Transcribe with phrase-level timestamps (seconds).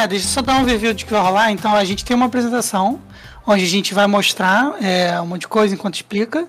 [0.00, 1.52] É, deixa eu só dar um overview de que vai rolar.
[1.52, 2.98] Então, a gente tem uma apresentação
[3.46, 6.48] onde a gente vai mostrar é, um monte de coisa enquanto explica.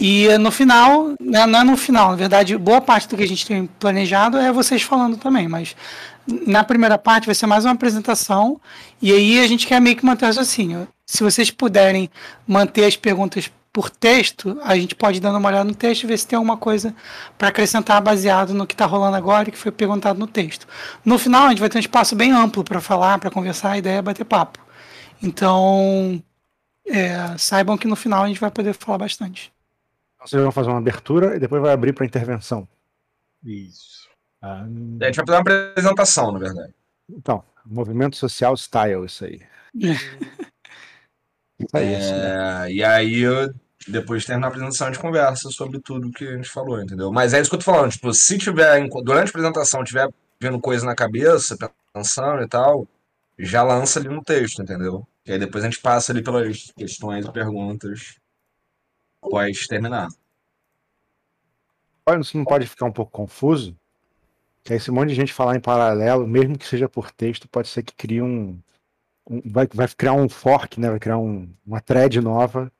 [0.00, 3.28] E no final, né, não é no final, na verdade, boa parte do que a
[3.28, 5.76] gente tem planejado é vocês falando também, mas
[6.46, 8.60] na primeira parte vai ser mais uma apresentação,
[9.02, 10.86] e aí a gente quer meio que manter o raciocínio.
[11.04, 12.08] Se vocês puderem
[12.46, 16.06] manter as perguntas por texto, a gente pode ir dando uma olhada no texto e
[16.06, 16.94] ver se tem alguma coisa
[17.36, 20.66] para acrescentar baseado no que está rolando agora e que foi perguntado no texto.
[21.04, 23.78] No final, a gente vai ter um espaço bem amplo para falar, para conversar, a
[23.78, 24.58] ideia é bater papo.
[25.22, 26.22] Então,
[26.86, 29.52] é, saibam que no final a gente vai poder falar bastante.
[30.20, 32.66] Vocês vão fazer uma abertura e depois vai abrir para intervenção.
[33.44, 34.08] Isso.
[34.42, 36.74] Ah, a gente vai fazer uma apresentação, na verdade.
[37.08, 39.40] Então, movimento social style, isso aí.
[41.74, 43.22] É, e aí,
[43.86, 47.10] depois termina a apresentação, a gente conversa sobre tudo que a gente falou, entendeu?
[47.12, 50.08] Mas é isso que eu tô falando, tipo, se tiver, durante a apresentação, tiver
[50.40, 51.56] vendo coisa na cabeça,
[51.92, 52.86] pensando e tal,
[53.38, 55.06] já lança ali no texto, entendeu?
[55.26, 58.16] E aí depois a gente passa ali pelas questões e perguntas
[59.20, 60.08] após terminar.
[62.06, 63.76] Olha, isso não pode ficar um pouco confuso?
[64.64, 67.82] Que esse monte de gente falar em paralelo, mesmo que seja por texto, pode ser
[67.82, 68.58] que crie um,
[69.44, 70.90] vai, vai criar um fork, né?
[70.90, 72.72] Vai criar um, uma thread nova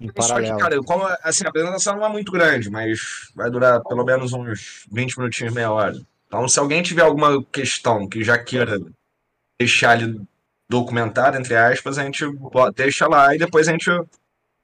[0.00, 0.56] em paralelo.
[0.56, 4.32] Que, cara, como, assim, a apresentação não é muito grande, mas vai durar pelo menos
[4.32, 5.96] uns 20 minutinhos, meia hora.
[6.26, 8.80] Então, se alguém tiver alguma questão que já queira
[9.60, 10.20] deixar ali
[10.68, 12.24] documentado, entre aspas, a gente
[12.74, 13.90] deixa lá e depois a gente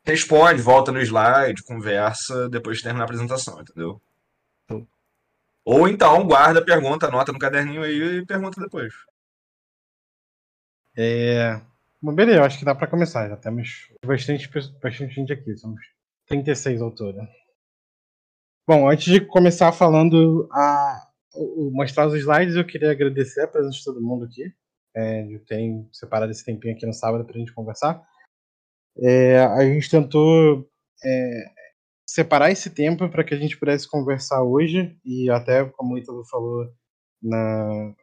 [0.05, 4.01] responde, volta no slide, conversa, depois de terminar a apresentação, entendeu?
[5.65, 8.95] Ou então guarda, pergunta, anota no caderninho aí e pergunta depois.
[10.99, 11.61] É...
[12.03, 13.29] Bom, beleza, acho que dá para começar.
[13.29, 14.51] Já temos bastante,
[14.83, 15.81] bastante gente aqui, somos
[16.27, 17.23] 36 autores.
[18.67, 21.09] Bom, antes de começar falando a
[21.73, 24.53] mostrar os slides, eu queria agradecer a presença de todo mundo aqui.
[24.95, 28.03] É, eu tenho separado esse tempinho aqui no sábado para a gente conversar.
[29.01, 30.69] É, a gente tentou
[31.05, 31.45] é,
[32.09, 36.25] separar esse tempo para que a gente pudesse conversar hoje e até como o Ítalo
[36.25, 36.67] falou
[37.23, 37.95] na,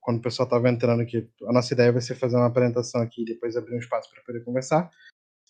[0.00, 3.22] quando o pessoal estava entrando aqui, a nossa ideia vai ser fazer uma apresentação aqui
[3.22, 4.90] e depois abrir um espaço para poder conversar.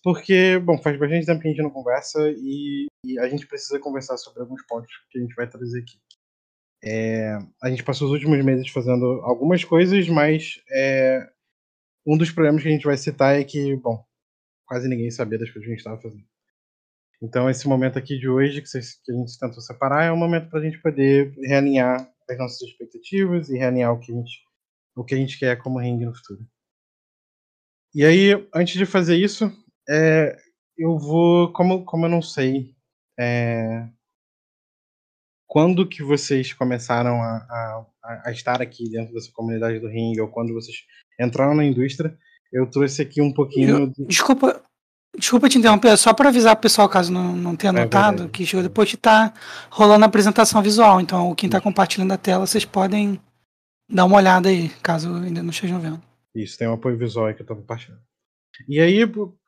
[0.02, 3.78] Porque, bom, faz bastante tempo que a gente não conversa e, e, a gente precisa
[3.78, 5.98] conversar sobre alguns pontos que a gente vai trazer aqui.
[6.82, 11.28] É, a gente passou os últimos meses fazendo algumas coisas, mas é,
[12.06, 14.02] um dos problemas que a gente vai citar é que, bom,
[14.66, 16.24] quase ninguém sabia das coisas que a gente estava fazendo.
[17.22, 20.48] Então, esse momento aqui de hoje, que, que a gente tentou separar, é um momento
[20.48, 24.38] para a gente poder realinhar as nossas expectativas e realinhar o que a gente,
[24.96, 26.46] o que a gente quer como ringue no futuro.
[27.94, 29.50] E aí, antes de fazer isso,
[29.88, 30.36] é,
[30.78, 32.74] eu vou, como, como eu não sei
[33.18, 33.88] é,
[35.46, 40.28] quando que vocês começaram a, a, a, estar aqui dentro dessa comunidade do ringue ou
[40.28, 40.76] quando vocês
[41.20, 42.16] entraram na indústria,
[42.52, 43.78] eu trouxe aqui um pouquinho.
[43.78, 44.06] Eu, de...
[44.06, 44.62] Desculpa,
[45.18, 48.46] Desculpa te interromper, só para avisar o pessoal, caso não, não tenha é notado, que
[48.46, 51.00] chegou depois de estar tá rolando a apresentação visual.
[51.00, 53.20] Então, quem está compartilhando a tela, vocês podem
[53.88, 56.00] dar uma olhada aí, caso ainda não estejam vendo.
[56.34, 58.00] Isso, tem um apoio visual aí que eu estou compartilhando.
[58.68, 59.02] E aí,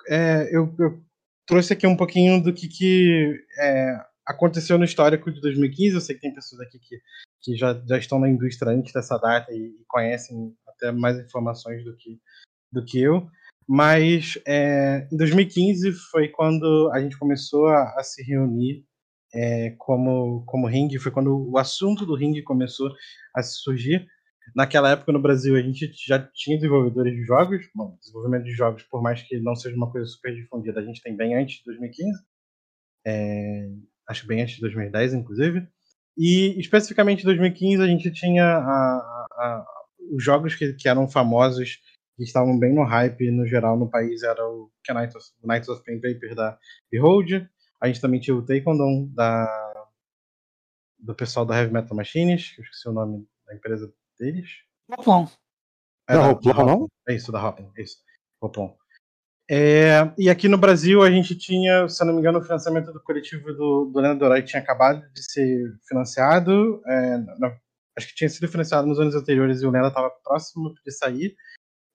[0.08, 1.00] é, eu, eu,
[1.46, 5.94] trouxe aqui um pouquinho do que, que é, aconteceu no histórico de 2015.
[5.94, 6.98] Eu sei que tem pessoas aqui que,
[7.40, 11.84] que já, já estão na indústria antes dessa data e, e conhecem até mais informações
[11.84, 12.18] do que,
[12.72, 13.28] do que eu.
[13.68, 18.84] Mas é, em 2015 foi quando a gente começou a, a se reunir
[19.34, 22.90] é, como, como ringue, foi quando o assunto do ringue começou
[23.34, 24.06] a surgir.
[24.54, 28.82] Naquela época no Brasil a gente já tinha desenvolvedores de jogos, bom, desenvolvimento de jogos,
[28.82, 31.64] por mais que não seja uma coisa super difundida, a gente tem bem antes de
[31.64, 32.10] 2015,
[33.06, 33.68] é,
[34.08, 35.66] acho bem antes de 2010, inclusive.
[36.18, 39.66] E especificamente em 2015 a gente tinha a, a,
[40.14, 41.78] os jogos que, que eram famosos
[42.22, 45.82] que estavam bem no hype no geral no país era o Knights of, Knights of
[45.84, 46.56] Pain Paper da
[46.90, 47.48] Behold.
[47.80, 49.90] A gente também tinha o Taekwondo da,
[51.00, 54.48] do pessoal da Heavy Metal Machines, que eu esqueci o nome da empresa deles.
[54.88, 55.26] Hoplon.
[56.08, 56.88] É, não, Hoplon, não?
[57.08, 57.96] É isso, da Hoplon, é isso.
[58.40, 58.72] Hoplon.
[59.50, 62.92] É, e aqui no Brasil a gente tinha, se eu não me engano, o financiamento
[62.92, 66.80] do coletivo do, do Leandro Dorai tinha acabado de ser financiado.
[66.86, 67.16] É,
[67.98, 71.34] acho que tinha sido financiado nos anos anteriores e o Lenda estava próximo de sair.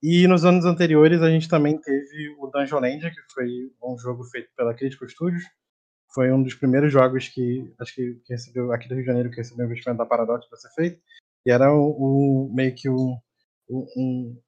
[0.02, 3.48] E nos anos anteriores a gente também teve o Dungeon Land, que foi
[3.84, 5.44] um jogo feito pela Critical Studios.
[6.14, 9.30] Foi um dos primeiros jogos que acho que, que recebeu aqui do Rio de Janeiro
[9.30, 11.02] que recebeu o investimento da Paradox para ser feito.
[11.46, 13.18] E era o, o meio que o,
[13.70, 14.40] um,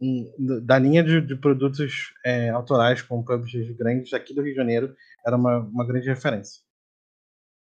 [0.00, 4.56] um, da linha de, de produtos é, autorais com publishers grandes aqui do Rio de
[4.56, 4.96] Janeiro
[5.26, 6.62] era uma, uma grande referência.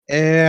[0.09, 0.47] É,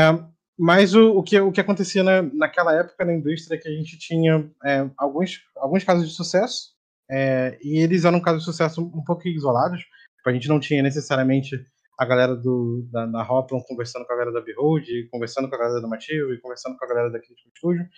[0.59, 3.73] mas o, o, que, o que acontecia na, naquela época na indústria é que a
[3.73, 6.75] gente tinha é, alguns, alguns casos de sucesso,
[7.11, 9.81] é, e eles eram casos de sucesso um pouco isolados.
[9.81, 11.57] Tipo, a gente não tinha necessariamente
[11.99, 15.59] a galera do, da, da Hoplon conversando com a galera da Behold, conversando com a
[15.59, 17.89] galera da Mativo e conversando com a galera da Critical Studio.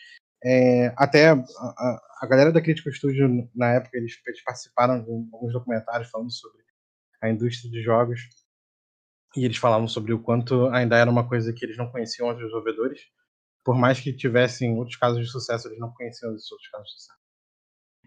[0.44, 5.11] É, até a, a, a, galera da Critical Studio, na época, eles, eles participaram de
[5.11, 6.62] alguns documentários falando sobre
[7.20, 8.20] a indústria de jogos
[9.36, 12.36] e eles falavam sobre o quanto ainda era uma coisa que eles não conheciam os
[12.36, 13.00] desenvolvedores.
[13.64, 16.94] Por mais que tivessem outros casos de sucesso, eles não conheciam os outros casos de
[16.94, 17.19] sucesso.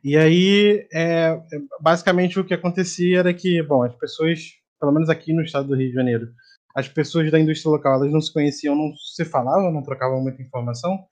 [0.03, 1.39] E aí, é,
[1.79, 4.39] basicamente, o que acontecia era que, bom, as pessoas,
[4.79, 6.33] pelo menos aqui no estado do Rio de Janeiro,
[6.75, 10.41] as pessoas da indústria local, elas não se conheciam, não se falavam, não trocavam muita
[10.41, 11.05] informação.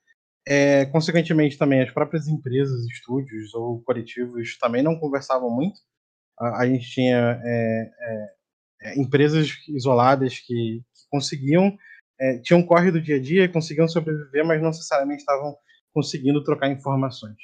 [0.46, 5.78] É, consequentemente, também as próprias empresas, estúdios ou coletivos também não conversavam muito.
[6.38, 7.90] A, a gente tinha é,
[8.82, 11.76] é empresas isoladas que, que conseguiam,
[12.20, 15.56] é, tinham corre do dia a dia, conseguiam sobreviver, mas não necessariamente estavam
[15.92, 17.36] conseguindo trocar informações.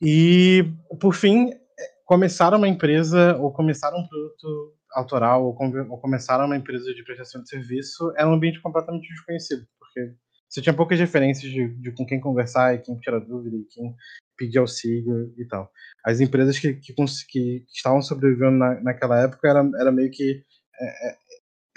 [0.00, 0.64] E,
[1.00, 1.58] por fim, é,
[2.04, 7.04] começaram uma empresa, ou começaram um produto autoral, ou, com, ou começaram uma empresa de
[7.04, 10.14] prestação de serviço, era um ambiente completamente desconhecido, porque
[10.52, 13.96] você tinha poucas referências de, de com quem conversar e quem tirar dúvida e quem
[14.36, 15.70] pedir auxílio e tal.
[16.04, 20.44] As empresas que, que, que estavam sobrevivendo na, naquela época era, era meio que
[20.78, 21.16] é, é,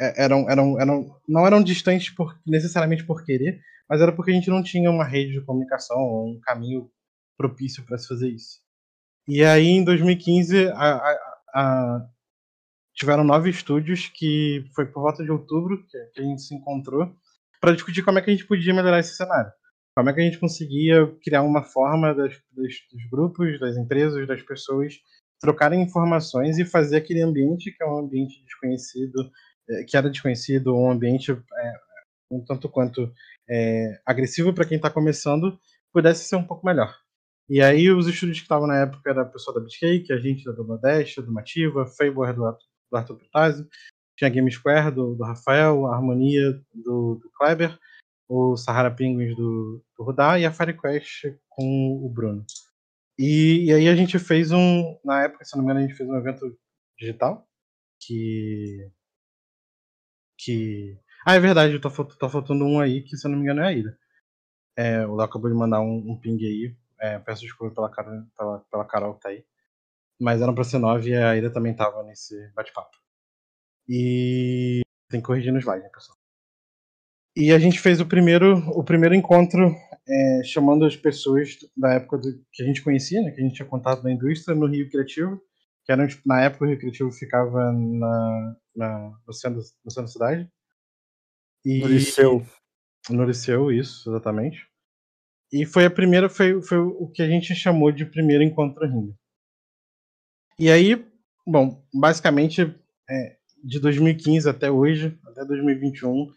[0.01, 4.33] é, eram, eram, eram, não eram distantes por, necessariamente por querer, mas era porque a
[4.33, 6.92] gente não tinha uma rede de comunicação ou um caminho
[7.38, 8.60] propício para se fazer isso.
[9.25, 12.07] E aí, em 2015, a, a, a,
[12.94, 17.16] tiveram nove estúdios que foi por volta de outubro que, que a gente se encontrou
[17.66, 19.52] para discutir como é que a gente podia melhorar esse cenário.
[19.98, 24.28] Como é que a gente conseguia criar uma forma das, das, dos grupos, das empresas,
[24.28, 24.94] das pessoas
[25.42, 29.32] trocarem informações e fazer aquele ambiente que é um ambiente desconhecido,
[29.68, 31.74] eh, que era desconhecido, um ambiente é,
[32.30, 33.12] um tanto quanto
[33.50, 35.60] é, agressivo para quem está começando,
[35.92, 36.96] pudesse ser um pouco melhor.
[37.50, 40.46] E aí os estudos que estavam na época era a pessoa da Bitcake, a gente
[40.46, 42.46] da Bangladesh, do Mativa, Fable do,
[42.94, 43.68] Arthur Protásio,
[44.16, 47.78] tinha Game Square do, do Rafael, a Harmonia do, do Kleber,
[48.28, 52.46] o Sahara Penguins do, do Rudá e a FireQuest com o Bruno.
[53.18, 55.00] E, e, aí a gente fez um.
[55.04, 56.58] Na época, se não me engano, a gente fez um evento
[56.98, 57.48] digital
[58.00, 58.92] que.
[60.38, 60.98] que.
[61.26, 61.90] Ah, é verdade, tá,
[62.20, 63.98] tá faltando um aí que, se não me engano, é a Ida.
[64.78, 66.76] É, o Léo acabou de mandar um, um ping aí.
[67.00, 67.90] É, peço desculpa pela,
[68.38, 69.46] pela, pela Carol que tá aí.
[70.20, 73.05] Mas era pra ser nove e a Ida também tava nesse bate-papo.
[73.88, 76.18] E tem que corrigir no slide, né, pessoal?
[77.36, 79.76] E a gente fez o primeiro, o primeiro encontro
[80.08, 83.56] é, chamando as pessoas da época do, que a gente conhecia, né, que a gente
[83.56, 85.42] tinha contato da indústria, no Rio Criativo,
[85.84, 90.08] que era, na época o Rio Criativo ficava na, na, no, centro, no centro da
[90.08, 90.50] cidade.
[91.64, 92.46] E, no Liceu.
[93.10, 94.68] No Liceu, isso, exatamente.
[95.52, 99.16] E foi a primeira, foi, foi o que a gente chamou de primeiro encontro Rio.
[100.58, 101.06] E aí,
[101.46, 102.62] bom, basicamente,
[103.10, 103.35] é,
[103.66, 106.28] de 2015 até hoje, até 2021,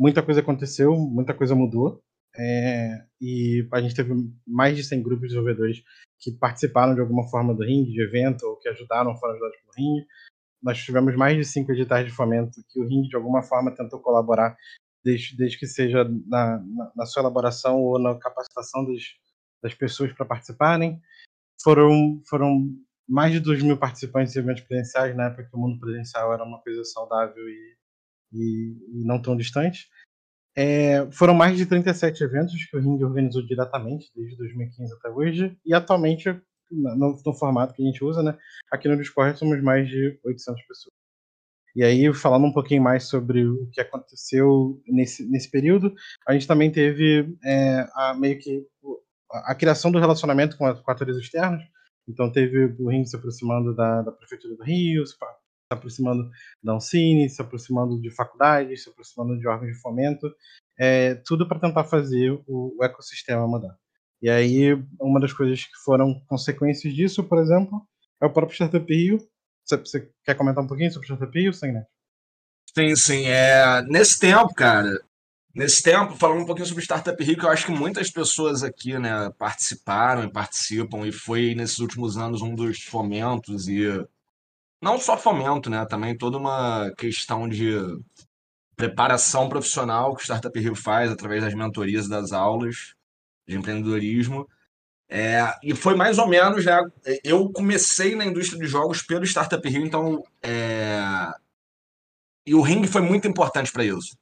[0.00, 2.02] muita coisa aconteceu, muita coisa mudou.
[2.34, 4.14] É, e a gente teve
[4.46, 5.82] mais de 100 grupos de desenvolvedores
[6.18, 9.72] que participaram de alguma forma do ringue, de evento, ou que ajudaram, foram ajudados pelo
[9.76, 10.06] ringue.
[10.62, 14.00] Nós tivemos mais de cinco editais de fomento que o ringue, de alguma forma, tentou
[14.00, 14.56] colaborar,
[15.04, 19.02] desde, desde que seja na, na, na sua elaboração ou na capacitação das,
[19.62, 21.00] das pessoas para participarem.
[21.62, 22.68] Foram, foram
[23.08, 26.44] mais de 2 mil participantes em eventos presenciais, na época que o mundo presencial era
[26.44, 27.78] uma coisa saudável e
[28.32, 29.88] e, e não tão distante.
[30.56, 35.56] É, foram mais de 37 eventos que o Ring organizou diretamente, desde 2015 até hoje,
[35.64, 36.28] e atualmente,
[36.70, 38.36] no, no, formato que a gente usa, né,
[38.70, 40.94] aqui no Discord somos mais de 800 pessoas.
[41.76, 45.94] E aí, falando um pouquinho mais sobre o que aconteceu nesse, nesse período,
[46.26, 48.66] a gente também teve é, a, meio que
[49.30, 51.62] a, a, criação do relacionamento com, a, com atores externos.
[52.08, 55.14] Então, teve o Ring se aproximando da, da Prefeitura do Rio, se
[55.70, 56.30] aproximando
[56.62, 60.34] da Uncine, se aproximando de faculdades, se aproximando de órgãos de fomento,
[60.78, 63.76] é, tudo para tentar fazer o, o, ecossistema mudar.
[64.22, 67.86] E aí, uma das coisas que foram consequências disso, por exemplo,
[68.20, 69.18] é o próprio Startup Rio.
[69.64, 71.74] Você, você quer comentar um pouquinho sobre o Startup Rio, Sim,
[72.74, 73.26] Sim, sim.
[73.26, 75.00] É, nesse tempo, cara,
[75.58, 78.96] nesse tempo, falando um pouquinho sobre Startup Rio, que eu acho que muitas pessoas aqui
[78.96, 83.88] né, participaram e participam, e foi nesses últimos anos um dos fomentos e
[84.80, 85.84] não só fomento, né?
[85.84, 87.72] Também toda uma questão de
[88.76, 92.94] preparação profissional que o Startup Rio faz através das mentorias das aulas
[93.44, 94.48] de empreendedorismo.
[95.10, 96.80] É, e foi mais ou menos, né?
[97.24, 100.22] Eu comecei na indústria de jogos pelo Startup Rio, então.
[100.40, 101.02] É,
[102.46, 104.16] e o Ring foi muito importante para isso.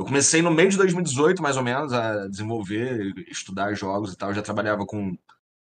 [0.00, 4.30] Eu comecei no meio de 2018, mais ou menos, a desenvolver, estudar jogos e tal.
[4.30, 5.14] Eu já trabalhava com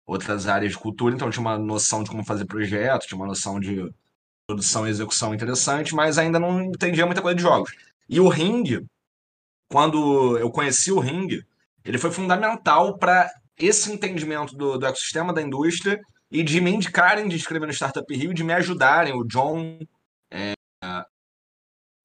[0.08, 3.60] outras áreas de cultura, então tinha uma noção de como fazer projeto, tinha uma noção
[3.60, 3.94] de
[4.48, 7.74] produção e execução interessante, mas ainda não entendia muita coisa de jogos.
[8.08, 8.88] E o Ring,
[9.70, 11.44] quando eu conheci o Ring,
[11.84, 16.00] ele foi fundamental para esse entendimento do, do, ecossistema da indústria
[16.32, 19.14] e de me indicarem de escrever no Startup Rio, de me ajudarem.
[19.14, 19.78] O John.
[20.32, 20.54] É,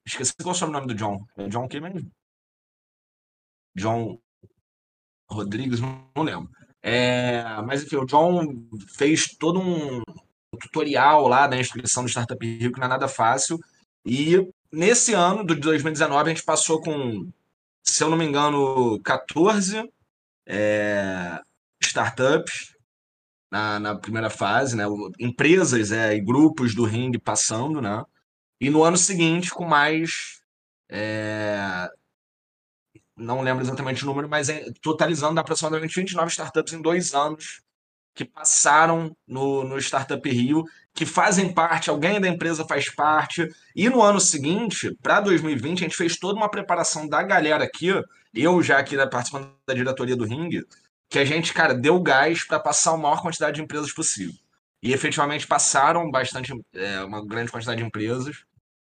[0.04, 1.24] esqueci qual é o nome do John.
[1.36, 2.15] É John quem mesmo?
[3.76, 4.18] John
[5.30, 6.50] Rodrigues, não, lembro.
[6.82, 8.66] É, mas enfim, o John
[8.96, 10.02] fez todo um
[10.58, 13.58] tutorial lá da inscrição do Startup Rio, que não é nada fácil.
[14.04, 17.28] E nesse ano de 2019, a gente passou com,
[17.82, 19.90] se eu não me engano, 14
[20.46, 21.40] é,
[21.80, 22.74] startups
[23.50, 24.84] na, na, primeira fase, né?
[25.18, 28.04] Empresas é, e grupos do Ring passando, né?
[28.60, 30.40] E no ano seguinte, com mais.
[30.88, 31.90] É,
[33.16, 37.62] não lembro exatamente o número, mas é, totalizando aproximadamente 29 startups em dois anos
[38.14, 43.46] que passaram no, no Startup Rio, que fazem parte, alguém da empresa faz parte.
[43.74, 47.88] E no ano seguinte, para 2020, a gente fez toda uma preparação da galera aqui,
[48.34, 50.62] eu já aqui participando da diretoria do Ring,
[51.10, 54.34] que a gente, cara, deu gás para passar a maior quantidade de empresas possível.
[54.82, 58.45] E efetivamente passaram bastante, é, uma grande quantidade de empresas,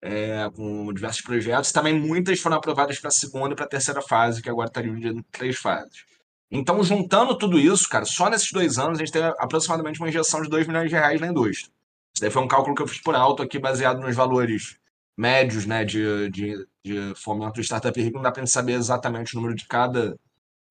[0.05, 1.71] é, com diversos projetos.
[1.71, 4.81] Também muitas foram aprovadas para a segunda e para a terceira fase, que agora está
[4.81, 6.05] dividido em três fases.
[6.51, 10.41] Então, juntando tudo isso, cara, só nesses dois anos a gente teve aproximadamente uma injeção
[10.41, 11.71] de 2 milhões de reais na indústria.
[12.13, 14.77] Isso daí foi um cálculo que eu fiz por alto aqui, baseado nos valores
[15.17, 18.11] médios né, de, de, de fomento do Startup.
[18.11, 20.15] Não dá para saber exatamente o número de cada,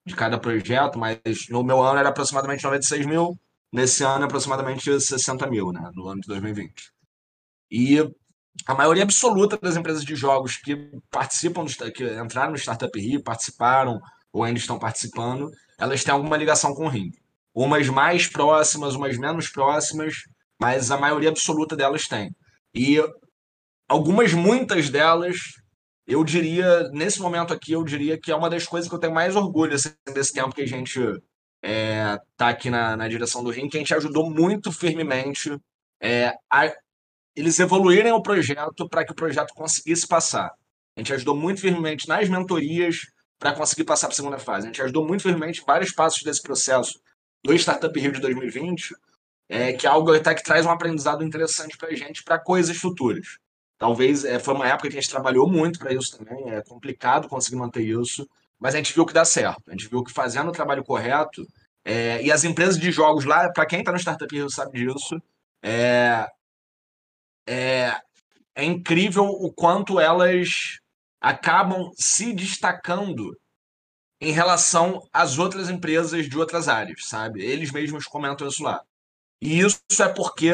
[0.07, 1.19] de cada projeto, mas
[1.51, 3.37] no meu ano era aproximadamente 96 mil,
[3.73, 6.93] nesse ano é aproximadamente 60 mil, né, no ano de 2020.
[7.71, 7.99] E
[8.67, 14.01] a maioria absoluta das empresas de jogos que participam, que entraram no Startup Rio, participaram
[14.33, 17.19] ou ainda estão participando, elas têm alguma ligação com o ringue.
[17.55, 20.15] Umas mais próximas, umas menos próximas,
[20.61, 22.35] mas a maioria absoluta delas tem.
[22.75, 22.99] E
[23.89, 25.37] algumas, muitas delas,
[26.07, 29.15] eu diria, nesse momento aqui, eu diria que é uma das coisas que eu tenho
[29.15, 31.01] mais orgulho assim, desse tempo que a gente
[31.63, 35.57] é, tá aqui na, na direção do ringue, que a gente ajudou muito firmemente
[36.01, 36.73] é, a
[37.35, 40.51] eles evoluírem o projeto para que o projeto conseguisse passar.
[40.97, 43.07] A gente ajudou muito firmemente nas mentorias,
[43.39, 44.67] para conseguir passar para a segunda fase.
[44.67, 46.99] A gente ajudou muito firmemente vários passos desse processo
[47.43, 48.95] do Startup Rio de 2020,
[49.49, 52.77] é, que é algo até que traz um aprendizado interessante para a gente para coisas
[52.77, 53.39] futuras.
[53.77, 57.29] Talvez é, foi uma época que a gente trabalhou muito para isso também, é complicado
[57.29, 58.27] conseguir manter isso,
[58.59, 59.63] mas a gente viu que dá certo.
[59.69, 61.47] A gente viu que fazendo o trabalho correto,
[61.85, 65.21] é, e as empresas de jogos lá, para quem está no Startup Rio sabe disso,
[65.63, 66.27] é,
[67.47, 67.97] é,
[68.55, 70.79] é incrível o quanto elas
[71.21, 73.37] acabam se destacando
[74.21, 77.43] em relação às outras empresas de outras áreas, sabe?
[77.45, 78.81] Eles mesmos comentam isso lá.
[79.41, 80.53] E isso é porque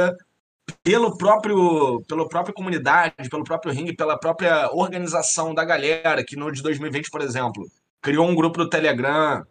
[0.82, 6.50] pelo próprio pela própria comunidade, pelo próprio ringue, pela própria organização da galera que no
[6.50, 7.64] de 2020, por exemplo,
[8.00, 9.44] criou um grupo do Telegram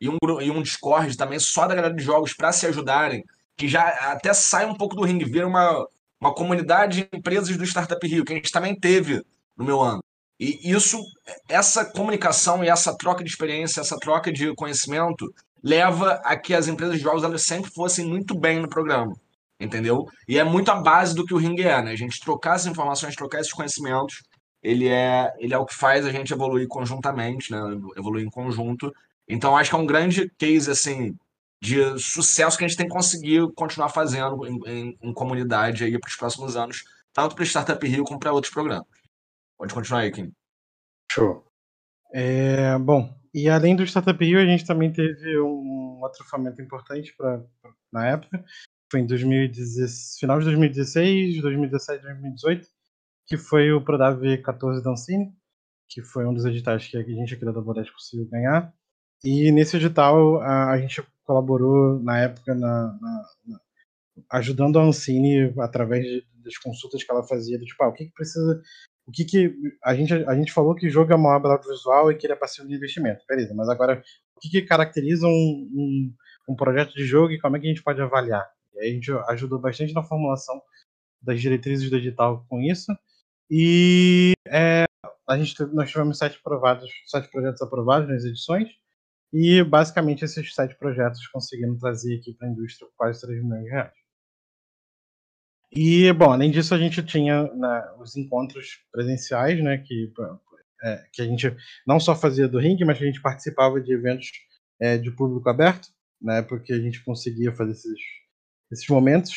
[0.00, 3.24] e um, e um Discord também só da galera de jogos para se ajudarem,
[3.56, 5.86] que já até sai um pouco do ringue, vira uma,
[6.20, 9.22] uma comunidade de empresas do Startup Rio, que a gente também teve
[9.56, 10.00] no meu ano.
[10.38, 11.00] E isso,
[11.48, 16.68] essa comunicação e essa troca de experiência, essa troca de conhecimento, leva a que as
[16.68, 19.14] empresas de jogos elas sempre fossem muito bem no programa,
[19.60, 20.06] entendeu?
[20.28, 21.92] E é muito a base do que o Ring é, né?
[21.92, 24.22] A gente trocar essas informações, trocar esses conhecimentos,
[24.62, 27.58] ele é, ele é o que faz a gente evoluir conjuntamente, né?
[27.96, 28.92] Evoluir em conjunto.
[29.28, 31.14] Então, acho que é um grande case, assim,
[31.64, 35.98] de sucesso que a gente tem que conseguir continuar fazendo em, em, em comunidade aí
[35.98, 38.86] para os próximos anos, tanto para o Startup Rio como para outros programas.
[39.56, 40.30] Pode continuar aí, Kim.
[41.10, 41.42] Show.
[42.12, 47.14] É, bom, e além do Startup Rio, a gente também teve um outro fomento importante
[47.16, 47.42] pra,
[47.90, 48.44] na época.
[48.90, 52.68] Foi em 2016, final de 2016, 2017, 2018,
[53.26, 55.32] que foi o Prodав 14 Dancine,
[55.88, 58.70] que foi um dos editais que a gente aqui da Doborete conseguiu ganhar.
[59.24, 63.60] E nesse edital a, a gente colaborou na época na, na, na,
[64.32, 68.06] ajudando a Ancine através de, das consultas que ela fazia, do tipo, ah, o que,
[68.06, 68.62] que precisa
[69.06, 69.54] o que que
[69.84, 72.36] a gente a gente falou que jogo é uma obra audiovisual e que ele é
[72.36, 73.54] passivo de investimento, beleza?
[73.54, 74.02] Mas agora
[74.36, 76.14] o que, que caracteriza um, um,
[76.48, 78.46] um, projeto de jogo e como é que a gente pode avaliar?
[78.74, 80.60] E aí a gente ajudou bastante na formulação
[81.20, 82.92] das diretrizes do edital com isso
[83.50, 84.84] e é,
[85.28, 88.68] a gente nós tivemos sete aprovados, sete projetos aprovados nas edições
[89.34, 93.70] e basicamente esses sete projetos conseguiram trazer aqui para a indústria quase 3 milhões de
[93.70, 93.92] reais.
[95.72, 100.12] E, bom, além disso, a gente tinha né, os encontros presenciais, né, que
[100.84, 103.92] é, que a gente não só fazia do ringue, mas que a gente participava de
[103.92, 104.30] eventos
[104.80, 105.88] é, de público aberto,
[106.20, 106.42] né?
[106.42, 108.00] Porque a gente conseguia fazer esses,
[108.70, 109.34] esses momentos.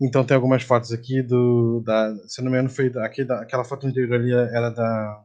[0.00, 1.82] Então tem algumas fotos aqui do.
[1.84, 5.24] Da, se não me engano, foi aqui, da, aquela foto anterior ali era da.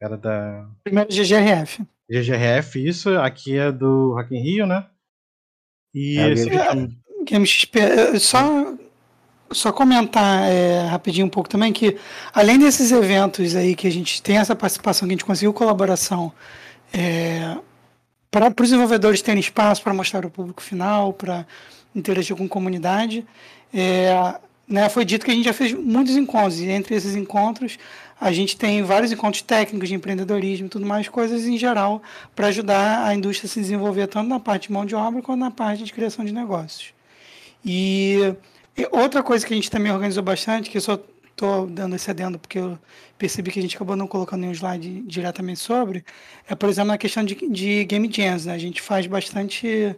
[0.00, 0.66] Era da.
[0.84, 1.82] Primeiro GGRF.
[2.08, 3.18] GGRF, isso.
[3.18, 4.86] Aqui é do Rock in Rio, né?
[5.94, 6.50] E é, esse
[7.24, 8.18] Game XP.
[8.20, 8.74] Só,
[9.50, 11.96] só comentar é, rapidinho um pouco também que,
[12.32, 16.32] além desses eventos aí que a gente tem essa participação, que a gente conseguiu colaboração
[16.92, 17.56] é,
[18.30, 21.46] para os desenvolvedores terem espaço para mostrar o público final, para
[21.94, 23.26] interagir com a comunidade.
[23.72, 24.38] É,
[24.68, 27.78] né, foi dito que a gente já fez muitos encontros, e entre esses encontros
[28.20, 32.02] a gente tem vários encontros técnicos de empreendedorismo e tudo mais, coisas em geral
[32.34, 35.38] para ajudar a indústria a se desenvolver tanto na parte de mão de obra quanto
[35.38, 36.94] na parte de criação de negócios.
[37.64, 38.34] E,
[38.76, 40.98] e outra coisa que a gente também organizou bastante, que eu só
[41.30, 42.78] estou dando esse adendo porque eu
[43.18, 46.02] percebi que a gente acabou não colocando nenhum slide diretamente sobre,
[46.48, 48.46] é, por exemplo, na questão de, de game jams.
[48.46, 48.54] Né?
[48.54, 49.94] A gente faz bastante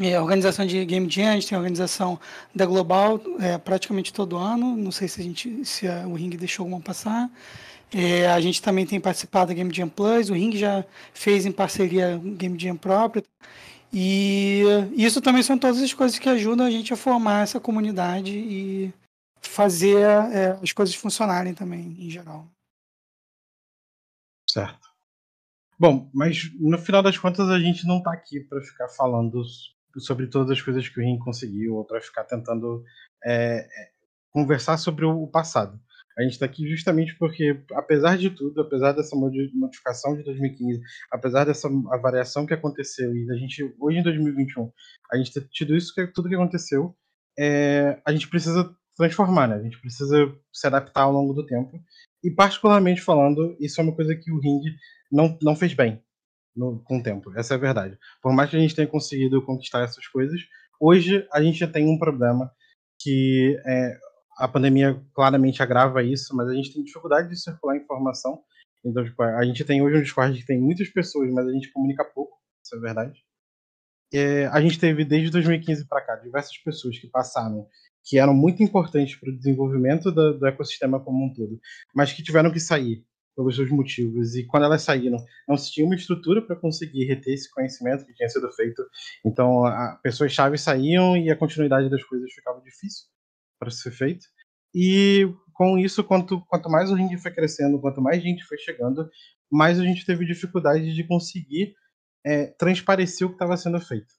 [0.00, 2.18] é, organização de game jam, a gente tem a organização
[2.54, 4.76] da Global é, praticamente todo ano.
[4.76, 7.30] Não sei se a gente se a, o Ring deixou alguma passar.
[7.92, 11.52] É, a gente também tem participado da Game Jam Plus, o Ring já fez em
[11.52, 13.22] parceria Game Jam própria.
[13.92, 14.62] E
[14.96, 18.92] isso também são todas as coisas que ajudam a gente a formar essa comunidade e
[19.40, 22.48] fazer é, as coisas funcionarem também, em geral.
[24.50, 24.88] Certo.
[25.78, 29.42] Bom, mas no final das contas a gente não está aqui para ficar falando
[30.00, 32.82] sobre todas as coisas que o Ring conseguiu ou para ficar tentando
[33.24, 33.88] é, é,
[34.30, 35.78] conversar sobre o passado.
[36.16, 41.44] A gente está aqui justamente porque, apesar de tudo, apesar dessa modificação de 2015, apesar
[41.44, 44.70] dessa a variação que aconteceu e a gente hoje em 2021,
[45.12, 46.94] a gente ter tido isso que tudo que aconteceu,
[47.36, 49.56] é, a gente precisa transformar, né?
[49.56, 51.82] A gente precisa se adaptar ao longo do tempo.
[52.22, 54.62] E particularmente falando, isso é uma coisa que o Ring
[55.10, 56.00] não, não fez bem
[56.56, 57.32] no, com o tempo.
[57.36, 57.98] Essa é a verdade.
[58.22, 60.40] Por mais que a gente tenha conseguido conquistar essas coisas,
[60.80, 62.50] hoje a gente tem um problema
[63.00, 63.98] que é,
[64.38, 68.40] a pandemia claramente agrava isso, mas a gente tem dificuldade de circular informação.
[68.84, 71.72] Então, tipo, a gente tem hoje um Discord que tem muitas pessoas, mas a gente
[71.72, 73.24] comunica pouco, isso é verdade.
[74.12, 77.66] É, a gente teve desde 2015 para cá diversas pessoas que passaram
[78.04, 81.58] que eram muito importantes para o desenvolvimento do, do, ecossistema como um todo,
[81.94, 83.02] mas que tiveram que sair
[83.34, 84.34] pelos seus motivos.
[84.34, 85.18] E quando elas saíram,
[85.48, 88.82] não se tinha uma estrutura para conseguir reter esse conhecimento que tinha sido feito.
[89.24, 89.62] Então,
[90.02, 93.06] pessoas-chave saíam e a continuidade das coisas ficava difícil
[93.58, 94.26] para ser feito.
[94.74, 99.08] E com isso, quanto, quanto mais o ringue foi crescendo, quanto mais gente foi chegando,
[99.50, 101.74] mais a gente teve dificuldade de conseguir
[102.26, 104.12] é, transparecer o que estava sendo feito.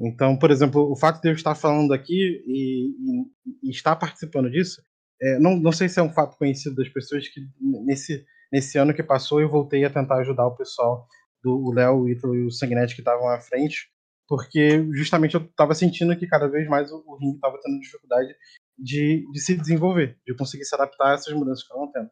[0.00, 4.50] Então, por exemplo, o fato de eu estar falando aqui e, e, e estar participando
[4.50, 4.80] disso,
[5.20, 7.40] é, não, não sei se é um fato conhecido das pessoas que
[7.84, 11.06] nesse, nesse ano que passou eu voltei a tentar ajudar o pessoal
[11.42, 13.90] do Léo, o Ítalo e o Sanguinete que estavam à frente,
[14.26, 18.34] porque justamente eu estava sentindo que cada vez mais o, o ringue estava tendo dificuldade
[18.76, 22.10] de, de se desenvolver, de conseguir se adaptar a essas mudanças que estavam tendo.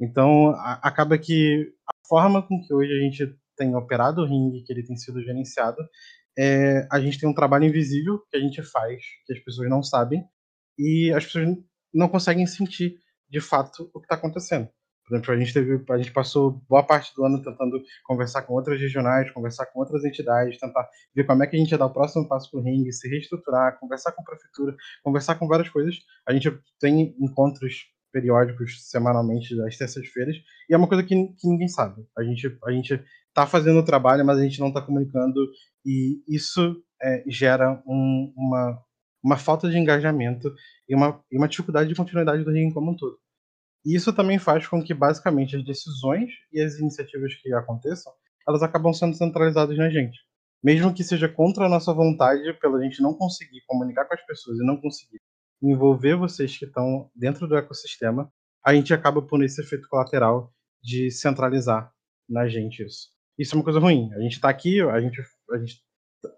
[0.00, 4.62] Então, a, acaba que a forma com que hoje a gente tem operado o ringue,
[4.64, 5.78] que ele tem sido gerenciado,
[6.36, 9.82] é, a gente tem um trabalho invisível que a gente faz, que as pessoas não
[9.82, 10.24] sabem,
[10.78, 11.56] e as pessoas
[11.92, 14.68] não conseguem sentir de fato o que está acontecendo.
[15.06, 18.54] Por exemplo, a gente teve, a gente passou boa parte do ano tentando conversar com
[18.54, 21.86] outras regionais, conversar com outras entidades, tentar ver como é que a gente ia dar
[21.86, 25.68] o próximo passo para o ringue, se reestruturar, conversar com a prefeitura, conversar com várias
[25.68, 25.96] coisas.
[26.26, 30.36] A gente tem encontros periódicos semanalmente às terças-feiras
[30.70, 32.06] e é uma coisa que, que ninguém sabe.
[32.16, 35.40] A gente a gente está fazendo o trabalho, mas a gente não está comunicando
[35.84, 38.78] e isso é, gera um, uma,
[39.22, 40.54] uma falta de engajamento
[40.88, 43.18] e uma, e uma dificuldade de continuidade do ringue como um todo.
[43.84, 48.12] E isso também faz com que, basicamente, as decisões e as iniciativas que aconteçam,
[48.48, 50.18] elas acabam sendo centralizadas na gente.
[50.62, 54.58] Mesmo que seja contra a nossa vontade, pela gente não conseguir comunicar com as pessoas
[54.58, 55.20] e não conseguir
[55.62, 58.30] envolver vocês que estão dentro do ecossistema,
[58.64, 61.92] a gente acaba por esse efeito colateral de centralizar
[62.28, 63.08] na gente isso.
[63.38, 64.10] Isso é uma coisa ruim.
[64.14, 65.20] A gente está aqui, a gente
[65.50, 65.82] a gente,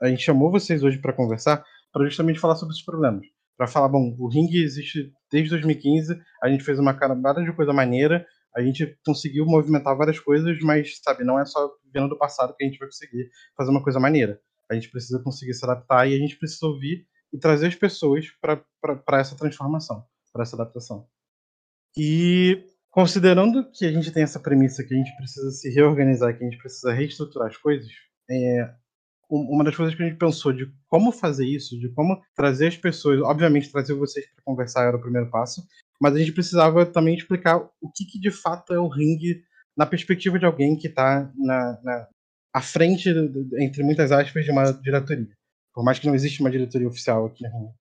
[0.02, 3.26] a gente chamou vocês hoje para conversar para justamente falar sobre esses problemas.
[3.56, 7.72] Para falar, bom, o ringue existe desde 2015, a gente fez uma caramba de coisa
[7.72, 12.54] maneira, a gente conseguiu movimentar várias coisas, mas, sabe, não é só vendo do passado
[12.56, 14.40] que a gente vai conseguir fazer uma coisa maneira.
[14.70, 18.24] A gente precisa conseguir se adaptar e a gente precisa ouvir e trazer as pessoas
[18.40, 21.06] para essa transformação, para essa adaptação.
[21.98, 26.42] E considerando que a gente tem essa premissa que a gente precisa se reorganizar, que
[26.42, 27.90] a gente precisa reestruturar as coisas,
[28.30, 28.70] é,
[29.28, 32.76] uma das coisas que a gente pensou de como fazer isso, de como trazer as
[32.76, 35.66] pessoas, obviamente trazer vocês para conversar era o primeiro passo,
[36.00, 39.42] mas a gente precisava também explicar o que, que de fato é o ringue
[39.76, 42.08] na perspectiva de alguém que está na, na,
[42.52, 43.10] à frente,
[43.58, 45.28] entre muitas aspas, de uma diretoria.
[45.74, 47.74] Por mais que não exista uma diretoria oficial aqui na ringue.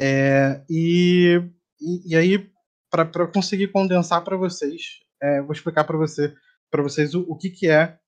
[0.00, 1.42] É, e,
[1.80, 2.50] e, e, aí,
[2.90, 6.34] para conseguir condensar para vocês, é, vou explicar para você,
[6.74, 7.98] vocês o, o que, que é,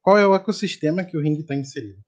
[0.00, 1.98] qual é o ecossistema que o ringue está inserido.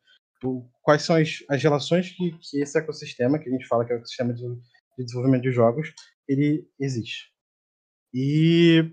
[0.82, 3.96] Quais são as, as relações que, que esse ecossistema, que a gente fala que é
[3.96, 5.92] o ecossistema de, de desenvolvimento de jogos,
[6.28, 7.32] ele existe.
[8.12, 8.92] E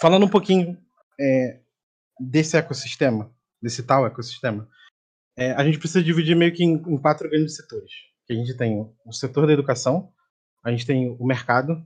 [0.00, 0.76] falando um pouquinho
[1.20, 1.60] é,
[2.18, 4.68] desse ecossistema, desse tal ecossistema,
[5.36, 7.92] é, a gente precisa dividir meio que em, em, quatro grandes setores.
[8.26, 10.12] Que a gente tem o setor da educação,
[10.64, 11.84] a gente tem o mercado,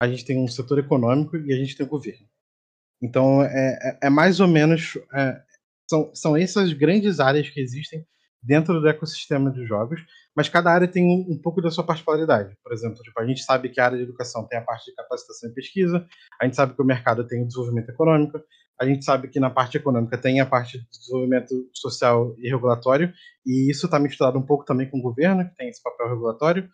[0.00, 2.28] a gente tem um setor econômico e a gente tem o governo.
[3.00, 5.42] Então é, é, é mais ou menos é,
[5.88, 8.06] são, são essas grandes áreas que existem
[8.42, 10.00] dentro do ecossistema de jogos,
[10.34, 12.56] mas cada área tem um, um, pouco da sua particularidade.
[12.62, 14.94] Por exemplo, tipo, a gente sabe que a área de educação tem a parte de
[14.94, 16.06] capacitação e pesquisa,
[16.40, 18.40] a gente sabe que o mercado tem o desenvolvimento econômico,
[18.80, 23.12] a gente sabe que na parte econômica tem a parte de desenvolvimento social e regulatório,
[23.44, 26.68] e isso está misturado um pouco também com o governo, que tem esse papel regulatório,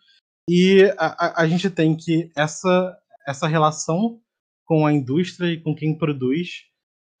[0.47, 2.95] e a, a, a gente tem que essa,
[3.27, 4.19] essa relação
[4.65, 6.65] com a indústria e com quem produz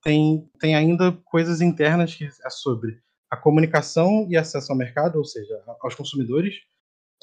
[0.03, 2.99] tem, tem ainda coisas internas que é sobre
[3.29, 6.55] a comunicação e acesso ao mercado, ou seja, aos consumidores,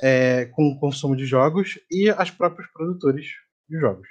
[0.02, 3.26] é, com o consumo de jogos e aos próprios produtores
[3.68, 4.08] de jogos.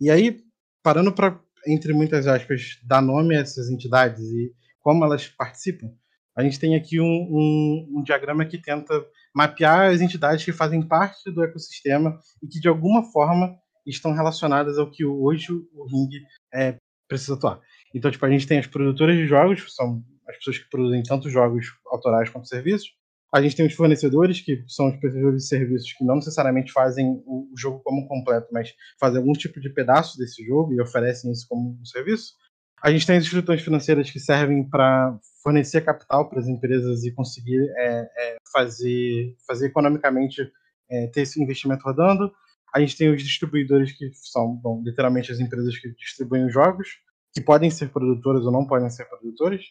[0.00, 0.40] E aí,
[0.82, 5.90] parando para, entre muitas aspas, dar nome a essas entidades e como elas participam,
[6.36, 10.82] a gente tem aqui um, um, um diagrama que tenta mapear as entidades que fazem
[10.82, 16.10] parte do ecossistema e que, de alguma forma, estão relacionadas ao que hoje o Ring
[16.54, 16.76] é,
[17.08, 17.60] precisa atuar.
[17.94, 21.30] Então, tipo, a gente tem as produtoras de jogos, são as pessoas que produzem tanto
[21.30, 22.88] jogos autorais quanto serviços.
[23.32, 27.22] A gente tem os fornecedores, que são os prestadores de serviços que não necessariamente fazem
[27.26, 31.46] o jogo como completo, mas fazem algum tipo de pedaço desse jogo e oferecem isso
[31.48, 32.34] como um serviço.
[32.82, 37.12] A gente tem as instituições financeiras que servem para fornecer capital para as empresas e
[37.12, 40.42] conseguir é, é, fazer, fazer economicamente
[40.90, 42.30] é, ter esse investimento rodando.
[42.74, 46.88] A gente tem os distribuidores que são, bom, literalmente as empresas que distribuem os jogos,
[47.32, 49.62] que podem ser produtoras ou não podem ser produtoras.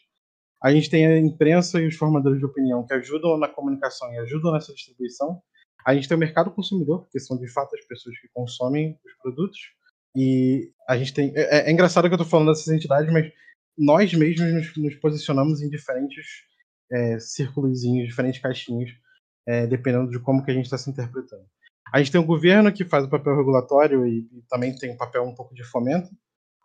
[0.66, 4.18] A gente tem a imprensa e os formadores de opinião que ajudam na comunicação e
[4.18, 5.40] ajudam nessa distribuição.
[5.86, 9.12] A gente tem o mercado consumidor, que são de fato as pessoas que consomem os
[9.22, 9.56] produtos.
[10.16, 11.32] E a gente tem.
[11.36, 13.32] É, é engraçado que eu estou falando dessas entidades, mas
[13.78, 16.26] nós mesmos nos, nos posicionamos em diferentes
[16.90, 18.90] é, círculos, diferentes caixinhas,
[19.46, 21.46] é, dependendo de como que a gente está se interpretando.
[21.94, 24.96] A gente tem o governo que faz o papel regulatório e, e também tem um
[24.96, 26.10] papel um pouco de fomento.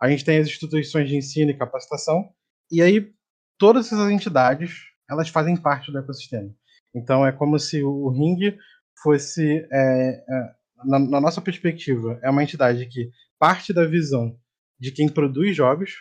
[0.02, 2.34] A gente tem as instituições de ensino e capacitação.
[2.72, 3.14] E aí
[3.58, 6.50] todas essas entidades elas fazem parte do ecossistema.
[6.96, 8.58] Então é como se o Ring
[9.02, 14.38] fosse, é, é, na, na, nossa perspectiva, é uma entidade que parte da visão
[14.80, 15.96] de quem produz jogos,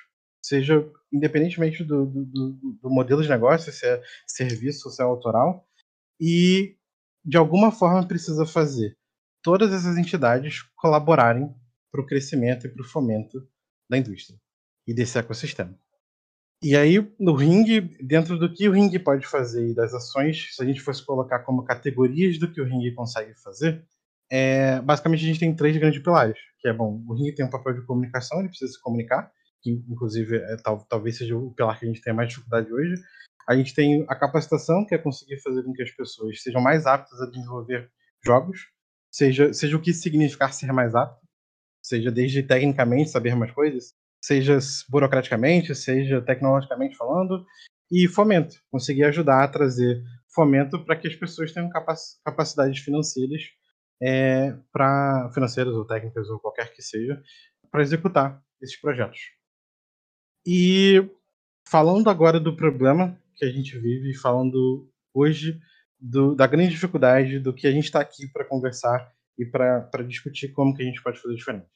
[0.44, 5.66] seja independentemente do, do, do, do modelo de negócio, se é serviço se é autoral,
[6.20, 6.76] e
[7.24, 8.96] de alguma forma precisa fazer
[9.42, 11.54] todas essas entidades colaborarem
[11.90, 13.46] para o crescimento e para o fomento
[13.88, 14.38] da indústria
[14.86, 15.78] e desse ecossistema.
[16.62, 20.62] E aí, no ringue, dentro do que o ringue pode fazer e das ações, se
[20.62, 23.82] a gente fosse colocar como categorias do que o ringue consegue fazer,
[24.30, 27.50] é, basicamente a gente tem três grandes pilares, que é bom, o ringue tem um
[27.50, 31.78] papel de comunicação, ele precisa se comunicar, que inclusive é, tal, talvez seja o pilar
[31.78, 32.94] que a gente tem mais dificuldade hoje.
[33.48, 36.86] A gente tem a capacitação, que é conseguir fazer com que as pessoas sejam mais
[36.86, 37.90] aptas a desenvolver
[38.22, 38.68] jogos,
[39.10, 41.26] seja, seja o que significar ser mais apto,
[41.82, 47.44] seja desde tecnicamente saber mais coisas, seja burocraticamente, seja tecnologicamente falando,
[47.90, 50.02] e fomento, conseguir ajudar a trazer
[50.32, 51.70] fomento para que as pessoas tenham
[52.24, 53.42] capacidades financeiras
[54.00, 57.20] é, para financeiras ou técnicas ou qualquer que seja
[57.70, 59.20] para executar esses projetos.
[60.46, 61.04] E
[61.66, 65.60] falando agora do problema que a gente vive, falando hoje
[65.98, 70.52] do, da grande dificuldade do que a gente está aqui para conversar e para discutir
[70.52, 71.66] como que a gente pode fazer diferente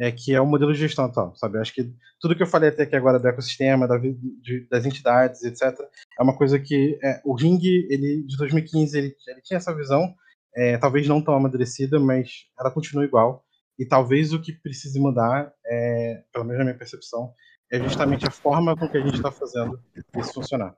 [0.00, 1.58] é, que é o modelo de gestão atual, sabe?
[1.58, 4.86] Eu acho que tudo que eu falei até aqui agora do ecossistema, da, de, das
[4.86, 5.78] entidades, etc.,
[6.18, 10.14] é uma coisa que é, o Ring, ele, de 2015, ele, ele tinha essa visão,
[10.56, 13.44] é, talvez não tão amadurecida, mas ela continua igual.
[13.78, 17.34] E talvez o que precise mudar, é, pelo menos na minha percepção,
[17.70, 19.78] é justamente a forma com que a gente está fazendo
[20.16, 20.74] isso funcionar,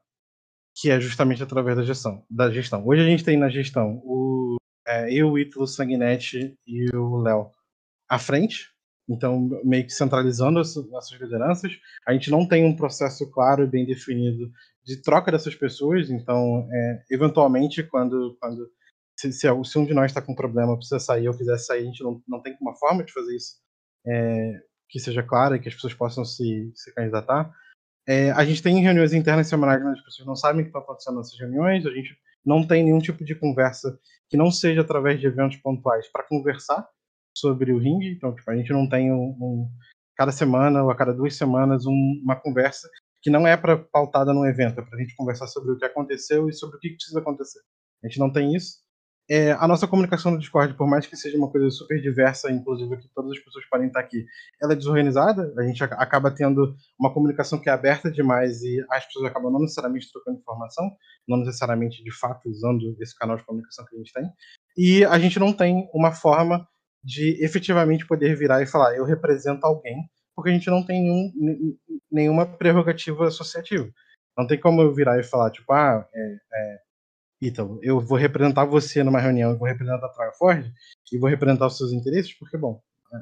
[0.75, 2.25] que é justamente através da gestão.
[2.29, 2.85] Da gestão.
[2.85, 4.57] Hoje a gente tem na gestão o,
[4.87, 7.51] é, eu, o Ítalo, Sanguinete e o Léo
[8.09, 8.72] à frente,
[9.09, 11.73] então, meio que centralizando as nossas lideranças.
[12.07, 14.51] A gente não tem um processo claro e bem definido
[14.85, 16.09] de troca dessas pessoas.
[16.11, 18.71] Então, é, eventualmente, quando, quando
[19.19, 21.85] se, se, um de nós está com um problema, precisa sair ou quiser sair, a
[21.85, 23.57] gente não, não tem uma forma de fazer isso
[24.07, 27.53] é, que seja clara e que as pessoas possam se, se candidatar.
[28.07, 30.81] É, a gente tem reuniões internas semanais, mas as pessoas não sabem o que está
[30.81, 31.87] acontecendo nessas reuniões.
[31.87, 36.11] A gente não tem nenhum tipo de conversa que não seja através de eventos pontuais
[36.11, 36.89] para conversar
[37.37, 38.13] sobre o ringue.
[38.13, 39.71] Então, tipo, a gente não tem um, um,
[40.17, 42.89] cada semana ou a cada duas semanas um, uma conversa
[43.23, 45.85] que não é para pautada num evento, é para a gente conversar sobre o que
[45.85, 47.61] aconteceu e sobre o que precisa acontecer.
[48.03, 48.83] A gente não tem isso.
[49.31, 52.97] É, a nossa comunicação no Discord, por mais que seja uma coisa super diversa, inclusive
[52.99, 54.27] que todas as pessoas podem estar aqui,
[54.61, 55.55] ela é desorganizada.
[55.57, 59.61] A gente acaba tendo uma comunicação que é aberta demais e as pessoas acabam não
[59.61, 60.91] necessariamente trocando informação,
[61.29, 64.25] não necessariamente de fato usando esse canal de comunicação que a gente tem.
[64.77, 66.67] E a gente não tem uma forma
[67.03, 69.97] de efetivamente poder virar e falar, eu represento alguém,
[70.35, 71.79] porque a gente não tem nenhum,
[72.11, 73.91] nenhuma prerrogativa associativa.
[74.37, 76.79] Não tem como eu virar e falar, tipo, ah, é, é,
[77.43, 80.73] Ítalo, eu vou representar você numa reunião, eu vou representar a Traford
[81.13, 82.81] e vou representar os seus interesses, porque, bom,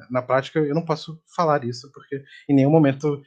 [0.09, 3.21] na prática eu não posso falar isso, porque em nenhum momento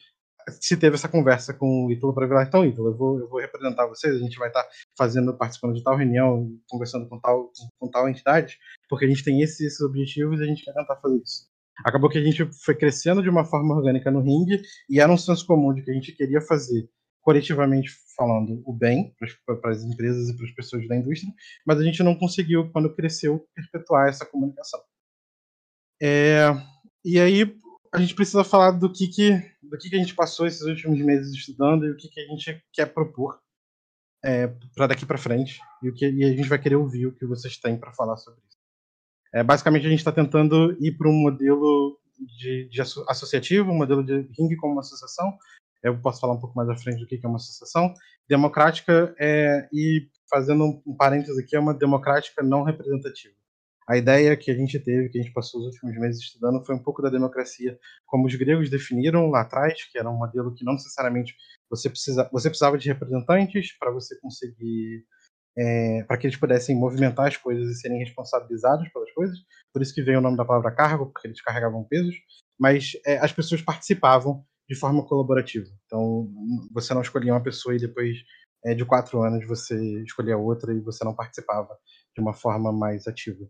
[0.50, 3.40] se teve essa conversa com o Ítalo para virar, então, Ítalo, eu vou, eu vou
[3.40, 7.90] representar vocês, a gente vai estar fazendo, participando de tal reunião, conversando com tal, com
[7.90, 11.20] tal entidade, porque a gente tem esses, esses objetivos e a gente quer tentar fazer
[11.22, 11.48] isso.
[11.84, 15.16] Acabou que a gente foi crescendo de uma forma orgânica no ringue e era um
[15.16, 16.88] senso comum de que a gente queria fazer
[17.20, 19.14] coletivamente falando, o bem
[19.46, 21.32] para as empresas e para as pessoas da indústria,
[21.66, 24.80] mas a gente não conseguiu, quando cresceu, perpetuar essa comunicação.
[26.00, 26.50] É,
[27.04, 27.56] e aí
[27.92, 30.98] a gente precisa falar do que, que, do que, que a gente passou esses últimos
[31.00, 33.38] meses estudando e o que, que a gente quer propor
[34.24, 37.14] é, para daqui para frente e, o que, e a gente vai querer ouvir o
[37.14, 38.58] que vocês têm para falar sobre isso.
[39.32, 41.98] É, basicamente, a gente está tentando ir para um modelo
[42.38, 45.36] de, de associativo, um modelo de ring como uma associação,
[45.84, 47.92] eu posso falar um pouco mais à frente do que é uma associação.
[48.26, 53.34] Democrática é, e fazendo um parênteses aqui, é uma democrática não representativa.
[53.88, 56.74] A ideia que a gente teve, que a gente passou os últimos meses estudando, foi
[56.74, 60.64] um pouco da democracia como os gregos definiram lá atrás, que era um modelo que
[60.64, 61.34] não necessariamente
[61.68, 65.04] você, precisa, você precisava de representantes para você conseguir
[65.56, 69.38] é, para que eles pudessem movimentar as coisas e serem responsabilizados pelas coisas.
[69.72, 72.14] Por isso que veio o nome da palavra cargo, porque eles carregavam pesos.
[72.58, 75.66] Mas é, as pessoas participavam de forma colaborativa.
[75.86, 76.28] Então,
[76.72, 78.16] você não escolhia uma pessoa e depois
[78.64, 81.76] é, de quatro anos você escolhia outra e você não participava
[82.14, 83.46] de uma forma mais ativa.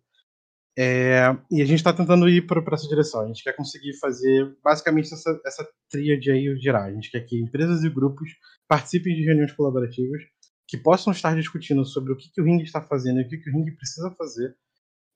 [0.76, 3.20] É, e a gente está tentando ir para essa direção.
[3.20, 6.84] A gente quer conseguir fazer basicamente essa, essa tríade aí girar.
[6.84, 8.30] A gente quer que empresas e grupos
[8.68, 10.22] participem de reuniões colaborativas
[10.66, 13.38] que possam estar discutindo sobre o que, que o Ring está fazendo e o que,
[13.38, 14.54] que o Ring precisa fazer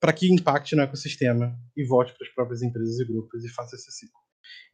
[0.01, 3.75] para que impacte no ecossistema e volte para as próprias empresas e grupos e faça
[3.75, 4.21] esse ciclo.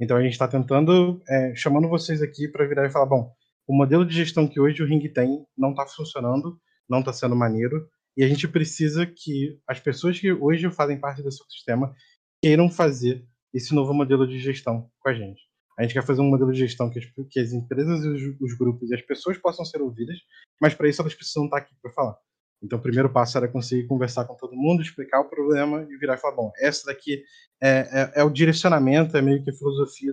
[0.01, 3.33] Então a gente está tentando, é, chamando vocês aqui para virar e falar, bom,
[3.67, 7.35] o modelo de gestão que hoje o Ring tem não está funcionando, não está sendo
[7.35, 11.95] maneiro, e a gente precisa que as pessoas que hoje fazem parte desse ecossistema
[12.43, 15.43] queiram fazer esse novo modelo de gestão com a gente.
[15.79, 18.57] A gente quer fazer um modelo de gestão que as, que as empresas, os, os,
[18.57, 20.17] grupos e as pessoas possam ser ouvidas,
[20.61, 22.17] mas para isso elas precisam estar tá aqui para falar.
[22.63, 26.15] Então, o primeiro passo era conseguir conversar com todo mundo, explicar o problema e virar
[26.15, 27.23] e falar: bom, essa daqui
[27.63, 30.13] é, é, é o direcionamento, é meio que a filosofia.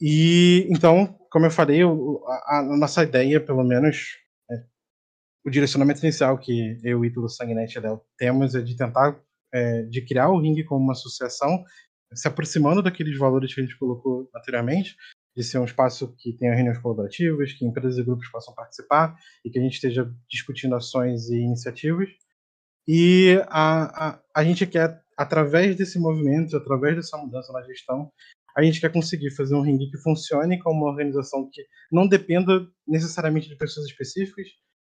[0.00, 4.18] E então, como eu falei, a, a nossa ideia, pelo menos,
[5.44, 9.20] o direcionamento inicial que eu, Ítalo, Sanguinete e Léo temos é de tentar
[9.52, 11.62] é, de criar o Ring como uma associação,
[12.14, 14.96] se aproximando daqueles valores que a gente colocou anteriormente,
[15.36, 19.50] de ser um espaço que tenha reuniões colaborativas, que empresas e grupos possam participar e
[19.50, 22.08] que a gente esteja discutindo ações e iniciativas.
[22.86, 28.10] E a, a, a gente quer, através desse movimento, através dessa mudança na gestão,
[28.56, 32.66] a gente quer conseguir fazer um ringue que funcione como uma organização que não dependa
[32.86, 34.48] necessariamente de pessoas específicas,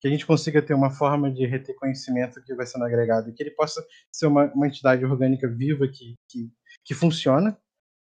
[0.04, 3.32] que a gente consiga ter uma forma de reter conhecimento que vai sendo agregado e
[3.32, 6.52] que ele possa ser uma, uma entidade orgânica viva que, que,
[6.84, 7.56] que funciona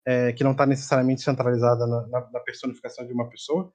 [0.07, 3.73] é, que não está necessariamente centralizada na, na, na, personificação de uma pessoa.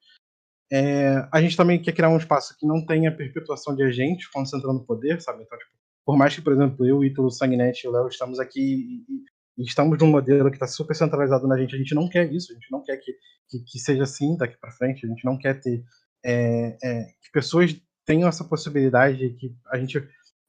[0.71, 4.85] É, a gente também quer criar um espaço que não tenha perpetuação de agentes concentrando
[4.85, 5.43] poder, sabe?
[5.43, 5.71] Então, tipo,
[6.05, 9.99] por mais que, por exemplo, eu, Ítalo, Sanguinete e Léo estamos aqui e, e, estamos
[9.99, 12.71] num modelo que está super centralizado na gente, a gente não quer isso, a gente
[12.71, 13.11] não quer que,
[13.49, 15.83] que, que seja assim daqui para frente, a gente não quer ter
[16.25, 20.01] é, é, que pessoas tenham essa possibilidade, que a gente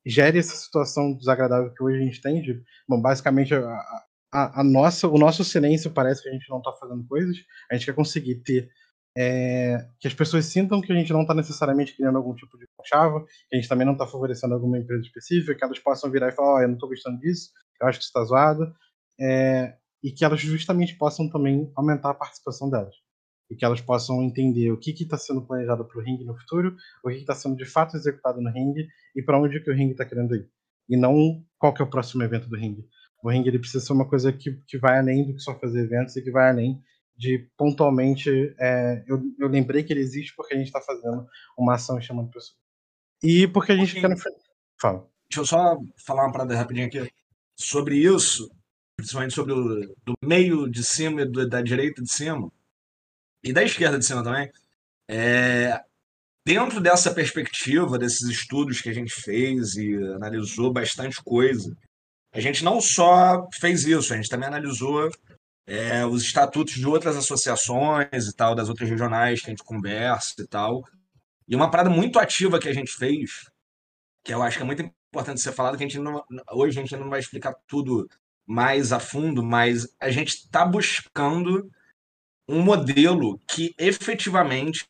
[0.06, 3.80] gere essa situação desagradável que hoje a gente tem, de, bom, basicamente a,
[4.32, 7.36] a, a, nossa, o nosso silêncio parece que a gente não está fazendo coisas.
[7.70, 8.70] A gente quer conseguir ter
[9.16, 12.66] é, que as pessoas sintam que a gente não está necessariamente criando algum tipo de
[12.84, 16.28] chave, que a gente também não está favorecendo alguma empresa específica, que elas possam virar
[16.28, 18.74] e falar, oh, eu não estou gostando disso, eu acho que isso está zoado,
[19.20, 22.94] é, e que elas justamente possam também aumentar a participação delas.
[23.50, 26.76] E que elas possam entender o que está sendo planejado para o ringue no futuro,
[27.02, 29.92] o que está sendo de fato executado no ringue e para onde que o ringue
[29.92, 30.48] está querendo ir.
[30.88, 32.86] e não qual que é o próximo evento do ringue.
[33.22, 35.84] O ringue ele precisa ser uma coisa que, que vai além do que só fazer
[35.84, 36.82] eventos e que vai além
[37.16, 38.54] de pontualmente.
[38.58, 41.26] É, eu, eu lembrei que ele existe porque a gente está fazendo
[41.56, 42.58] uma ação chamando pessoas.
[43.22, 44.16] E porque a gente quer no
[44.78, 45.08] Fala.
[45.30, 47.10] Deixa eu só falar uma parada rapidinho aqui.
[47.56, 48.50] Sobre isso,
[48.96, 52.52] principalmente sobre o do meio de cima e do, da direita de cima,
[53.44, 54.50] e da esquerda de cima também.
[55.08, 55.80] É,
[56.46, 61.76] dentro dessa perspectiva, desses estudos que a gente fez e analisou bastante coisa,
[62.32, 65.10] a gente não só fez isso, a gente também analisou
[65.66, 70.34] é, os estatutos de outras associações e tal, das outras regionais que a gente conversa
[70.40, 70.82] e tal.
[71.46, 73.50] E uma parada muito ativa que a gente fez,
[74.24, 76.82] que eu acho que é muito importante ser falado, que a gente não, hoje a
[76.82, 78.08] gente não vai explicar tudo
[78.46, 81.70] mais a fundo, mas a gente está buscando
[82.48, 84.86] um modelo que efetivamente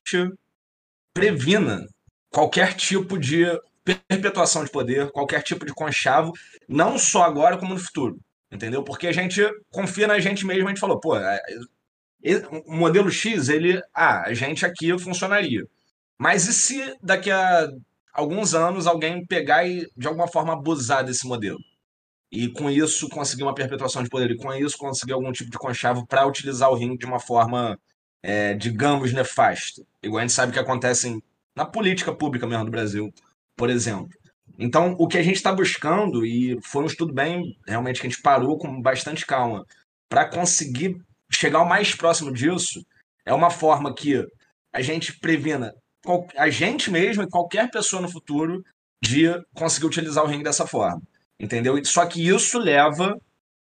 [1.12, 1.86] previna
[2.30, 3.44] qualquer tipo de
[3.84, 6.32] perpetuação de poder, qualquer tipo de conchavo,
[6.68, 8.18] não só agora como no futuro
[8.54, 8.82] entendeu?
[8.82, 11.40] Porque a gente confia na gente mesmo, a gente falou, pô, é,
[12.24, 12.36] é,
[12.66, 15.66] o modelo X, ele, ah, a gente aqui funcionaria.
[16.18, 17.68] Mas e se daqui a
[18.12, 21.58] alguns anos alguém pegar e de alguma forma abusar desse modelo?
[22.30, 25.58] E com isso conseguir uma perpetuação de poder, e com isso conseguir algum tipo de
[25.58, 27.78] conchavo para utilizar o ringue de uma forma,
[28.22, 29.82] é, digamos, nefasta.
[30.02, 31.22] Igual a gente sabe que acontece
[31.54, 33.12] na política pública mesmo do Brasil,
[33.56, 34.08] por exemplo.
[34.58, 38.10] Então, o que a gente está buscando, e foi um estudo bem, realmente, que a
[38.10, 39.64] gente parou com bastante calma,
[40.08, 40.96] para conseguir
[41.30, 42.84] chegar o mais próximo disso,
[43.24, 44.24] é uma forma que
[44.72, 45.74] a gente previna
[46.36, 48.62] a gente mesmo e qualquer pessoa no futuro
[49.02, 51.02] de conseguir utilizar o ringue dessa forma.
[51.38, 51.82] Entendeu?
[51.84, 53.18] Só que isso leva,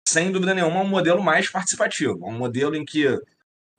[0.07, 3.07] sem dúvida nenhuma, a um modelo mais participativo, um modelo em que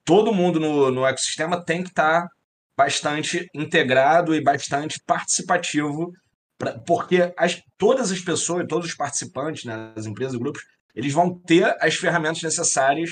[0.04, 2.30] todo mundo no, no ecossistema tem que estar tá
[2.76, 6.12] bastante integrado e bastante participativo
[6.58, 10.64] Pra, porque as, todas as pessoas, todos os participantes, né, das empresas, grupos,
[10.96, 13.10] eles vão ter as ferramentas necessárias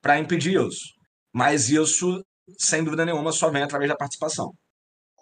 [0.00, 0.94] para impedir isso.
[1.32, 2.24] Mas isso,
[2.58, 4.52] sem dúvida nenhuma, só vem através da participação.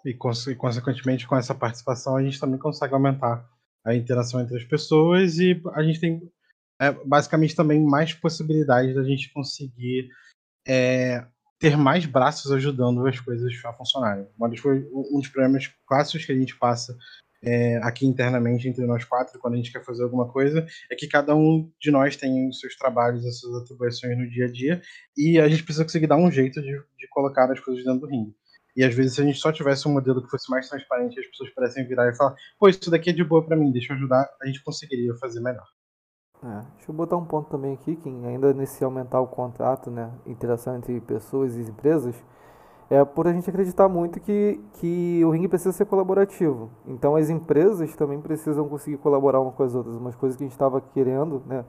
[0.05, 3.45] E, consequentemente, com essa participação, a gente também consegue aumentar
[3.87, 6.21] a interação entre as pessoas e a gente tem
[6.79, 10.09] é, basicamente também mais possibilidades da gente conseguir
[10.67, 11.25] é,
[11.57, 14.27] ter mais braços ajudando as coisas a funcionarem.
[14.39, 16.95] Um dos, problemas clássicos que a gente passa
[17.41, 21.07] é, aqui internamente entre nós quatro, quando a gente quer fazer alguma coisa, é que
[21.07, 24.81] cada um de nós tem os seus trabalhos, as suas atribuições no dia a dia,
[25.15, 28.07] e a gente precisa conseguir dar um jeito de, de colocar as coisas dentro do
[28.07, 28.35] ringue.
[28.77, 31.25] E às vezes, se a gente só tivesse um modelo que fosse mais transparente, as
[31.25, 33.97] pessoas pudessem virar e falar: pô, isso daqui é de boa para mim, deixa eu
[33.97, 35.65] ajudar, a gente conseguiria fazer melhor.
[36.43, 40.13] É, deixa eu botar um ponto também aqui, que ainda nesse aumentar o contato, né,
[40.27, 42.23] interação entre pessoas e empresas,
[42.87, 46.69] é por a gente acreditar muito que, que o ringue precisa ser colaborativo.
[46.85, 49.95] Então as empresas também precisam conseguir colaborar uma com as outras.
[49.95, 51.65] Umas coisas que a gente estava querendo, né,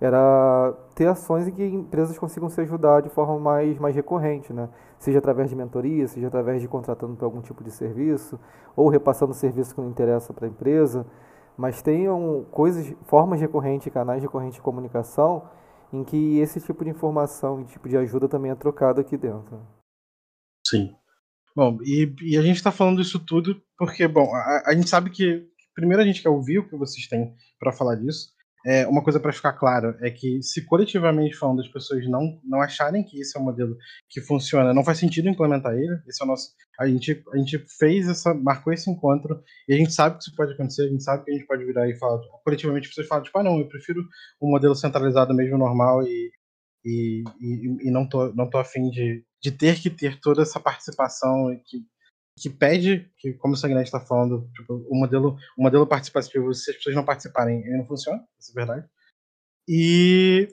[0.00, 4.68] era ter ações em que empresas consigam se ajudar de forma mais, mais recorrente, né?
[4.98, 8.38] Seja através de mentoria, seja através de contratando para algum tipo de serviço,
[8.74, 11.06] ou repassando serviço que não interessa para a empresa.
[11.56, 15.48] Mas tenham coisas, formas recorrentes, canais recorrentes de comunicação
[15.92, 19.66] em que esse tipo de informação e tipo de ajuda também é trocado aqui dentro.
[20.66, 20.94] Sim.
[21.54, 25.10] Bom, e, e a gente está falando isso tudo porque, bom, a, a, gente sabe
[25.10, 28.35] que primeiro a gente quer ouvir o que vocês têm para falar disso.
[28.66, 32.60] É, uma coisa para ficar claro é que se coletivamente falando as pessoas não, não
[32.60, 33.76] acharem que esse é um modelo
[34.10, 36.00] que funciona, não faz sentido implementar ele.
[36.08, 36.50] Esse é o nosso.
[36.80, 40.34] A gente, a gente fez essa, marcou esse encontro e a gente sabe que isso
[40.34, 40.82] pode acontecer.
[40.82, 42.84] A gente sabe que a gente pode virar e falar coletivamente.
[42.84, 44.00] As pessoas falam tipo, ah, não, eu prefiro
[44.42, 46.30] um modelo centralizado mesmo normal e
[46.86, 50.60] e, e, e, não tô não tô afim de, de ter que ter toda essa
[50.60, 51.78] participação que,
[52.38, 56.70] que pede, que como o Sanguinete está falando, tipo, o modelo o modelo participativo, se
[56.70, 58.86] as pessoas não participarem, ele não funciona, isso é verdade.
[59.68, 60.48] E,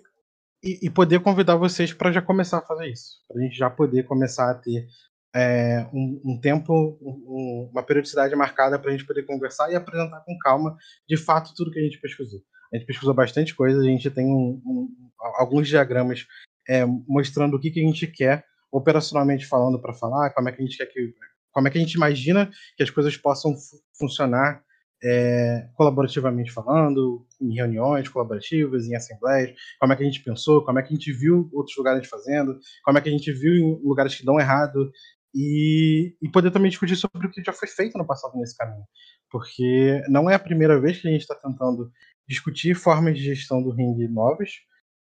[0.64, 3.70] e, e poder convidar vocês para já começar a fazer isso, para a gente já
[3.70, 4.88] poder começar a ter
[5.36, 10.22] é, um, um, tempo, um, uma periodicidade marcada para a gente poder conversar e apresentar
[10.22, 10.78] com calma,
[11.08, 12.42] de fato, tudo que a gente pesquisou.
[12.72, 14.90] A gente pesquisou bastante coisa, a gente tem um,
[15.38, 16.26] alguns diagramas
[16.68, 20.62] é, mostrando o que, que a gente quer operacionalmente falando para falar, como é que
[20.62, 21.14] a gente quer que,
[21.54, 23.54] como é que a gente imagina que as coisas possam
[23.98, 24.62] funcionar
[25.04, 30.80] é, colaborativamente falando, em reuniões colaborativas, em assembleias, como é que a gente pensou, como
[30.80, 33.82] é que a gente viu outros lugares fazendo, como é que a gente viu em
[33.84, 34.92] lugares que dão errado,
[35.36, 38.86] e, e poder também discutir sobre o que já foi feito no passado nesse caminho.
[39.30, 41.92] Porque não é a primeira vez que a gente está tentando
[42.28, 44.52] discutir formas de gestão do ringue novas,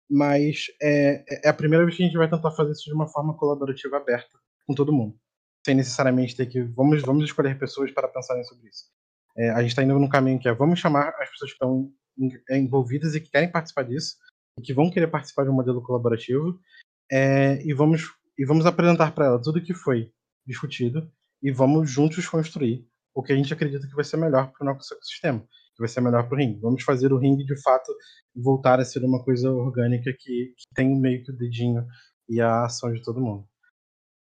[0.10, 3.08] mas é, é a primeira vez que a gente vai tentar fazer isso de uma
[3.08, 5.16] forma colaborativa aberta com todo mundo,
[5.66, 8.86] sem necessariamente ter que vamos vamos escolher pessoas para pensarem sobre isso.
[9.38, 11.92] É, a gente está indo num caminho que é vamos chamar as pessoas que estão
[12.50, 14.18] é, envolvidas e que querem participar disso,
[14.58, 16.60] e que vão querer participar de um modelo colaborativo,
[17.12, 18.04] é, e vamos
[18.38, 20.12] e vamos apresentar para ela tudo o que foi
[20.46, 21.12] discutido
[21.42, 24.74] e vamos juntos construir o que a gente acredita que vai ser melhor para o
[24.74, 26.60] nosso ecossistema, que vai ser melhor para o ringue.
[26.60, 27.94] Vamos fazer o ringue de fato
[28.36, 31.86] voltar a ser uma coisa orgânica que, que tem meio que o dedinho
[32.28, 33.48] e a ação de todo mundo.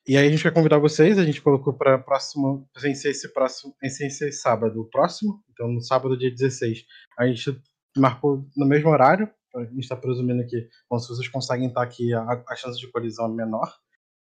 [0.08, 3.34] E aí a gente quer convidar vocês, a gente colocou para próximo, sem ser esse
[3.34, 6.86] próximo, sem ser sábado, próximo, então no sábado dia 16,
[7.18, 7.60] a gente
[7.98, 12.14] marcou no mesmo horário, a gente está presumindo que, bom, se vocês conseguem estar aqui,
[12.14, 13.74] a, a chance de colisão é menor.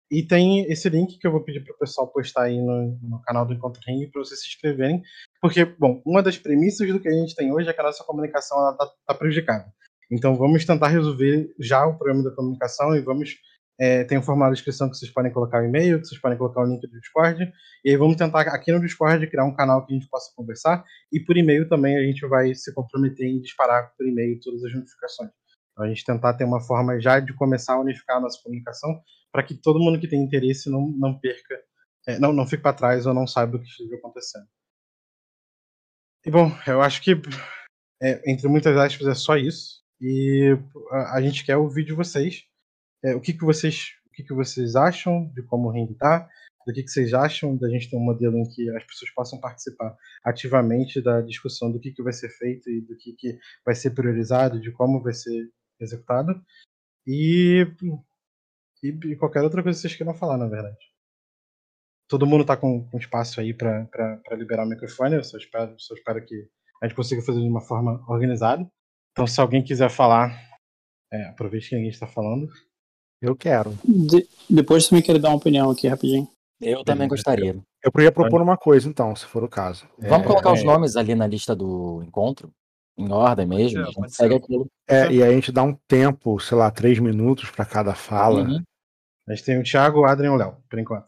[0.10, 3.22] E tem esse link que eu vou pedir para o pessoal postar aí no, no
[3.24, 5.02] canal do Encontro Ring para vocês se inscreverem,
[5.42, 8.04] porque, bom, uma das premissas do que a gente tem hoje é que a nossa
[8.06, 9.66] comunicação está tá prejudicada.
[10.10, 13.36] Então vamos tentar resolver já o problema da comunicação e vamos
[13.80, 16.38] é, tem um formulário de inscrição que vocês podem colocar o e-mail, que vocês podem
[16.38, 17.52] colocar o link do Discord.
[17.84, 20.84] E aí vamos tentar aqui no Discord criar um canal que a gente possa conversar.
[21.12, 24.74] E por e-mail também a gente vai se comprometer em disparar por e-mail todas as
[24.74, 25.32] notificações.
[25.72, 29.02] Então a gente tentar ter uma forma já de começar a unificar a nossa comunicação
[29.30, 31.60] para que todo mundo que tem interesse não, não perca,
[32.08, 34.46] é, não, não fique para trás ou não saiba o que esteja acontecendo.
[36.26, 37.12] E bom, eu acho que
[38.02, 39.84] é, entre muitas aspas é só isso.
[40.00, 40.58] E
[40.92, 42.46] a, a gente quer ouvir de vocês
[43.04, 46.30] é, o que, que vocês o que, que vocês acham de como o ringue está,
[46.66, 49.40] do que, que vocês acham da gente ter um modelo em que as pessoas possam
[49.40, 53.76] participar ativamente da discussão do que, que vai ser feito e do que, que vai
[53.76, 56.42] ser priorizado, de como vai ser executado.
[57.06, 57.68] E,
[58.82, 60.78] e, e qualquer outra coisa que vocês queiram falar, na verdade.
[62.08, 65.94] Todo mundo está com, com, espaço aí para liberar o microfone, eu só espero, só
[65.94, 66.48] espero que
[66.82, 68.68] a gente consiga fazer de uma forma organizada.
[69.12, 70.38] Então, se alguém quiser falar,
[71.12, 72.48] é, aproveite que ninguém está falando.
[73.26, 73.78] Eu quero.
[73.84, 76.28] De, depois também quero dar uma opinião aqui rapidinho.
[76.62, 77.56] Eu também gostaria.
[77.84, 79.88] Eu poderia propor uma coisa, então, se for o caso.
[80.00, 82.50] Vamos é, colocar os nomes ali na lista do encontro?
[82.98, 83.82] Em ordem mesmo?
[83.82, 84.68] a gente segue aquilo.
[84.88, 88.44] É, e aí a gente dá um tempo, sei lá, três minutos para cada fala.
[88.44, 88.64] Uhum.
[89.28, 91.08] A gente tem o Thiago, o Adrian e o Léo, por enquanto.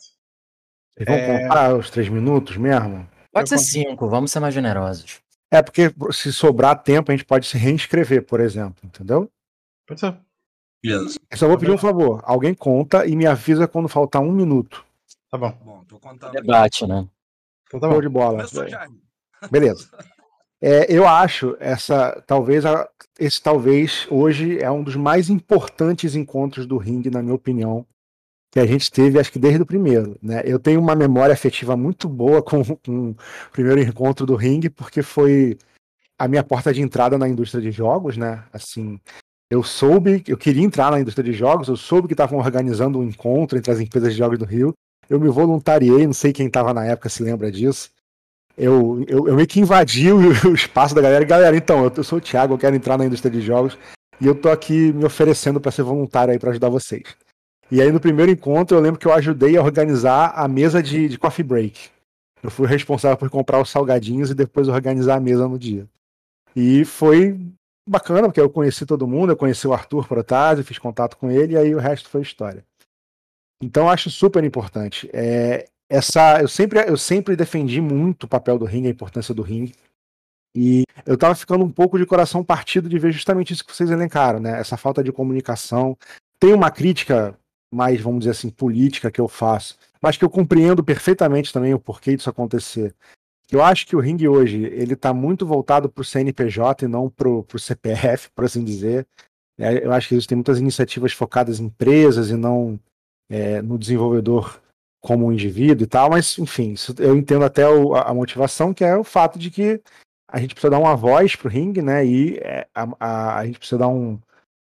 [0.97, 1.43] Vocês vão é...
[1.43, 3.07] contar os três minutos mesmo?
[3.31, 5.19] Pode ser cinco, vamos ser mais generosos.
[5.51, 9.31] É, porque se sobrar tempo, a gente pode se reinscrever, por exemplo, entendeu?
[9.87, 10.17] Pode ser.
[10.87, 11.19] Beleza.
[11.29, 12.21] Eu só vou pedir um favor.
[12.23, 14.85] Alguém conta e me avisa quando faltar um minuto.
[15.29, 15.57] Tá bom.
[15.63, 16.31] Bom, tô contando.
[16.31, 17.07] Debate, né?
[17.67, 18.01] Então tá bom.
[18.01, 18.45] de bola.
[19.51, 19.89] Beleza.
[20.59, 22.63] É, eu acho essa, talvez,
[23.19, 27.85] esse talvez hoje é um dos mais importantes encontros do ringue, na minha opinião,
[28.51, 30.17] que a gente teve, acho que desde o primeiro.
[30.21, 30.41] Né?
[30.45, 33.15] Eu tenho uma memória afetiva muito boa com, com o
[33.51, 35.57] primeiro encontro do ringue, porque foi
[36.17, 38.43] a minha porta de entrada na indústria de jogos, né?
[38.51, 38.99] Assim,
[39.49, 43.03] eu soube, eu queria entrar na indústria de jogos, eu soube que estavam organizando um
[43.03, 44.73] encontro entre as empresas de jogos do Rio.
[45.09, 47.89] Eu me voluntariei, não sei quem estava na época se lembra disso.
[48.57, 50.17] Eu, eu, eu meio que invadi o,
[50.49, 51.23] o, espaço da galera.
[51.23, 53.77] Galera, então, eu, eu sou o Thiago, eu quero entrar na indústria de jogos
[54.19, 57.03] e eu tô aqui me oferecendo para ser voluntário aí para ajudar vocês.
[57.71, 61.07] E aí no primeiro encontro eu lembro que eu ajudei a organizar a mesa de,
[61.07, 61.89] de coffee break.
[62.41, 65.87] Eu fui responsável por comprar os salgadinhos e depois organizar a mesa no dia.
[66.55, 67.37] E foi
[67.89, 71.53] bacana, porque eu conheci todo mundo, eu conheci o Arthur Protásio, fiz contato com ele,
[71.53, 72.65] e aí o resto foi história.
[73.61, 75.09] Então acho super importante.
[75.13, 79.41] É, essa, eu, sempre, eu sempre defendi muito o papel do ringue, a importância do
[79.41, 79.73] ringue.
[80.55, 83.91] E eu tava ficando um pouco de coração partido de ver justamente isso que vocês
[83.91, 84.59] elencaram, né?
[84.59, 85.97] Essa falta de comunicação.
[86.39, 87.37] Tem uma crítica
[87.73, 91.79] mais, vamos dizer assim, política que eu faço, mas que eu compreendo perfeitamente também o
[91.79, 92.95] porquê disso acontecer.
[93.51, 97.09] Eu acho que o ringue hoje ele está muito voltado para o CNPJ e não
[97.09, 99.07] para o CPF, por assim dizer.
[99.59, 102.79] É, eu acho que existem muitas iniciativas focadas em empresas e não
[103.29, 104.61] é, no desenvolvedor
[105.01, 108.95] como um indivíduo e tal, mas enfim, eu entendo até o, a, motivação, que é
[108.97, 109.81] o fato de que
[110.29, 112.05] a gente precisa dar uma voz para o ringue, né?
[112.05, 114.19] E é, a, a, a, gente precisa dar um,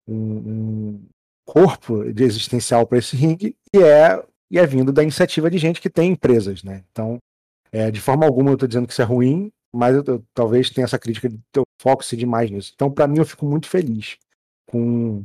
[0.07, 1.05] um, um
[1.45, 5.79] corpo de existencial para esse ringue, e é, e é vindo da iniciativa de gente
[5.79, 6.83] que tem empresas, né?
[6.91, 7.19] Então,
[7.71, 10.69] é, de forma alguma eu estou dizendo que isso é ruim, mas eu, eu, talvez
[10.69, 12.71] tenha essa crítica de ter foco-se demais nisso.
[12.73, 14.17] Então, para mim, eu fico muito feliz
[14.65, 15.23] com,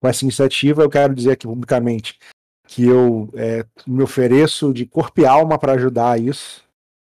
[0.00, 0.82] com essa iniciativa.
[0.82, 2.18] Eu quero dizer aqui publicamente
[2.66, 6.62] que eu é, me ofereço de corpo e alma para ajudar isso.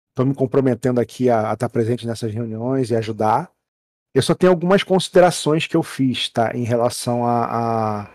[0.10, 3.52] Estou me comprometendo aqui a, a estar presente nessas reuniões e ajudar.
[4.14, 8.12] Eu só tenho algumas considerações que eu fiz, tá, em relação a, a,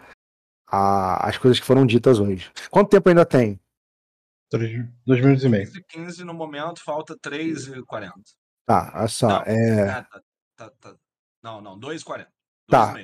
[0.71, 2.51] a as coisas que foram ditas hoje.
[2.71, 3.59] Quanto tempo ainda tem?
[4.51, 5.71] Dois minutos e meio.
[5.89, 8.15] 15 no momento, falta 3 e 40.
[8.67, 9.29] Tá, olha só.
[9.29, 9.91] Não, é...
[9.91, 10.23] Ah, tá,
[10.57, 10.97] tá, tá.
[11.43, 12.31] não, não 2 e 40.
[12.69, 12.95] Tá.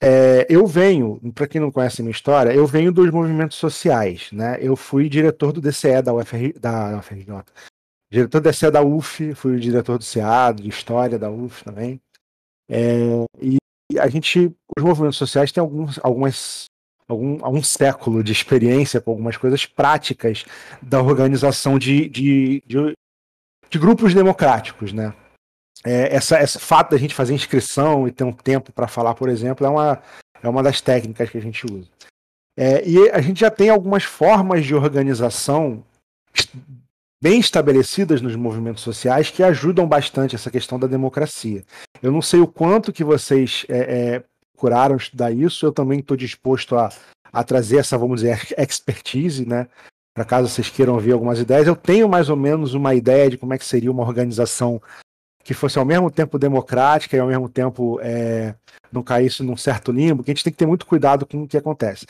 [0.00, 4.30] É, eu venho, para quem não conhece a minha história, eu venho dos movimentos sociais,
[4.30, 4.56] né?
[4.60, 7.42] Eu fui diretor do DCE da UFR, da UFRJ,
[8.10, 12.00] diretor da CA da UF, fui o diretor do CA, de História da UF também.
[12.68, 12.98] É,
[13.40, 13.58] e
[13.98, 16.66] a gente, os movimentos sociais têm alguns, algumas,
[17.08, 20.44] algum, algum século de experiência com algumas coisas práticas
[20.82, 22.92] da organização de, de, de,
[23.70, 25.14] de grupos democráticos, né?
[25.84, 29.28] É, essa, esse fato da gente fazer inscrição e ter um tempo para falar, por
[29.28, 30.02] exemplo, é uma,
[30.42, 31.88] é uma das técnicas que a gente usa.
[32.56, 35.84] É, e a gente já tem algumas formas de organização
[37.22, 41.64] bem estabelecidas nos movimentos sociais que ajudam bastante essa questão da democracia.
[42.02, 44.24] Eu não sei o quanto que vocês é, é,
[44.58, 46.90] procuraram estudar isso, eu também estou disposto a,
[47.32, 49.68] a trazer essa, vamos dizer, expertise, né?
[50.12, 53.38] Para caso vocês queiram ver algumas ideias, eu tenho mais ou menos uma ideia de
[53.38, 54.82] como é que seria uma organização
[55.44, 58.54] que fosse ao mesmo tempo democrática e ao mesmo tempo é,
[58.90, 61.48] não caísse num certo limbo, que a gente tem que ter muito cuidado com o
[61.48, 62.04] que acontece.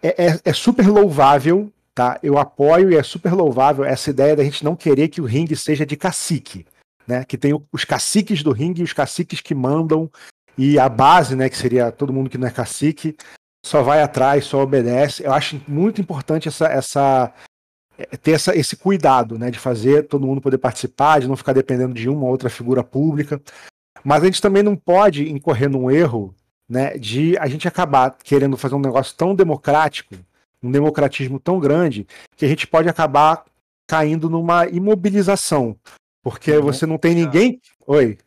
[0.00, 2.20] É, é, é super louvável tá?
[2.22, 5.56] Eu apoio e é super louvável essa ideia da gente não querer que o ringue
[5.56, 6.64] seja de cacique,
[7.06, 7.24] né?
[7.24, 10.08] Que tem os caciques do ringue e os caciques que mandam
[10.56, 13.16] e a base, né, que seria todo mundo que não é cacique,
[13.64, 15.24] só vai atrás, só obedece.
[15.24, 17.32] Eu acho muito importante essa, essa
[17.98, 21.52] é, ter essa, esse cuidado, né, de fazer todo mundo poder participar, de não ficar
[21.52, 23.40] dependendo de uma ou outra figura pública.
[24.04, 26.34] Mas a gente também não pode incorrer num erro,
[26.68, 30.14] né, de a gente acabar querendo fazer um negócio tão democrático
[30.62, 33.44] um democratismo tão grande que a gente pode acabar
[33.88, 35.76] caindo numa imobilização,
[36.22, 36.62] porque uhum.
[36.62, 37.60] você não tem ninguém.
[37.86, 38.18] Oi.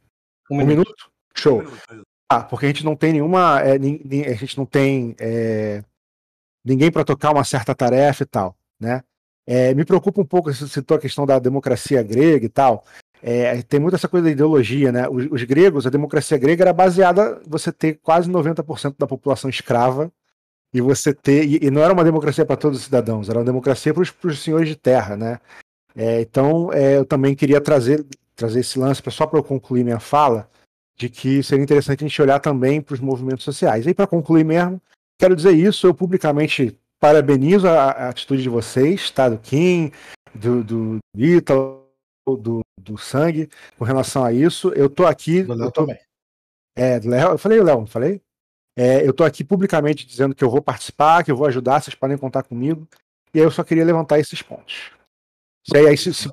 [0.52, 0.70] Um, um minuto.
[0.70, 1.12] minuto?
[1.36, 1.64] Show.
[2.34, 3.62] Ah, porque a gente não tem nenhuma.
[3.62, 5.84] É, a gente não tem é,
[6.66, 9.04] ninguém para tocar uma certa tarefa e tal, né?
[9.46, 12.86] É, me preocupa um pouco, você citou a questão da democracia grega e tal.
[13.22, 15.08] É, tem muito essa coisa da ideologia, né?
[15.08, 20.12] Os, os, gregos, a democracia grega era baseada você ter quase 90% da população escrava
[20.74, 21.46] e você ter.
[21.46, 24.40] E, e não era uma democracia para todos os cidadãos, era uma democracia para os
[24.40, 25.40] senhores de terra, né?
[25.96, 28.06] É, então, é, eu também queria trazer,
[28.36, 30.50] trazer esse lance, só para eu concluir minha fala,
[30.96, 33.88] de que seria interessante a gente olhar também para os movimentos sociais.
[33.88, 34.82] E para concluir mesmo,
[35.20, 39.28] quero dizer isso, eu publicamente parabenizo a, a atitude de vocês, tá?
[39.30, 39.92] Do Kim,
[40.34, 41.86] do, do Ítalo,
[42.26, 44.70] do, do Sangue, com relação a isso.
[44.70, 45.44] Eu tô aqui.
[45.44, 45.82] Do Léo tô...
[45.82, 46.00] também.
[46.76, 47.32] É, do Léo.
[47.32, 48.22] Eu falei, Léo, não falei?
[48.78, 51.96] É, eu estou aqui publicamente dizendo que eu vou participar, que eu vou ajudar, vocês
[51.96, 52.88] podem contar comigo.
[53.34, 54.92] E aí eu só queria levantar esses pontos.
[55.74, 56.30] E aí, se, se,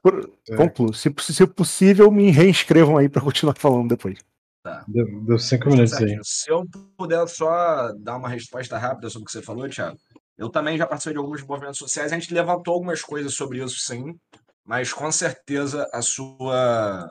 [0.49, 0.57] é.
[0.57, 0.93] concluo.
[0.93, 4.19] Se, se possível, me reinscrevam aí para continuar falando depois.
[4.63, 4.85] Tá.
[4.87, 6.19] Deu, deu cinco minutos aí.
[6.23, 9.99] Se eu puder só dar uma resposta rápida sobre o que você falou, Thiago.
[10.37, 13.77] Eu também já participei de alguns movimentos sociais, a gente levantou algumas coisas sobre isso,
[13.79, 14.19] sim,
[14.65, 17.09] mas com certeza a sua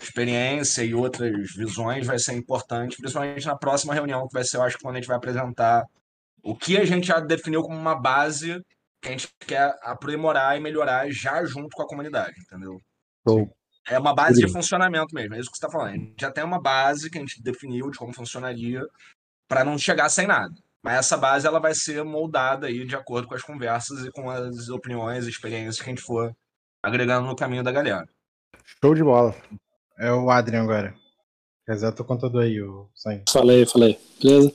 [0.00, 4.62] experiência e outras visões vai ser importante, principalmente na próxima reunião, que vai ser, eu
[4.62, 5.84] acho, quando a gente vai apresentar
[6.42, 8.60] o que a gente já definiu como uma base
[9.00, 12.80] que a gente quer aprimorar e melhorar já junto com a comunidade, entendeu?
[13.90, 15.94] É uma base de funcionamento mesmo, é isso que você está falando.
[15.94, 18.86] A gente já tem uma base que a gente definiu de como funcionaria
[19.48, 20.54] para não chegar sem nada.
[20.82, 24.30] Mas essa base ela vai ser moldada aí de acordo com as conversas e com
[24.30, 26.32] as opiniões e experiências que a gente for
[26.82, 28.08] agregando no caminho da galera.
[28.82, 29.34] Show de bola.
[29.98, 30.94] É o Adrian agora.
[31.68, 33.22] Exato, contador aí, o Sam.
[33.28, 33.98] Falei, falei.
[34.22, 34.54] Beleza.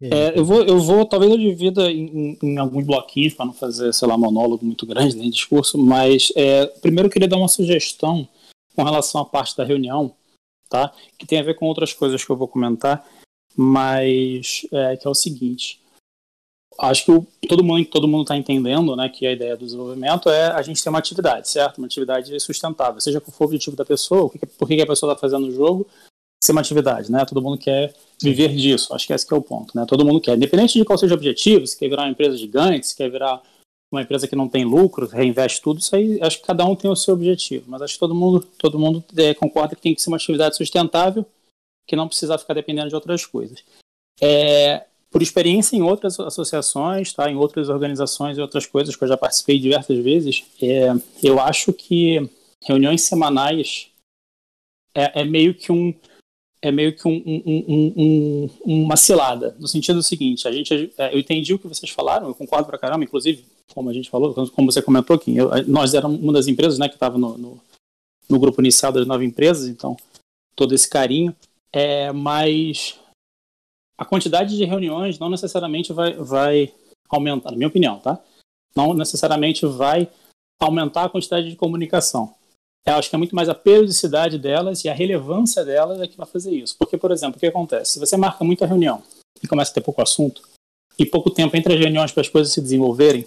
[0.00, 3.92] É, eu, vou, eu vou, talvez eu divida em, em alguns bloquinhos para não fazer,
[3.92, 8.28] sei lá, monólogo muito grande, nem discurso, mas é, primeiro eu queria dar uma sugestão
[8.78, 10.14] com relação à parte da reunião,
[10.70, 10.92] tá?
[11.18, 13.04] Que tem a ver com outras coisas que eu vou comentar,
[13.56, 15.80] mas é, que é o seguinte
[16.78, 20.30] acho que o, todo mundo todo mundo está entendendo né, que a ideia do desenvolvimento
[20.30, 21.78] é a gente ter uma atividade, certo?
[21.78, 25.12] Uma atividade sustentável, seja qual for o objetivo da pessoa, que, por que a pessoa
[25.12, 25.88] está fazendo o jogo,
[26.40, 27.24] ser uma atividade, né?
[27.24, 29.84] Todo mundo quer viver disso, acho que esse que é o ponto, né?
[29.88, 32.86] Todo mundo quer, independente de qual seja o objetivo, se quer virar uma empresa gigante,
[32.86, 33.42] se quer virar
[33.90, 36.90] uma empresa que não tem lucro, reinveste tudo, isso aí acho que cada um tem
[36.90, 40.02] o seu objetivo, mas acho que todo mundo, todo mundo é, concorda que tem que
[40.02, 41.24] ser uma atividade sustentável,
[41.86, 43.64] que não precisa ficar dependendo de outras coisas.
[44.20, 49.08] É, por experiência em outras associações, tá, em outras organizações e outras coisas que eu
[49.08, 50.88] já participei diversas vezes, é,
[51.22, 52.28] eu acho que
[52.62, 53.90] reuniões semanais
[54.94, 55.94] é, é meio que um
[56.60, 58.50] é meio que um, um, um,
[58.84, 62.34] uma cilada, no sentido seguinte, a gente, é, eu entendi o que vocês falaram, eu
[62.34, 63.44] concordo pra caramba, inclusive,
[63.74, 66.88] como a gente falou, como você comentou aqui, eu, nós éramos uma das empresas né,
[66.88, 67.60] que estava no, no,
[68.28, 69.96] no, grupo inicial das nove empresas, então
[70.56, 71.34] todo esse carinho,
[71.72, 72.98] é, mas
[73.96, 76.74] a quantidade de reuniões não necessariamente vai, vai
[77.08, 78.18] aumentar, na minha opinião, tá?
[78.74, 80.08] Não necessariamente vai
[80.60, 82.34] aumentar a quantidade de comunicação.
[82.86, 86.16] Eu acho que é muito mais a periodicidade delas e a relevância delas é que
[86.16, 86.76] vai fazer isso.
[86.78, 87.92] Porque, por exemplo, o que acontece?
[87.92, 89.02] Se você marca muita reunião
[89.42, 90.42] e começa a ter pouco assunto,
[90.98, 93.24] e pouco tempo entre as reuniões para as coisas se desenvolverem,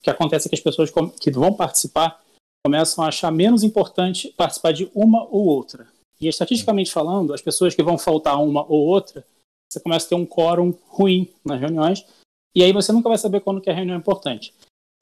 [0.00, 0.90] o que acontece é que as pessoas
[1.20, 2.22] que vão participar
[2.64, 5.88] começam a achar menos importante participar de uma ou outra.
[6.20, 9.24] E estatisticamente falando, as pessoas que vão faltar uma ou outra,
[9.68, 12.04] você começa a ter um quórum ruim nas reuniões,
[12.54, 14.52] e aí você nunca vai saber quando que a reunião é importante.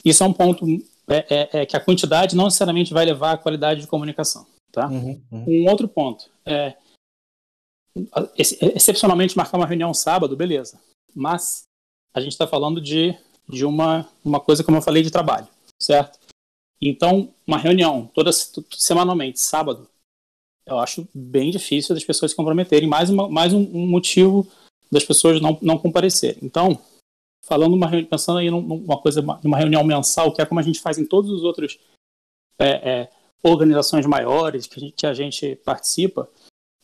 [0.05, 0.66] Isso é um ponto
[1.09, 4.47] é, é, é que a quantidade não necessariamente vai levar à qualidade de comunicação.
[4.70, 4.88] Tá?
[4.88, 5.44] Uhum, uhum.
[5.49, 6.76] Um outro ponto é
[8.36, 10.78] excepcionalmente marcar uma reunião sábado, beleza.
[11.14, 11.62] Mas
[12.12, 13.16] a gente está falando de,
[13.49, 15.47] de uma, uma coisa, como eu falei, de trabalho,
[15.80, 16.18] certo?
[16.80, 19.88] Então, uma reunião toda semanalmente, sábado,
[20.66, 22.88] eu acho bem difícil das pessoas se comprometerem.
[22.88, 24.47] Mais, uma, mais um, um motivo
[24.90, 26.38] das pessoas não, não comparecerem.
[26.42, 26.78] Então,
[27.44, 30.99] falando uma pensando aí numa coisa, numa reunião mensal, que é como a gente faz
[30.99, 31.78] em todos os outros
[32.59, 33.11] é, é,
[33.42, 36.28] organizações maiores que a gente, que a gente participa,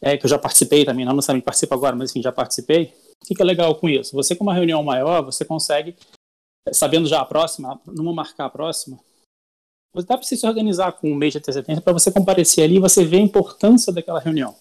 [0.00, 2.94] é, que eu já participei também, não necessariamente participo agora, mas enfim, já participei.
[3.22, 4.14] O que, que é legal com isso?
[4.14, 5.96] Você com uma reunião maior, você consegue,
[6.70, 8.98] sabendo já a próxima, numa marcar a próxima,
[9.94, 12.80] dá para você se organizar com um mês de antecedência para você comparecer ali e
[12.80, 14.54] você ver a importância daquela reunião.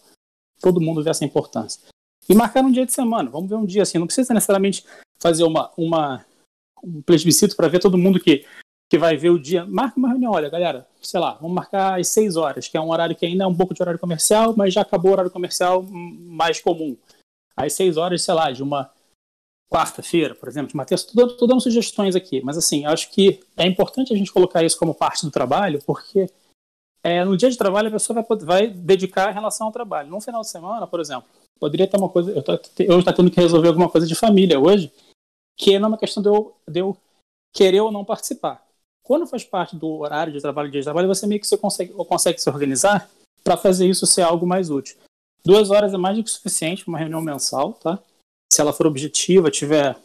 [0.59, 1.81] Todo mundo vê essa importância.
[2.29, 3.29] E marcar um dia de semana.
[3.29, 3.97] Vamos ver um dia assim.
[3.97, 4.85] Não precisa necessariamente
[5.19, 6.25] fazer uma, uma
[6.83, 8.45] um plebiscito para ver todo mundo que,
[8.89, 9.65] que vai ver o dia.
[9.65, 10.31] Marca uma reunião.
[10.31, 13.43] Olha, galera, sei lá, vamos marcar às 6 horas, que é um horário que ainda
[13.43, 16.97] é um pouco de horário comercial, mas já acabou o horário comercial mais comum.
[17.55, 18.91] Às 6 horas, sei lá, de uma
[19.71, 24.13] quarta-feira, por exemplo, de terça, estou dando sugestões aqui, mas assim, acho que é importante
[24.13, 26.29] a gente colocar isso como parte do trabalho, porque
[27.01, 30.09] é, no dia de trabalho a pessoa vai, vai dedicar em relação ao trabalho.
[30.09, 31.23] No final de semana, por exemplo,
[31.57, 34.91] poderia ter uma coisa, eu estou tendo que resolver alguma coisa de família hoje,
[35.57, 36.97] que não é uma questão de eu, de eu
[37.53, 38.65] querer ou não participar.
[39.03, 41.93] Quando faz parte do horário de trabalho, dia de trabalho, você meio que você consegue,
[41.93, 43.09] consegue se organizar
[43.41, 44.97] para fazer isso ser algo mais útil.
[45.45, 47.99] Duas horas é mais do que suficiente para uma reunião mensal, tá?
[48.51, 49.97] Se ela for objetiva, tiver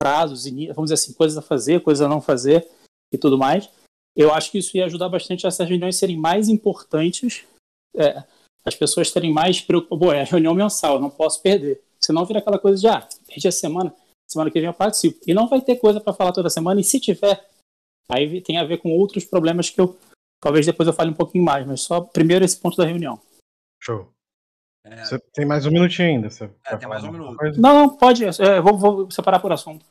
[0.00, 2.68] prazos, vamos dizer assim, coisas a fazer, coisas a não fazer
[3.12, 3.70] e tudo mais,
[4.16, 7.44] eu acho que isso ia ajudar bastante essas reuniões serem mais importantes,
[7.96, 8.22] é,
[8.64, 10.12] as pessoas terem mais preocupação.
[10.12, 11.82] é a reunião mensal, não posso perder.
[12.00, 13.94] Senão vira aquela coisa de, ah, perdi a semana,
[14.28, 15.20] semana que vem eu participo.
[15.26, 17.48] E não vai ter coisa para falar toda semana, e se tiver,
[18.08, 19.98] aí tem a ver com outros problemas que eu,
[20.40, 23.20] talvez depois eu fale um pouquinho mais, mas só primeiro esse ponto da reunião.
[23.82, 24.13] Show.
[24.84, 25.04] É...
[25.04, 26.28] Você tem mais um minutinho ainda.
[26.28, 27.36] Você é, tem mais um minuto.
[27.56, 28.24] Não, não, pode.
[28.24, 29.84] É, vou, vou, separar por assunto.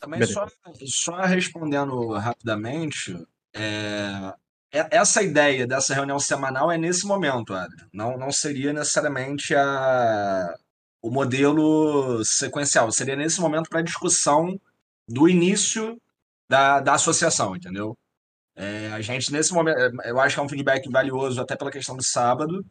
[0.00, 0.46] Também só,
[0.84, 3.16] só, respondendo rapidamente,
[3.54, 4.34] é,
[4.72, 7.84] é, essa ideia dessa reunião semanal é nesse momento, Adri.
[7.92, 10.54] Não, não seria necessariamente a,
[11.00, 12.90] o modelo sequencial.
[12.90, 14.58] Seria nesse momento para discussão
[15.06, 15.96] do início
[16.48, 17.96] da, da associação, entendeu?
[18.56, 21.96] É, a gente, nesse momento, eu acho que é um feedback valioso até pela questão
[21.96, 22.64] do sábado,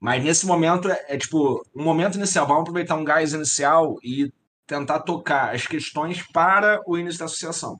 [0.00, 2.46] mas nesse momento é, é, tipo um momento inicial.
[2.46, 4.32] Vamos aproveitar um gás inicial e
[4.66, 7.78] tentar tocar as questões para o início da associação.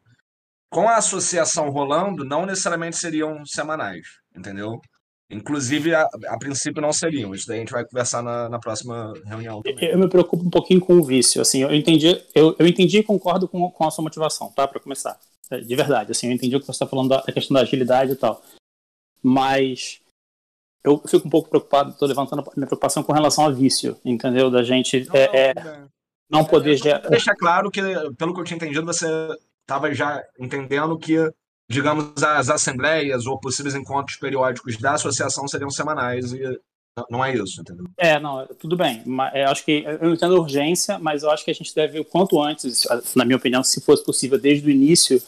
[0.71, 4.07] Com a associação rolando, não necessariamente seriam semanais,
[4.37, 4.81] entendeu?
[5.31, 7.35] Inclusive, a, a princípio não seriam.
[7.35, 9.63] Isso daí a gente vai conversar na, na próxima reunião.
[9.63, 9.91] Também.
[9.91, 11.41] Eu me preocupo um pouquinho com o vício.
[11.41, 14.69] Assim, eu entendi, eu, eu entendi e concordo com, com a sua motivação, tá?
[14.69, 15.19] Para começar,
[15.51, 16.13] é, de verdade.
[16.13, 18.43] Assim, eu entendi o que você está falando da questão da agilidade e tal.
[19.23, 20.01] Mas
[20.85, 24.51] eu fico um pouco preocupado, estou levantando a minha preocupação com relação a vício, entendeu?
[24.51, 25.55] Da gente não, é, é,
[26.31, 27.09] não poder gerar.
[27.09, 27.81] Deixa claro que,
[28.19, 29.07] pelo que eu tinha entendido, você
[29.63, 31.17] estava já entendendo que,
[31.71, 36.43] digamos, as assembleias ou possíveis encontros periódicos da associação seriam semanais e
[37.11, 37.87] não é isso, entendeu?
[37.97, 39.03] É, não, tudo bem.
[39.33, 42.05] Eu acho que eu entendo a urgência, mas eu acho que a gente deve o
[42.05, 45.21] quanto antes, na minha opinião, se fosse possível, desde o início,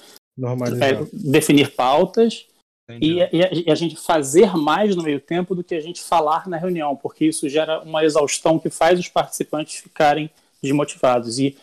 [0.81, 2.47] é, definir pautas
[2.89, 6.03] e, e, a, e, a, gente fazer mais no meio tempo do que a gente
[6.03, 10.31] falar na reunião, porque isso gera uma exaustão que faz os participantes ficarem
[10.63, 11.39] desmotivados.
[11.39, 11.57] E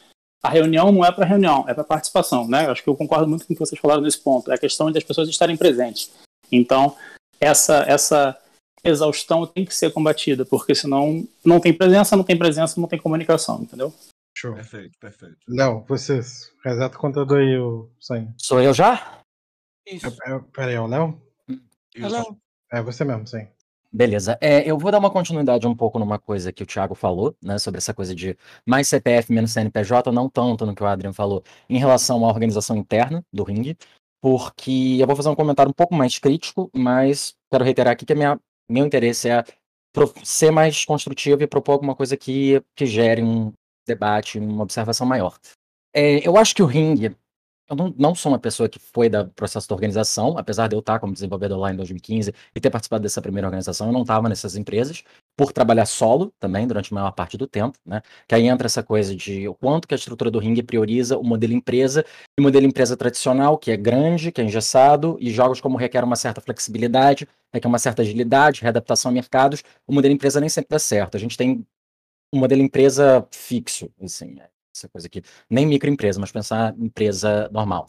[0.44, 2.68] a reunião não é para reunião, é para participação, né?
[2.68, 4.52] Acho que eu concordo muito com o que vocês falaram nesse ponto.
[4.52, 6.12] É a questão das pessoas estarem presentes.
[6.52, 6.96] Então,
[7.40, 8.38] essa, essa
[8.84, 13.00] exaustão tem que ser combatida, porque senão não tem presença, não tem presença, não tem
[13.00, 13.94] comunicação, entendeu?
[14.36, 14.56] Show.
[14.56, 15.38] Perfeito, perfeito.
[15.48, 16.52] Não, vocês.
[16.66, 18.34] Reseta contador aí, o Sam.
[18.38, 19.23] Sou eu já?
[19.86, 20.08] Isso.
[20.08, 21.22] É, é, peraí, é o Léo?
[21.96, 22.38] É Léo.
[22.72, 23.48] É você mesmo, sim.
[23.92, 24.36] Beleza.
[24.42, 27.60] É, eu vou dar uma continuidade um pouco numa coisa que o Thiago falou, né,
[27.60, 31.44] sobre essa coisa de mais CPF menos CNPJ, não tanto no que o Adrian falou,
[31.70, 33.78] em relação à organização interna do ringue,
[34.20, 38.14] porque eu vou fazer um comentário um pouco mais crítico, mas quero reiterar aqui que
[38.14, 39.44] a minha, meu interesse é
[40.24, 43.54] ser mais construtivo e propor alguma coisa que, que gere um
[43.88, 45.38] debate, uma observação maior.
[45.94, 47.16] É, eu acho que o ringue
[47.70, 50.80] eu não, não sou uma pessoa que foi do processo da organização, apesar de eu
[50.80, 54.28] estar como desenvolvedor lá em 2015 e ter participado dessa primeira organização, eu não estava
[54.28, 55.04] nessas empresas,
[55.36, 58.02] por trabalhar solo também durante a maior parte do tempo, né?
[58.28, 61.24] Que aí entra essa coisa de o quanto que a estrutura do ringue prioriza o
[61.24, 62.06] modelo empresa
[62.38, 66.04] e o modelo empresa tradicional, que é grande, que é engessado, e jogos como requer
[66.04, 70.70] uma certa flexibilidade, requer uma certa agilidade, readaptação a mercados, o modelo empresa nem sempre
[70.70, 71.16] dá certo.
[71.16, 71.66] A gente tem
[72.34, 74.38] um modelo empresa fixo, assim,
[74.74, 75.22] essa coisa aqui.
[75.50, 77.88] Nem microempresa, mas pensar empresa normal.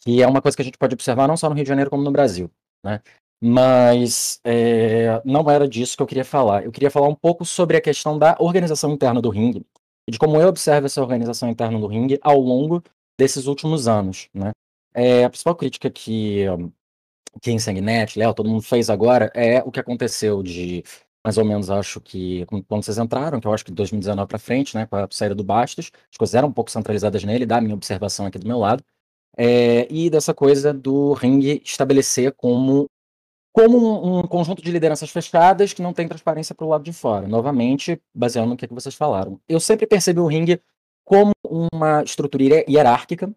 [0.00, 1.90] Que é uma coisa que a gente pode observar não só no Rio de Janeiro,
[1.90, 2.50] como no Brasil.
[2.84, 3.00] Né?
[3.40, 6.64] Mas é, não era disso que eu queria falar.
[6.64, 9.64] Eu queria falar um pouco sobre a questão da organização interna do ringue
[10.08, 12.82] e de como eu observo essa organização interna do ringue ao longo
[13.18, 14.28] desses últimos anos.
[14.34, 14.52] Né?
[14.94, 16.44] É, a principal crítica que
[17.40, 20.82] quem Sanguinet, Léo, todo mundo fez agora é o que aconteceu de
[21.28, 24.38] mais ou menos, acho que quando vocês entraram, que eu acho que de 2019 para
[24.38, 27.60] frente, né, com a saída do Bastos, as coisas eram um pouco centralizadas nele, da
[27.60, 28.82] minha observação aqui do meu lado,
[29.36, 32.88] é, e dessa coisa do ringue estabelecer como
[33.52, 36.94] como um, um, conjunto de lideranças fechadas que não tem transparência para o lado de
[36.94, 37.28] fora.
[37.28, 39.38] Novamente, baseando no que, é que vocês falaram.
[39.46, 40.62] Eu sempre percebi o ringue
[41.04, 43.30] como uma estrutura hierárquica,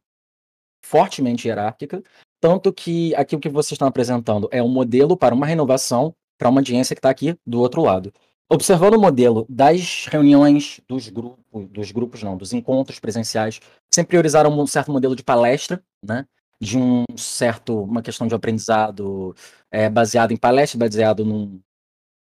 [0.81, 2.01] fortemente hierárquica,
[2.39, 6.49] tanto que aqui o que vocês estão apresentando é um modelo para uma renovação para
[6.49, 8.11] uma audiência que está aqui do outro lado.
[8.51, 13.59] Observando o modelo das reuniões dos grupos, dos grupos não, dos encontros presenciais,
[13.93, 16.25] sempre priorizaram um certo modelo de palestra, né?
[16.59, 19.35] De um certo, uma questão de aprendizado
[19.69, 21.61] é, baseado em palestra, baseado numa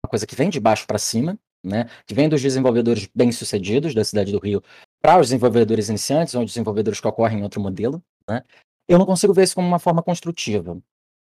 [0.08, 1.86] coisa que vem de baixo para cima, né?
[2.06, 4.62] Que vem dos desenvolvedores bem-sucedidos da cidade do Rio
[5.02, 8.42] para os desenvolvedores iniciantes ou desenvolvedores que ocorrem em outro modelo, né?
[8.88, 10.80] Eu não consigo ver isso como uma forma construtiva.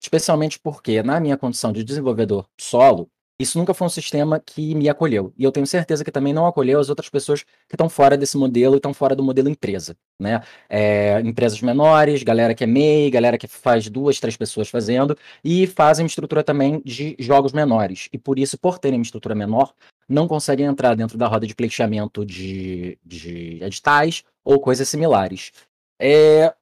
[0.01, 4.89] Especialmente porque, na minha condição de desenvolvedor solo, isso nunca foi um sistema que me
[4.89, 5.33] acolheu.
[5.39, 8.37] E eu tenho certeza que também não acolheu as outras pessoas que estão fora desse
[8.37, 9.97] modelo e estão fora do modelo empresa.
[10.21, 10.41] Né?
[10.69, 15.69] É, empresas menores, galera que é MEI, galera que faz duas, três pessoas fazendo, e
[15.69, 18.09] fazem estrutura também de jogos menores.
[18.13, 19.73] E por isso, por terem uma estrutura menor,
[20.09, 25.53] não conseguem entrar dentro da roda de pleiteamento de, de editais ou coisas similares.
[26.01, 26.53] É,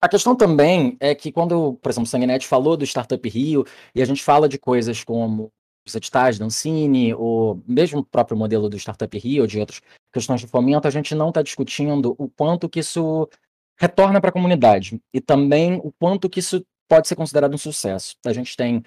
[0.00, 4.00] a questão também é que quando, por exemplo, o Sanguinet falou do Startup Rio, e
[4.02, 5.52] a gente fala de coisas como
[5.86, 9.80] os editais da Ancine, ou mesmo o próprio modelo do Startup Rio, ou de outras
[10.12, 13.28] questões de fomento, a gente não está discutindo o quanto que isso
[13.78, 18.16] retorna para a comunidade, e também o quanto que isso pode ser considerado um sucesso.
[18.24, 18.82] A gente tem,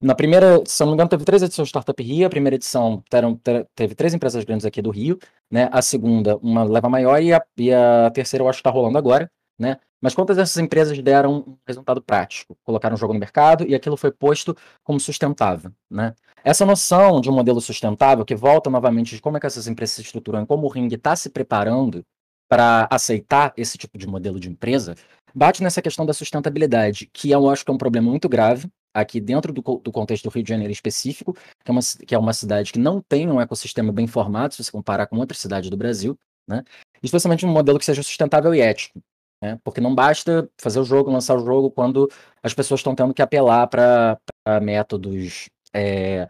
[0.00, 3.02] na primeira, se não me engano, teve três edições do Startup Rio, a primeira edição
[3.08, 3.40] teram,
[3.74, 5.18] teve três empresas grandes aqui do Rio,
[5.50, 5.68] né?
[5.72, 8.98] a segunda, uma leva maior, e a, e a terceira eu acho que está rolando
[8.98, 9.78] agora, né?
[10.06, 12.56] Mas quantas dessas empresas deram um resultado prático?
[12.62, 16.14] Colocaram o jogo no mercado e aquilo foi posto como sustentável, né?
[16.44, 19.96] Essa noção de um modelo sustentável, que volta novamente de como é que essas empresas
[19.96, 22.04] se estruturam, como o Ring está se preparando
[22.48, 24.94] para aceitar esse tipo de modelo de empresa,
[25.34, 29.20] bate nessa questão da sustentabilidade, que eu acho que é um problema muito grave aqui
[29.20, 31.32] dentro do, do contexto do Rio de Janeiro específico,
[31.64, 34.62] que é, uma, que é uma cidade que não tem um ecossistema bem formado, se
[34.62, 36.62] você comparar com outras cidades do Brasil, né?
[37.02, 39.02] especialmente um modelo que seja sustentável e ético.
[39.42, 39.58] Né?
[39.62, 42.10] Porque não basta fazer o jogo, lançar o jogo quando
[42.42, 44.18] as pessoas estão tendo que apelar para
[44.62, 46.28] métodos é,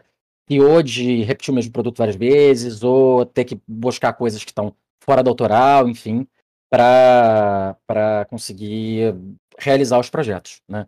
[0.49, 4.51] e ou de repetir o mesmo produto várias vezes, ou ter que buscar coisas que
[4.51, 6.27] estão fora do autoral, enfim,
[6.69, 9.15] para conseguir
[9.57, 10.61] realizar os projetos.
[10.67, 10.85] Né?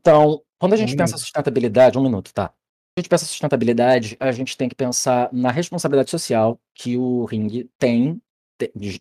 [0.00, 1.20] Então, quando a gente um pensa minuto.
[1.20, 2.52] sustentabilidade, um minuto, tá?
[2.96, 7.68] a gente pensa sustentabilidade, a gente tem que pensar na responsabilidade social que o Ring
[7.78, 8.20] tem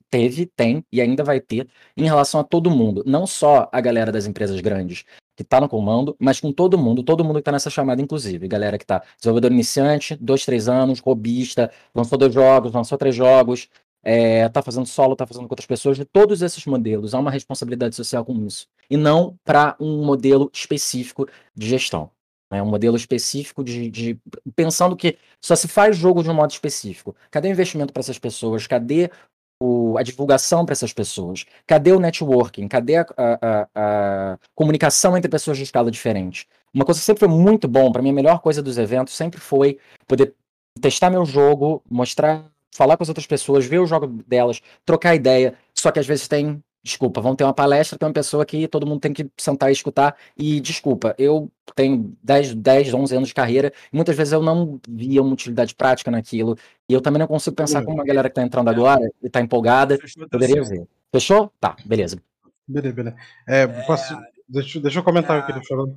[0.10, 4.12] teve, tem e ainda vai ter em relação a todo mundo, não só a galera
[4.12, 7.52] das empresas grandes que está no comando, mas com todo mundo, todo mundo que está
[7.52, 12.72] nessa chamada, inclusive, galera que está desenvolvedor iniciante, dois, três anos, robista, lançou dois jogos,
[12.72, 13.70] lançou três jogos,
[14.04, 17.32] é, tá fazendo solo, tá fazendo com outras pessoas, de todos esses modelos, há uma
[17.32, 22.12] responsabilidade social com isso, e não para um modelo específico de gestão.
[22.52, 24.20] É um modelo específico de, de,
[24.56, 27.16] Pensando que só se faz jogo de um modo específico.
[27.32, 28.68] Cadê o investimento para essas pessoas?
[28.68, 29.10] Cadê
[29.64, 31.46] o, a divulgação para essas pessoas?
[31.66, 32.68] Cadê o networking?
[32.68, 36.48] Cadê a, a, a, comunicação entre pessoas de escala diferente?
[36.74, 39.40] Uma coisa que sempre foi muito bom, para mim a melhor coisa dos eventos sempre
[39.40, 40.34] foi poder
[40.82, 42.46] testar meu jogo, mostrar,
[42.76, 45.56] falar com as outras pessoas, ver o jogo delas, trocar ideia.
[45.74, 48.86] Só que às vezes tem Desculpa, vão ter uma palestra, tem uma pessoa que todo
[48.86, 50.18] mundo tem que sentar e escutar.
[50.38, 54.82] E desculpa, eu tenho 10, 10 11 anos de carreira, e muitas vezes eu não
[54.90, 56.58] via uma utilidade prática naquilo.
[56.90, 58.74] E eu também não consigo pensar como uma galera que está entrando é.
[58.74, 59.98] agora e está empolgada
[60.30, 60.86] poderia ver.
[61.10, 61.54] Fechou?
[61.58, 62.18] Tá, beleza.
[62.68, 63.16] Beleza, beleza.
[63.48, 64.18] É, posso,
[64.50, 65.96] deixa, deixa eu comentar o que ele falou.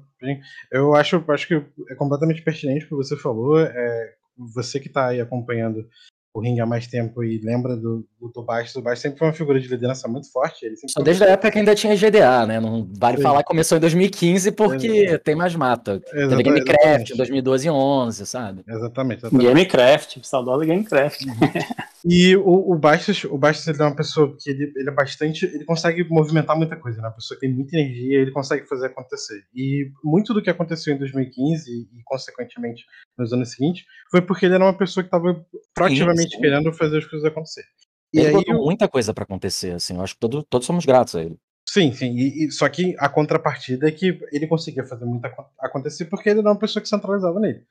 [0.71, 1.55] Eu acho, acho que
[1.91, 3.59] é completamente pertinente o que você falou.
[3.59, 5.89] É, você que está aí acompanhando
[6.37, 9.33] o ringue há mais tempo e lembra do, do, do Bastos, o sempre foi uma
[9.33, 10.67] figura de liderança muito forte.
[10.67, 12.61] Ele Só desde a época que ainda tinha GDA, né?
[12.61, 13.23] Não vale Sim.
[13.23, 15.99] falar que começou em 2015 porque tem mais mata.
[15.99, 18.65] Teve Gamecraft em 2012 e 11, sabe?
[18.69, 19.21] Exatamente.
[19.21, 19.49] exatamente.
[19.49, 21.23] Gamecraft, saudosa Gamecraft.
[22.09, 25.45] e o, o Bastos, o Bastos ele é uma pessoa que ele, ele é bastante,
[25.45, 27.09] ele consegue movimentar muita coisa, né?
[27.09, 29.43] Uma pessoa que tem muita energia, ele consegue fazer acontecer.
[29.53, 32.85] E muito do que aconteceu em 2015 e, e consequentemente
[33.19, 35.45] nos anos seguintes foi porque ele era uma pessoa que estava
[35.75, 37.65] proativamente realmente querendo fazer as coisas acontecer.
[38.15, 38.63] E ele aí botou eu...
[38.63, 41.37] muita coisa para acontecer, assim, eu acho que todo, todos somos gratos a ele.
[41.69, 45.27] Sim, sim, e, e, só que a contrapartida é que ele conseguia fazer muito
[45.59, 47.65] acontecer porque ele era uma pessoa que centralizava nele.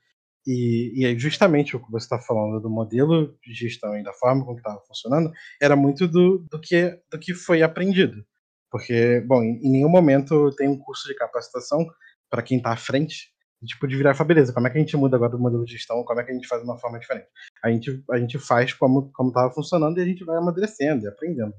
[0.46, 4.44] E, e justamente o que você está falando do modelo de gestão e da forma
[4.44, 8.24] como estava funcionando, era muito do, do, que, do que foi aprendido.
[8.70, 11.84] Porque, bom, em, em nenhum momento tem um curso de capacitação
[12.30, 13.34] para quem está à frente
[13.64, 15.64] tipo, de virar e falar, beleza, como é que a gente muda agora do modelo
[15.64, 17.28] de gestão, como é que a gente faz de uma forma diferente?
[17.62, 21.54] A gente, a gente faz como estava funcionando e a gente vai amadurecendo e aprendendo.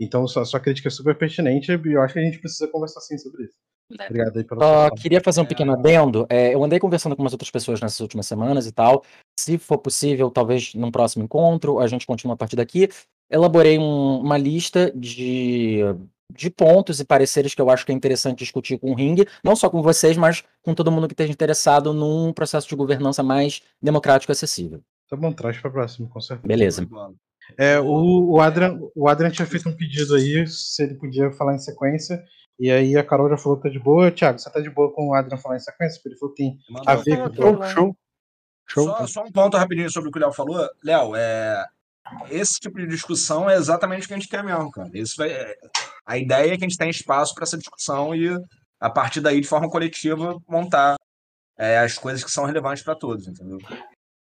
[0.00, 3.00] Então, sua, sua crítica é super pertinente e eu acho que a gente precisa conversar
[3.00, 3.54] sim sobre isso.
[3.98, 4.06] É.
[4.06, 6.26] Obrigado aí pela Só queria fazer um pequeno adendo.
[6.28, 9.04] É, eu andei conversando com umas outras pessoas nessas últimas semanas e tal.
[9.38, 12.88] Se for possível, talvez num próximo encontro, a gente continue a partir daqui.
[13.30, 15.82] Elaborei um, uma lista de
[16.34, 19.54] de pontos e pareceres que eu acho que é interessante discutir com o Ring, não
[19.54, 23.62] só com vocês, mas com todo mundo que esteja interessado num processo de governança mais
[23.80, 24.80] democrático e acessível.
[25.08, 26.46] Tá bom, traz para próximo, com certeza.
[26.46, 26.88] Beleza.
[27.56, 31.54] É, o, o, Adrian, o Adrian tinha feito um pedido aí, se ele podia falar
[31.54, 32.22] em sequência,
[32.58, 34.10] e aí a Carol já falou que tá de boa.
[34.10, 35.96] Thiago, você tá de boa com o Adrian falar em sequência?
[35.96, 37.96] Porque ele falou que tem a ver com o show.
[38.68, 38.84] Show.
[38.84, 40.68] Só, só, um ponto rapidinho sobre o que o Léo falou.
[40.82, 41.64] Léo, é,
[42.30, 44.90] esse tipo de discussão é exatamente o que a gente quer mesmo, cara.
[44.94, 45.56] Isso vai, é,
[46.04, 48.28] a ideia é que a gente tenha espaço para essa discussão e,
[48.80, 50.96] a partir daí, de forma coletiva, montar
[51.56, 53.58] é, as coisas que são relevantes para todos, entendeu?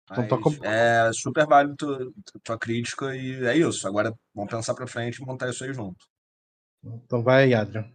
[0.09, 2.12] Mas, então, é super válido tua,
[2.43, 3.87] tua crítica e é isso.
[3.87, 6.07] Agora vamos pensar para frente e montar isso aí junto.
[6.85, 7.89] Então vai aí, Adrian.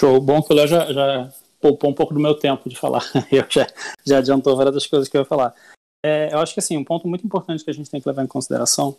[0.00, 0.18] Show.
[0.18, 1.30] Bom que o Léo já, já
[1.60, 3.04] poupou um pouco do meu tempo de falar.
[3.30, 3.66] Eu já,
[4.02, 5.54] já adiantou várias das coisas que eu ia falar.
[6.02, 8.24] É, eu acho que assim, um ponto muito importante que a gente tem que levar
[8.24, 8.96] em consideração,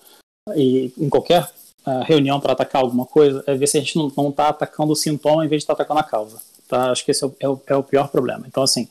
[0.56, 1.50] e em qualquer
[1.88, 4.96] uh, reunião para atacar alguma coisa, é ver se a gente não está atacando o
[4.96, 6.40] sintoma em vez de estar tá atacando a causa.
[6.68, 6.92] Tá?
[6.92, 8.46] Acho que esse é o, é o, é pior problema.
[8.46, 8.88] Então, assim,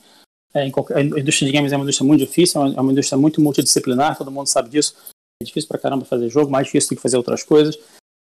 [0.53, 3.39] é, qualquer, a indústria de games é uma indústria muito difícil, é uma, indústria muito
[3.39, 4.93] multidisciplinar, todo mundo sabe disso.
[5.41, 7.79] É difícil pra caramba fazer jogo, mais difícil do que fazer outras coisas.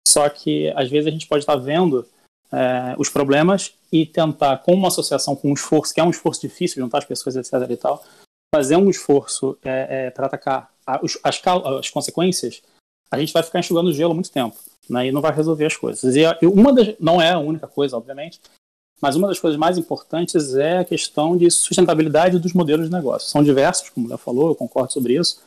[0.07, 2.07] Só que, às vezes, a gente pode estar tá vendo
[2.53, 6.41] é, os problemas e tentar, com uma associação, com um esforço, que é um esforço
[6.43, 7.53] difícil, juntar as pessoas, etc.
[7.71, 8.05] e tal,
[8.55, 11.41] fazer um esforço é, é, para atacar as, as,
[11.79, 12.63] as, consequências,
[13.11, 14.57] a gente vai ficar enxugando o gelo muito tempo,
[14.89, 16.15] né, e não vai resolver as coisas.
[16.15, 18.41] E, uma das, não é a única coisa, obviamente,
[19.01, 23.29] mas uma das coisas mais importantes é a questão de sustentabilidade dos modelos de negócio.
[23.29, 25.43] São diversos, como o falou, eu concordo sobre isso,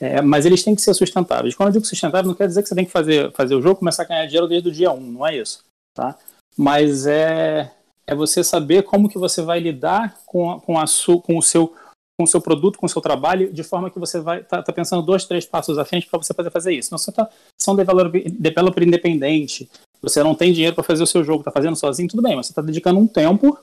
[0.00, 1.54] é, mas eles têm que ser sustentáveis.
[1.54, 3.76] Quando eu digo sustentável, não quer dizer que você tem que fazer, fazer o jogo
[3.76, 5.64] começar a ganhar dinheiro desde o dia 1, não é isso.
[5.94, 6.16] Tá?
[6.58, 7.70] Mas é,
[8.04, 11.42] é você saber como que você vai lidar com, a, com, a su, com o
[11.42, 11.72] seu
[12.20, 14.72] com o seu produto, com o seu trabalho, de forma que você vai tá, tá
[14.72, 16.90] pensando dois, três passos à frente para você poder fazer isso.
[16.90, 19.70] Não você está é um developer, developer independente,
[20.02, 22.46] você não tem dinheiro para fazer o seu jogo, está fazendo sozinho, tudo bem, mas
[22.46, 23.56] você está dedicando um tempo,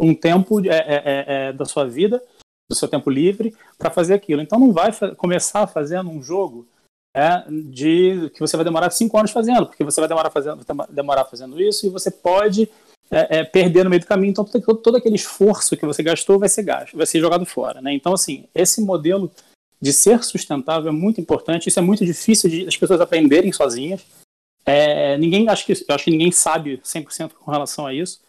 [0.00, 2.22] um tempo é, é, é, é, da sua vida,
[2.70, 4.40] do seu tempo livre, para fazer aquilo.
[4.40, 6.66] Então não vai começar fazendo um jogo
[7.18, 11.24] é, de que você vai demorar cinco anos fazendo, porque você vai demorar fazendo, demorar
[11.24, 12.70] fazendo isso e você pode
[13.10, 14.30] é, é, perder no meio do caminho.
[14.30, 17.80] Então, todo, todo, aquele esforço que você gastou vai ser gasto, vai ser jogado fora.
[17.80, 17.92] Né?
[17.92, 19.32] Então, assim, esse modelo
[19.82, 21.68] de ser sustentável é muito importante.
[21.68, 24.04] Isso é muito difícil de as pessoas aprenderem sozinhas.
[24.64, 28.20] É, ninguém acho que acho que ninguém sabe 100% com relação a isso.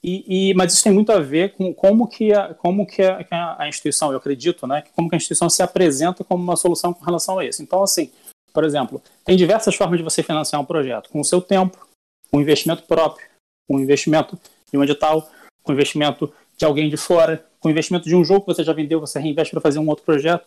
[0.00, 3.56] E, e, mas isso tem muito a ver com como que a, como que a,
[3.58, 7.04] a, instituição, eu acredito, né, como que a instituição se apresenta como uma solução com
[7.04, 7.62] relação a isso.
[7.62, 8.12] Então, assim,
[8.52, 11.86] por exemplo, tem diversas formas de você financiar um projeto, com o seu tempo,
[12.30, 13.26] com investimento próprio,
[13.68, 14.38] com investimento
[14.70, 15.30] de um edital,
[15.62, 19.00] com investimento de alguém de fora, com investimento de um jogo que você já vendeu,
[19.00, 20.46] você reinveste para fazer um outro projeto.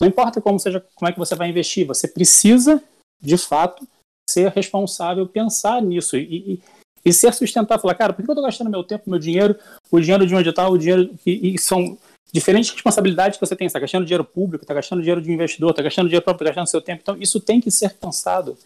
[0.00, 2.82] Não importa como seja, como é que você vai investir, você precisa,
[3.20, 3.86] de fato,
[4.28, 6.62] ser responsável, pensar nisso e, e,
[7.04, 7.82] e ser sustentável.
[7.82, 9.56] Falar, cara, por que eu estou gastando meu tempo, meu dinheiro,
[9.90, 11.14] o dinheiro de um edital, o dinheiro.
[11.24, 11.96] E, e são
[12.34, 13.68] diferentes responsabilidades que você tem.
[13.68, 16.50] Você está gastando dinheiro público, está gastando dinheiro de investidor, está gastando dinheiro próprio, está
[16.50, 17.00] gastando seu tempo.
[17.00, 18.58] Então, isso tem que ser pensado.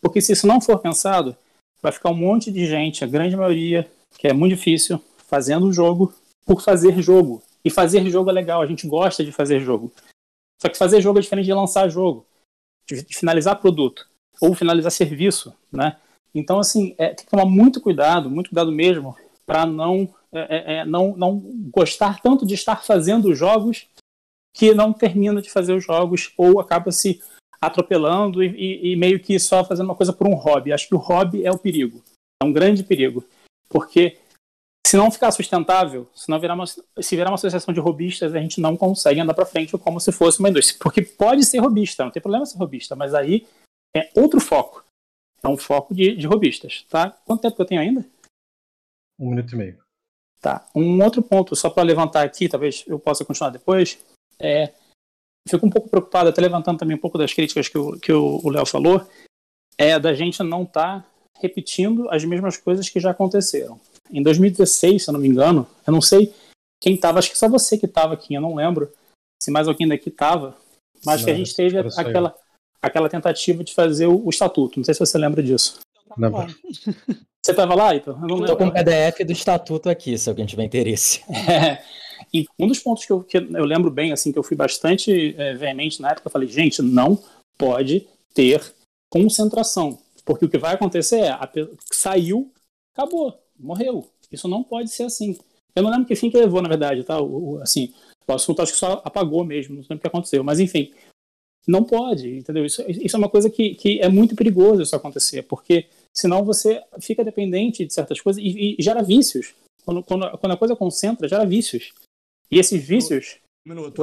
[0.00, 1.36] Porque se isso não for pensado,
[1.80, 6.12] vai ficar um monte de gente, a grande maioria, que é muito difícil, fazendo jogo
[6.44, 7.40] por fazer jogo.
[7.64, 9.92] E fazer jogo é legal, a gente gosta de fazer jogo.
[10.60, 12.26] Só que fazer jogo é diferente de lançar jogo,
[12.88, 14.04] de finalizar produto
[14.40, 15.96] ou finalizar serviço, né?
[16.34, 19.16] Então, assim, é, tem que tomar muito cuidado, muito cuidado mesmo,
[19.46, 21.38] para não, é, é, é, não, não
[21.70, 23.86] gostar tanto de estar fazendo jogos
[24.54, 27.22] que não termina de fazer os jogos ou acaba se
[27.60, 30.72] atropelando e, e, meio que só fazendo uma coisa por um hobby.
[30.72, 32.02] Acho que o hobby é o perigo.
[32.42, 33.24] É um grande perigo.
[33.68, 34.18] Porque
[34.86, 38.40] se não ficar sustentável, se não virar uma, se virar uma associação de robistas, a
[38.40, 40.78] gente não consegue andar para frente como se fosse uma indústria.
[40.80, 43.46] Porque pode ser robista, não tem problema ser robista, mas aí
[43.94, 44.84] é outro foco.
[45.42, 47.10] É um foco de, de robistas, tá?
[47.24, 48.04] Quanto tempo que eu tenho ainda?
[49.18, 49.81] Um minuto e meio.
[50.42, 50.66] Tá.
[50.74, 53.96] Um outro ponto, só para levantar aqui, talvez eu possa continuar depois,
[54.40, 54.72] é
[55.48, 58.48] fico um pouco preocupado, até levantando também um pouco das críticas que o que o
[58.48, 59.06] Léo falou,
[59.78, 61.06] é da gente não estar tá
[61.40, 63.80] repetindo as mesmas coisas que já aconteceram.
[64.10, 66.34] Em 2016, se eu não me engano, eu não sei
[66.80, 68.92] quem estava, acho que só você que estava aqui, eu não lembro
[69.40, 70.56] se mais alguém daqui estava,
[71.06, 72.34] mas não, que a gente teve aquela,
[72.80, 74.78] aquela tentativa de fazer o, o, estatuto.
[74.78, 75.78] Não sei se você lembra disso.
[76.16, 76.30] Não.
[77.44, 78.12] Você estava lá, Ito?
[78.12, 81.22] Estou com o PDF do estatuto aqui, se alguém tiver interesse.
[81.50, 81.82] É.
[82.32, 85.34] E um dos pontos que eu, que eu lembro bem, assim, que eu fui bastante
[85.36, 87.18] é, veemente na época, eu falei, gente, não
[87.58, 88.62] pode ter
[89.10, 89.98] concentração.
[90.24, 91.50] Porque o que vai acontecer é, a,
[91.92, 92.50] saiu,
[92.94, 94.08] acabou, morreu.
[94.30, 95.36] Isso não pode ser assim.
[95.74, 97.20] Eu não lembro que fim que levou, na verdade, tá?
[97.20, 97.92] O, o, assim,
[98.26, 100.44] o assunto acho que só apagou mesmo, não lembro o que aconteceu.
[100.44, 100.92] Mas enfim,
[101.66, 102.64] não pode, entendeu?
[102.64, 106.82] Isso, isso é uma coisa que, que é muito perigoso isso acontecer, porque senão você
[107.00, 109.54] fica dependente de certas coisas e, e gera vícios.
[109.84, 111.92] Quando, quando, quando, a coisa concentra, gera vícios.
[112.50, 113.38] E esses vícios.
[113.66, 114.02] Um minuto,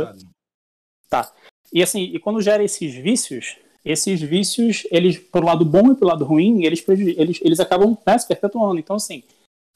[1.09, 1.33] Tá.
[1.73, 6.07] E assim, e quando gera esses vícios, esses vícios, eles, pro lado bom e pro
[6.07, 8.79] lado ruim, eles, eles, eles acabam né, se perpetuando.
[8.79, 9.23] Então, assim,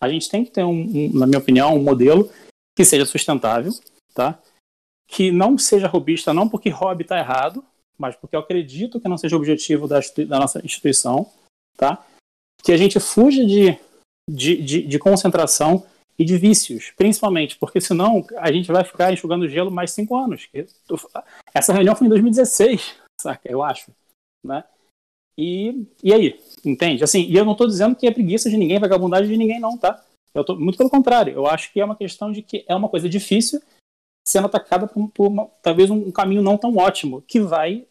[0.01, 2.29] a gente tem que ter, um, um, na minha opinião, um modelo
[2.75, 3.71] que seja sustentável,
[4.13, 4.39] tá?
[5.07, 7.63] Que não seja robista, não porque hobby está errado,
[7.97, 11.31] mas porque eu acredito que não seja o objetivo da, da nossa instituição,
[11.77, 12.05] tá?
[12.63, 13.77] Que a gente fuja de,
[14.29, 15.85] de, de, de concentração
[16.17, 20.47] e de vícios, principalmente, porque senão a gente vai ficar enxugando gelo mais cinco anos.
[21.53, 23.49] Essa reunião foi em 2016, saca?
[23.49, 23.91] Eu acho,
[24.45, 24.63] né?
[25.37, 27.03] E, e aí, entende?
[27.03, 29.77] Assim, e eu não estou dizendo que é preguiça de ninguém, vagabundagem de ninguém, não,
[29.77, 30.03] tá?
[30.33, 32.89] Eu tô, muito pelo contrário, eu acho que é uma questão de que é uma
[32.89, 33.61] coisa difícil
[34.27, 37.85] sendo atacada por, por uma, talvez um, caminho não tão ótimo, que vai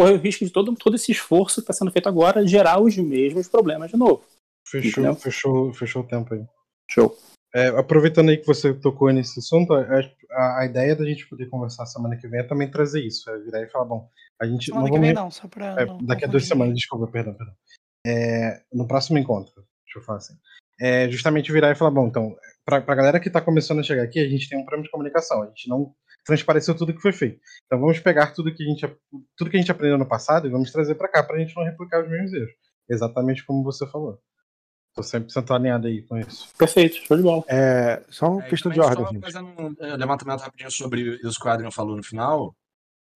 [0.00, 2.96] correr o risco de todo, todo esse esforço que está sendo feito agora gerar os
[2.96, 4.24] mesmos problemas de novo.
[4.66, 6.42] Fechou, fechou, fechou o tempo aí.
[6.90, 7.14] Show.
[7.54, 11.48] É, aproveitando aí que você tocou nesse assunto, a, a, a, ideia da gente poder
[11.48, 13.28] conversar semana que vem é também trazer isso.
[13.28, 14.08] É virar e falar, bom,
[14.40, 14.66] a gente.
[14.66, 15.76] Semana não que vem não, só pra.
[15.78, 17.54] É, daqui a duas semanas, desculpa, perdão, perdão.
[18.06, 19.52] É, no próximo encontro,
[19.84, 20.34] deixa eu falar assim.
[20.80, 22.34] É justamente virar e falar, bom, então,
[22.64, 24.90] pra, pra galera que tá começando a chegar aqui, a gente tem um problema de
[24.90, 25.42] comunicação.
[25.42, 25.92] A gente não
[26.30, 27.40] transpareceu tudo que foi feito.
[27.66, 28.86] Então vamos pegar tudo que a gente,
[29.36, 31.64] tudo que a gente aprendeu no passado e vamos trazer para cá pra gente não
[31.64, 32.52] replicar os mesmos erros.
[32.88, 34.18] Exatamente como você falou.
[34.94, 36.48] Tô 100% alinhado aí com isso.
[36.56, 37.44] Perfeito, show de bola.
[37.48, 39.06] É, só uma é, questão de ordem.
[39.06, 42.54] Só fazendo um é, levantamento rapidinho sobre isso que o falou no final.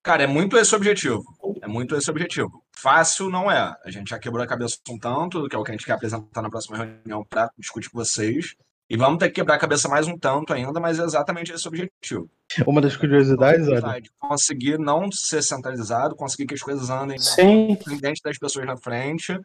[0.02, 1.22] Cara, é muito esse objetivo.
[1.62, 2.62] É muito esse objetivo.
[2.76, 3.74] Fácil não é.
[3.84, 5.92] A gente já quebrou a cabeça um tanto, que é o que a gente quer
[5.92, 8.54] apresentar na próxima reunião para discutir com vocês.
[8.88, 11.66] E vamos ter que quebrar a cabeça mais um tanto ainda, mas é exatamente esse
[11.66, 12.30] o objetivo.
[12.66, 14.02] Uma das curiosidades, olha.
[14.18, 19.38] Conseguir não ser centralizado, conseguir que as coisas andem independente das pessoas na frente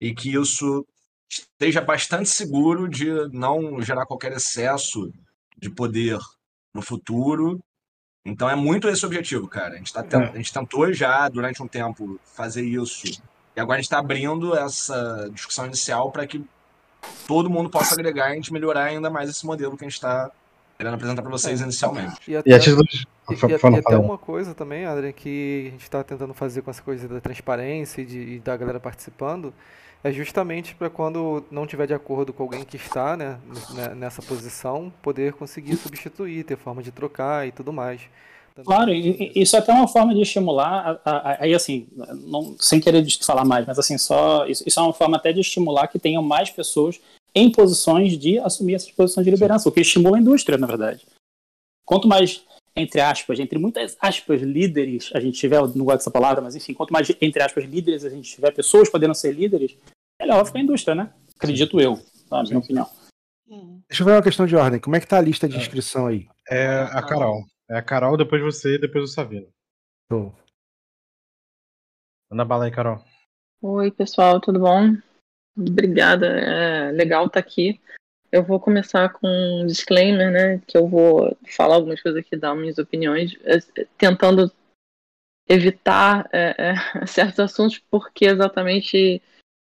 [0.00, 0.84] e que isso
[1.30, 5.12] esteja bastante seguro de não gerar qualquer excesso
[5.56, 6.18] de poder
[6.74, 7.60] no futuro.
[8.24, 9.74] Então é muito esse o objetivo, cara.
[9.74, 10.22] A gente, tá tent...
[10.22, 10.30] É.
[10.30, 13.06] a gente tentou já, durante um tempo, fazer isso.
[13.54, 16.44] E agora a gente está abrindo essa discussão inicial para que
[17.26, 19.94] todo mundo possa agregar e a gente melhorar ainda mais esse modelo que a gente
[19.94, 20.30] está
[20.76, 21.64] querendo apresentar para vocês é.
[21.64, 22.20] inicialmente.
[22.28, 26.34] E até, e, e, e até uma coisa também, Adrian, que a gente está tentando
[26.34, 29.54] fazer com essa coisa da transparência e, de, e da galera participando,
[30.04, 33.38] é justamente para quando não tiver de acordo com alguém que está né,
[33.96, 38.00] nessa posição, poder conseguir substituir, ter forma de trocar e tudo mais.
[38.64, 41.00] Claro, isso é até uma forma de estimular,
[41.38, 41.86] aí assim,
[42.26, 45.40] não, sem querer falar mais, mas assim, só isso, isso, é uma forma até de
[45.40, 47.00] estimular que tenham mais pessoas
[47.34, 51.06] em posições de assumir essas posições de liderança, o que estimula a indústria, na verdade.
[51.84, 52.44] Quanto mais,
[52.76, 56.74] entre aspas, entre muitas aspas, líderes a gente tiver, não gosto dessa palavra, mas enfim,
[56.74, 59.74] quanto mais, entre aspas, líderes a gente tiver, pessoas podendo ser líderes,
[60.20, 61.10] melhor fica a indústria, né?
[61.36, 61.98] Acredito eu,
[62.30, 62.86] na minha opinião.
[63.88, 64.80] Deixa eu ver uma questão de ordem.
[64.80, 66.26] Como é que tá a lista de inscrição aí?
[66.48, 67.44] É a Carol.
[67.72, 69.48] É a Carol, depois você, depois o Savino.
[70.10, 70.30] Tô.
[72.30, 73.02] Anda bala aí, Carol.
[73.62, 74.94] Oi, pessoal, tudo bom?
[75.56, 77.80] Obrigada, é legal estar tá aqui.
[78.30, 80.58] Eu vou começar com um disclaimer, né?
[80.66, 83.58] Que eu vou falar algumas coisas aqui, dar minhas opiniões, é,
[83.96, 84.52] tentando
[85.48, 86.74] evitar é, é,
[87.08, 89.22] certos assuntos, porque exatamente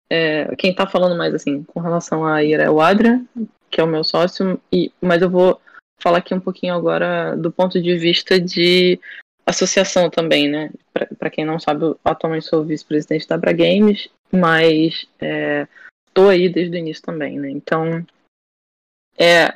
[0.10, 3.24] é, quem está falando mais assim com relação a Ira é o Adrian,
[3.70, 5.62] que é o meu sócio, e, mas eu vou
[6.01, 8.99] falar aqui um pouquinho agora do ponto de vista de
[9.45, 10.71] associação também, né?
[11.17, 15.07] Para quem não sabe, eu atualmente sou vice-presidente da Abra Games, mas
[16.05, 17.49] estou é, aí desde o início também, né?
[17.49, 18.05] Então,
[19.17, 19.53] é,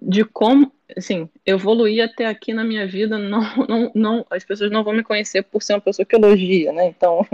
[0.00, 4.82] de como, assim, evoluir até aqui na minha vida, não, não, não, as pessoas não
[4.82, 6.86] vão me conhecer por ser uma pessoa que elogia, né?
[6.86, 7.26] Então,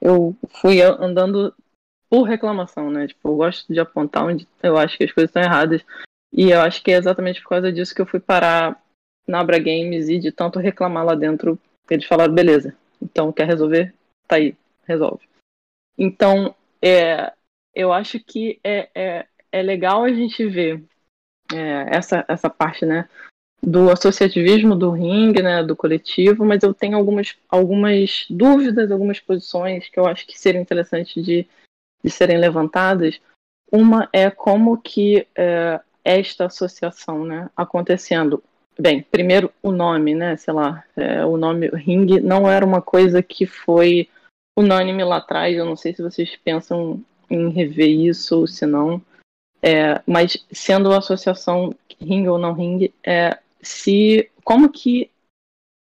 [0.00, 1.54] eu fui andando
[2.08, 3.06] por reclamação, né?
[3.06, 5.82] Tipo, eu gosto de apontar onde eu acho que as coisas estão erradas.
[6.32, 8.80] E eu acho que é exatamente por causa disso que eu fui parar
[9.26, 11.58] na Abra Games e de tanto reclamar lá dentro,
[11.88, 13.94] eles falaram, beleza, então quer resolver?
[14.26, 14.56] Tá aí,
[14.86, 15.28] resolve.
[15.98, 17.32] Então, é,
[17.74, 20.82] eu acho que é, é, é legal a gente ver
[21.52, 23.08] é, essa, essa parte, né,
[23.62, 29.88] do associativismo do ringue, né, do coletivo, mas eu tenho algumas, algumas dúvidas, algumas posições
[29.88, 31.46] que eu acho que seriam interessantes de,
[32.02, 33.20] de serem levantadas.
[33.70, 38.42] Uma é como que é, esta associação, né, acontecendo.
[38.78, 43.22] Bem, primeiro o nome, né, sei lá, é, o nome ringue não era uma coisa
[43.22, 44.08] que foi
[44.58, 49.00] unânime lá atrás, eu não sei se vocês pensam em rever isso ou se não,
[49.62, 55.10] é, mas sendo uma associação ring ou não ring, é, se como que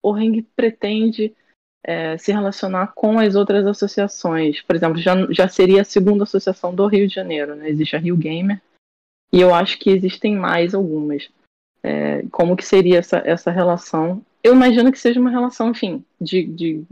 [0.01, 1.35] o ring pretende
[1.83, 4.61] é, se relacionar com as outras associações?
[4.61, 7.69] Por exemplo, já, já seria a segunda associação do Rio de Janeiro, né?
[7.69, 8.61] Existe a Rio Gamer
[9.31, 11.29] e eu acho que existem mais algumas.
[11.83, 14.21] É, como que seria essa, essa relação?
[14.43, 16.83] Eu imagino que seja uma relação, enfim, de, de,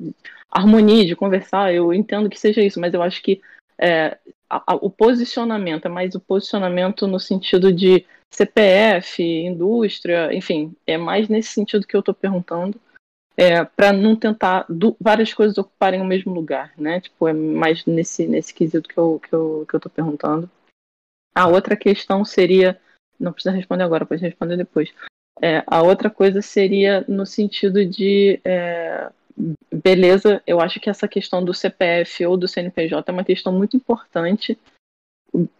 [0.51, 1.73] harmonia, de conversar.
[1.73, 3.41] Eu entendo que seja isso, mas eu acho que
[3.77, 4.17] é,
[4.49, 10.97] a, a, o posicionamento, é mais o posicionamento no sentido de CPF, indústria, enfim, é
[10.97, 12.79] mais nesse sentido que eu estou perguntando,
[13.35, 17.01] é, para não tentar do, várias coisas ocuparem o mesmo lugar, né?
[17.01, 20.49] Tipo, é mais nesse, nesse quesito que eu, que eu, que eu tô perguntando.
[21.33, 22.79] A outra questão seria,
[23.19, 24.93] não precisa responder agora, pode responder depois.
[25.41, 29.09] É, a outra coisa seria no sentido de é,
[29.71, 33.75] beleza, eu acho que essa questão do CPF ou do CNPJ é uma questão muito
[33.75, 34.57] importante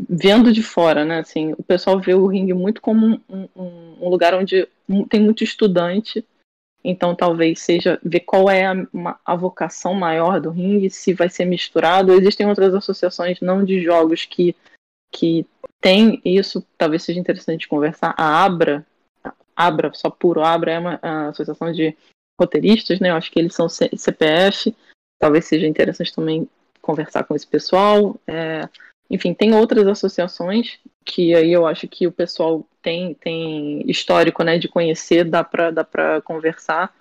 [0.07, 1.19] vendo de fora, né?
[1.19, 4.67] Assim, o pessoal vê o ringue muito como um, um, um lugar onde
[5.09, 6.24] tem muito estudante,
[6.84, 8.76] então talvez seja ver qual é a,
[9.26, 12.13] a, vocação maior do ringue, se vai ser misturado.
[12.13, 14.55] Existem outras associações não de jogos que
[15.14, 15.45] que
[15.80, 18.16] tem isso, talvez seja interessante conversar.
[18.18, 18.86] A Abra,
[19.55, 20.99] Abra, só puro Abra é uma
[21.30, 21.95] associação de
[22.39, 23.11] roteiristas, né?
[23.11, 24.76] Eu acho que eles são CPF.
[25.20, 26.49] Talvez seja interessante também
[26.82, 28.20] conversar com esse pessoal.
[28.28, 28.68] É,
[29.09, 34.57] enfim, tem outras associações que aí eu acho que o pessoal tem, tem histórico né,
[34.57, 35.86] de conhecer, dá para dá
[36.24, 36.93] conversar.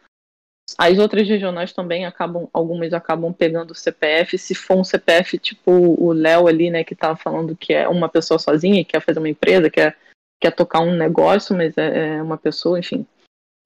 [0.79, 4.39] As outras regionais também acabam, algumas acabam pegando o CPF.
[4.39, 8.09] Se for um CPF tipo o Léo ali, né, que estava falando que é uma
[8.09, 9.97] pessoa sozinha, quer fazer uma empresa, quer,
[10.41, 13.07] quer tocar um negócio, mas é, é uma pessoa, enfim,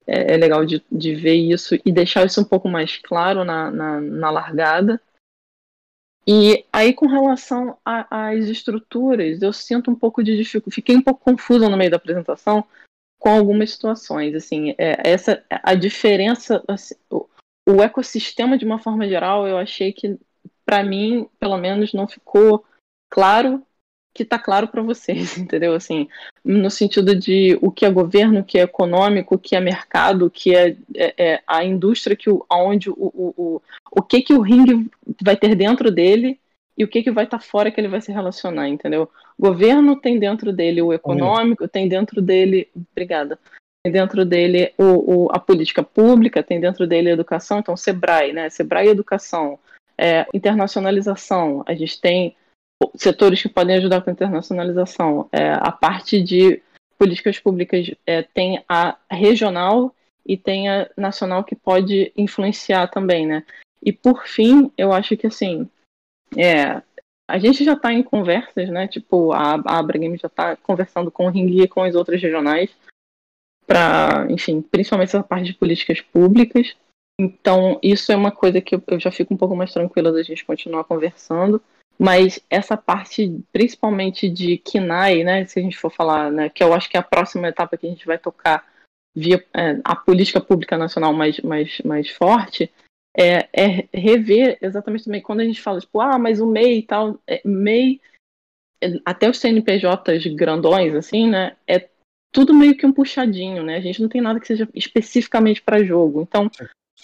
[0.05, 3.69] é, é legal de, de ver isso e deixar isso um pouco mais claro na,
[3.69, 5.01] na, na largada.
[6.29, 11.23] E aí, com relação às estruturas, eu sinto um pouco de dificuldade, fiquei um pouco
[11.23, 12.65] confusa no meio da apresentação
[13.27, 14.33] com algumas situações.
[14.33, 17.27] Assim, é, essa a diferença, assim, o,
[17.67, 20.17] o ecossistema de uma forma geral, eu achei que,
[20.65, 22.63] para mim, pelo menos, não ficou
[23.09, 23.61] claro
[24.13, 25.73] que está claro para vocês, entendeu?
[25.73, 26.07] Assim,
[26.43, 30.27] no sentido de o que é governo, o que é econômico, o que é mercado,
[30.27, 33.61] o que é, é, é a indústria que o, onde o, o, o,
[33.91, 34.89] o que que o ringue
[35.21, 36.39] vai ter dentro dele
[36.77, 39.09] e o que que vai estar tá fora que ele vai se relacionar, entendeu?
[39.37, 43.39] O governo tem dentro dele o econômico, tem dentro dele, obrigada,
[43.83, 44.83] tem dentro dele o,
[45.25, 48.49] o, a política pública, tem dentro dele a educação, então Sebrae, né?
[48.49, 49.57] Sebrae Educação,
[49.97, 52.35] é, internacionalização, a gente tem
[52.95, 55.27] setores que podem ajudar com a internacionalização.
[55.31, 56.61] É, a parte de
[56.97, 59.93] políticas públicas é, tem a regional
[60.25, 63.43] e tem a nacional que pode influenciar também, né?
[63.81, 65.67] E por fim, eu acho que assim,
[66.35, 66.81] é,
[67.29, 68.87] a gente já está em conversas, né?
[68.87, 72.21] Tipo, a, a Abra Game já está conversando com o Ringui e com as outras
[72.21, 72.75] regionais
[73.65, 76.75] para, enfim, principalmente essa parte de políticas públicas.
[77.19, 80.23] Então, isso é uma coisa que eu, eu já fico um pouco mais tranquila da
[80.23, 81.61] gente continuar conversando.
[81.99, 86.73] Mas essa parte, principalmente de KINAI, né, se a gente for falar, né, que eu
[86.73, 88.65] acho que é a próxima etapa que a gente vai tocar
[89.15, 92.71] via é, a política pública nacional mais, mais, mais forte,
[93.17, 96.83] é, é, rever exatamente também quando a gente fala, tipo, ah, mas o MEI e
[96.83, 97.99] tal, é, MEI,
[99.03, 101.89] até os CNPJs grandões, assim, né, é
[102.31, 105.83] tudo meio que um puxadinho, né, a gente não tem nada que seja especificamente para
[105.83, 106.49] jogo, então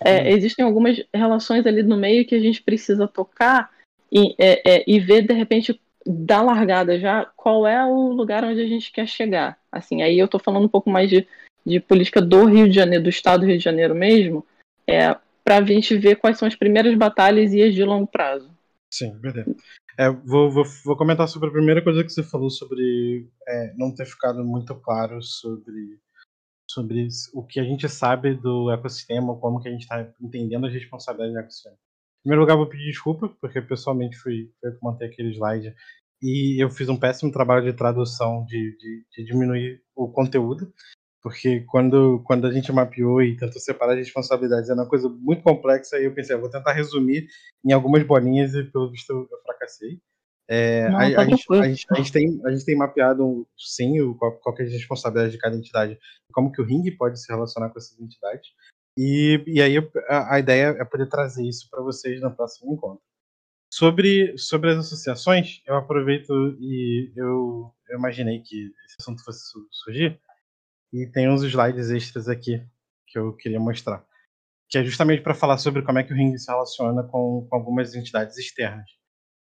[0.05, 3.71] é, existem algumas relações ali no meio que a gente precisa tocar
[4.11, 8.61] e, é, é, e ver, de repente, da largada já, qual é o lugar onde
[8.61, 9.57] a gente quer chegar.
[9.71, 11.27] Assim, aí eu estou falando um pouco mais de,
[11.65, 14.45] de política do Rio de Janeiro, do estado do Rio de Janeiro mesmo,
[14.85, 18.51] é, para a gente ver quais são as primeiras batalhas e as de longo prazo.
[18.91, 19.55] Sim, beleza.
[19.97, 23.93] É, vou, vou, vou, comentar sobre a primeira coisa que você falou sobre é, não
[23.93, 25.99] ter ficado muito claro sobre,
[26.69, 30.73] sobre o que a gente sabe do ecossistema, como que a gente está entendendo as
[30.73, 31.75] responsabilidades do ecossistema.
[31.75, 35.75] Em primeiro lugar, vou pedir desculpa, porque pessoalmente fui, eu que montei aquele slide
[36.21, 40.73] e eu fiz um péssimo trabalho de tradução de, de, de diminuir o conteúdo,
[41.23, 45.41] porque quando, quando a gente mapeou e tentou separar as responsabilidades, era uma coisa muito
[45.41, 47.27] complexa, e eu pensei, ah, vou tentar resumir
[47.65, 50.01] em algumas bolinhas, e pelo visto eu, fracassei.
[50.49, 53.47] É, Não, a, tá a, gente, a, gente, a, gente, tem, a gente tem mapeado,
[53.57, 55.97] sim, o, qual, qual é a responsabilidade de cada entidade,
[56.33, 58.49] como que o ring pode se relacionar com essas entidades,
[58.99, 59.77] e, e aí
[60.09, 63.01] a, a ideia é poder trazer isso para vocês no próximo encontro.
[63.73, 69.41] Sobre, sobre as associações, eu aproveito e eu, eu imaginei que esse assunto fosse
[69.71, 70.19] surgir,
[70.93, 72.63] e tem uns slides extras aqui
[73.07, 74.05] que eu queria mostrar.
[74.69, 77.55] Que é justamente para falar sobre como é que o ring se relaciona com, com,
[77.55, 78.89] algumas entidades externas.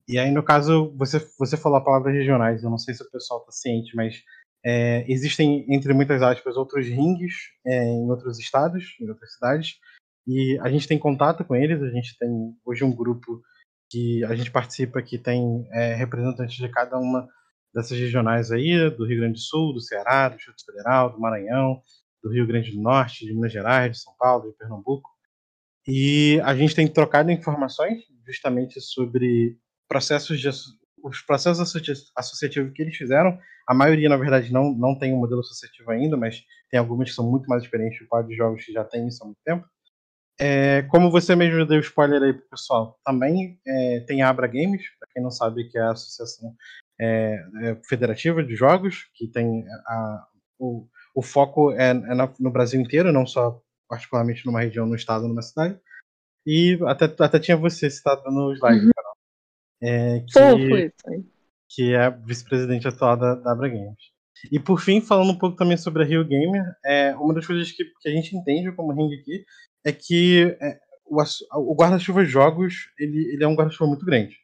[0.06, 3.10] E aí, no caso, você, você falou a palavra regionais, eu não sei se o
[3.10, 4.22] pessoal está ciente, mas
[4.64, 7.34] é, existem, entre muitas aspas, outros rings
[7.66, 9.78] é, em outros estados, em outras cidades,
[10.26, 12.28] e a gente tem contato com eles, a gente tem
[12.64, 13.40] hoje um grupo
[13.90, 17.26] que a gente participa que tem é, representantes de cada uma
[17.74, 21.80] dessas regionais aí, do Rio Grande do Sul, do Ceará, do Distrito Federal, do Maranhão,
[22.22, 25.08] do Rio Grande do Norte, de Minas Gerais, de São Paulo, de Pernambuco.
[25.86, 29.56] E a gente tem trocado informações justamente sobre
[29.88, 30.48] processos de
[31.02, 31.74] os processos
[32.14, 33.38] associativos que eles fizeram.
[33.66, 37.14] A maioria, na verdade, não, não tem um modelo associativo ainda, mas tem algumas que
[37.14, 39.66] são muito mais experientes, o quadro de jogos que já tem isso há muito tempo.
[40.38, 44.82] É, como você mesmo deu spoiler aí pro pessoal, também é, tem a Abra Games,
[44.98, 46.54] para quem não sabe que é a associação
[47.00, 50.26] é, é, federativa de jogos, que tem a,
[50.58, 55.26] o, o foco é, é no Brasil inteiro, não só particularmente numa região, no estado,
[55.26, 55.80] numa cidade.
[56.46, 58.90] E até, até tinha você citado no slide, uhum.
[58.94, 59.14] Carol.
[59.82, 60.92] É, que,
[61.70, 64.10] que é vice-presidente atual da, da Abra Games.
[64.50, 67.70] E por fim, falando um pouco também sobre a Rio Gamer, é, uma das coisas
[67.72, 69.44] que, que a gente entende como ring aqui
[69.84, 71.20] é que é, o,
[71.72, 74.36] o guarda-chuva jogos ele, ele é um guarda-chuva muito grande.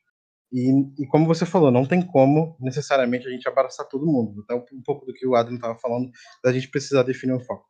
[0.57, 0.71] E,
[1.03, 4.43] e, como você falou, não tem como necessariamente a gente abraçar todo mundo.
[4.43, 6.11] Até um, pouco do que o Adrian estava falando,
[6.43, 7.67] da gente precisar definir um foco.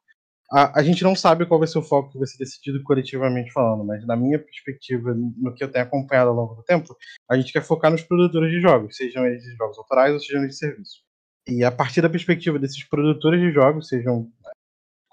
[0.53, 3.53] A, a, gente não sabe qual vai ser o foco que vai ser decidido coletivamente
[3.53, 6.97] falando, mas na minha perspectiva, no que eu tenho acompanhado ao longo do tempo,
[7.29, 10.43] a gente quer focar nos produtores de jogos, sejam eles de jogos autorais ou sejam
[10.43, 11.03] eles de serviço.
[11.49, 14.31] E a partir da perspectiva desses produtores de jogos, sejam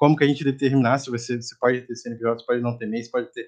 [0.04, 2.88] como que a gente determinar se você se pode ter CNPJ, se pode não ter
[2.88, 3.48] MEI, se pode ter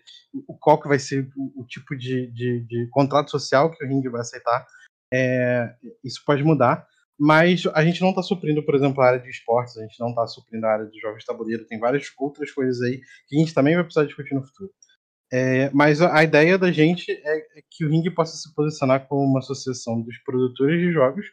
[0.61, 4.01] qual que vai ser o, o tipo de, de, de, contrato social que o Ring
[4.09, 4.65] vai aceitar.
[5.13, 6.87] É, isso pode mudar,
[7.19, 10.11] mas a gente não está suprindo, por exemplo, a área de esportes, a gente não
[10.11, 13.53] está suprindo a área de jogos tabuleiro, tem várias outras coisas aí que a gente
[13.53, 14.71] também vai precisar discutir no futuro.
[15.33, 19.29] É, mas a ideia da gente é, é que o Ring possa se posicionar como
[19.29, 21.25] uma associação dos produtores de jogos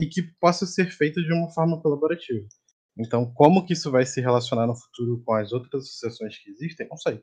[0.00, 2.46] e que possa ser feita de uma forma colaborativa.
[2.98, 6.88] Então, como que isso vai se relacionar no futuro com as outras associações que existem,
[6.88, 7.22] não sei.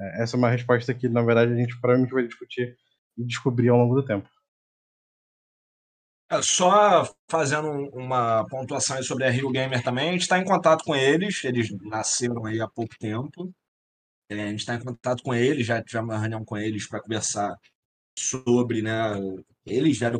[0.00, 2.76] É, essa é uma resposta que, na verdade, a gente provavelmente vai discutir
[3.18, 4.28] e descobrir ao longo do tempo.
[6.30, 10.84] É, só fazendo uma pontuação sobre a Rio Gamer também, a gente está em contato
[10.84, 13.52] com eles, eles nasceram aí há pouco tempo.
[14.28, 17.00] É, a gente está em contato com eles, já tivemos uma reunião com eles para
[17.00, 17.56] conversar
[18.18, 18.92] sobre, né?
[19.64, 20.18] Eles vieram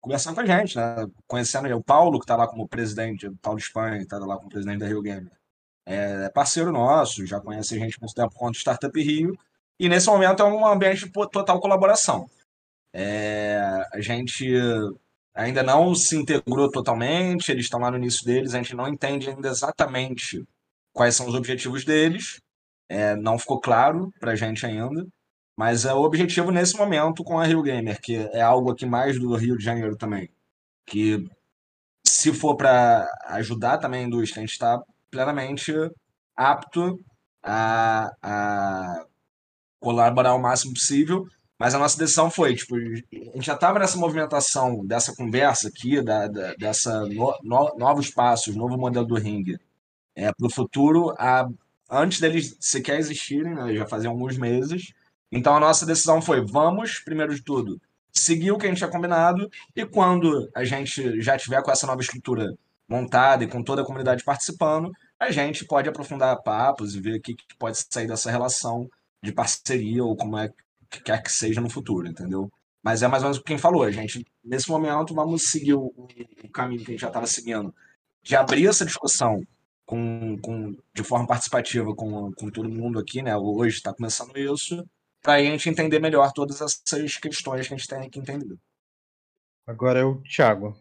[0.00, 1.06] conversando com a gente, né?
[1.26, 4.48] Conhecendo o Paulo, que está lá como presidente, o Paulo Espanha, que está lá como
[4.48, 5.32] presidente da Rio Gamer.
[5.86, 9.36] É, é parceiro nosso, já conhece a gente há muito tempo quanto Startup Rio.
[9.80, 12.28] E nesse momento é um ambiente de total colaboração.
[12.92, 13.60] É,
[13.92, 14.46] a gente
[15.34, 19.30] ainda não se integrou totalmente, eles estão lá no início deles, a gente não entende
[19.30, 20.44] ainda exatamente
[20.92, 22.40] quais são os objetivos deles,
[22.88, 25.06] é, não ficou claro para a gente ainda.
[25.58, 29.18] Mas é o objetivo nesse momento com a Rio Gamer, que é algo aqui mais
[29.18, 30.30] do Rio de Janeiro também.
[30.86, 31.28] Que
[32.06, 34.80] se for para ajudar também a indústria, a gente está
[35.10, 35.72] plenamente
[36.36, 36.96] apto
[37.42, 39.04] a, a
[39.80, 41.26] colaborar o máximo possível.
[41.58, 42.78] Mas a nossa decisão foi, tipo, a
[43.34, 48.54] gente já estava nessa movimentação, dessa conversa aqui, da, da dessa no, no, novos passos,
[48.54, 49.58] novo modelo do ringue,
[50.14, 51.48] é, para o futuro, a,
[51.90, 54.92] antes deles sequer existirem, né, já fazia alguns meses,
[55.30, 57.80] então a nossa decisão foi: vamos, primeiro de tudo,
[58.12, 61.86] seguir o que a gente tinha combinado e quando a gente já tiver com essa
[61.86, 62.54] nova estrutura
[62.88, 67.20] montada e com toda a comunidade participando, a gente pode aprofundar papos e ver o
[67.20, 68.88] que, que pode sair dessa relação
[69.22, 70.50] de parceria ou como é
[70.88, 72.50] que quer que seja no futuro, entendeu?
[72.82, 75.92] Mas é mais ou menos quem falou, a gente, nesse momento, vamos seguir o,
[76.44, 77.74] o caminho que a gente já estava seguindo,
[78.22, 79.42] de abrir essa discussão
[79.84, 83.36] com, com, de forma participativa com, com todo mundo aqui, né?
[83.36, 84.84] Hoje está começando isso,
[85.22, 88.56] para a gente entender melhor todas essas questões que a gente tem que entender.
[89.66, 90.76] Agora é o Thiago.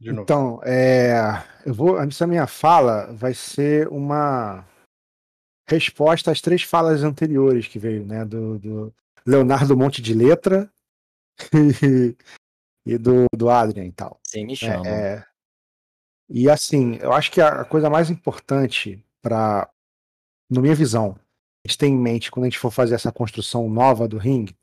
[0.00, 2.00] Então, é, eu vou.
[2.00, 4.64] Essa minha fala vai ser uma
[5.68, 8.24] resposta às três falas anteriores que veio, né?
[8.24, 8.94] Do, do
[9.26, 10.70] Leonardo Monte de Letra
[11.82, 12.14] e,
[12.86, 14.20] e do, do Adrian e tal.
[14.22, 14.86] Sim, me chama.
[14.86, 15.26] É, é,
[16.28, 19.68] e assim, eu acho que a coisa mais importante para,
[20.50, 21.18] na minha visão,
[21.66, 24.56] gente tem em mente quando a gente for fazer essa construção nova do ringue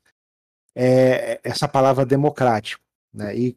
[0.74, 2.82] é essa palavra democrático,
[3.12, 3.36] né?
[3.36, 3.56] E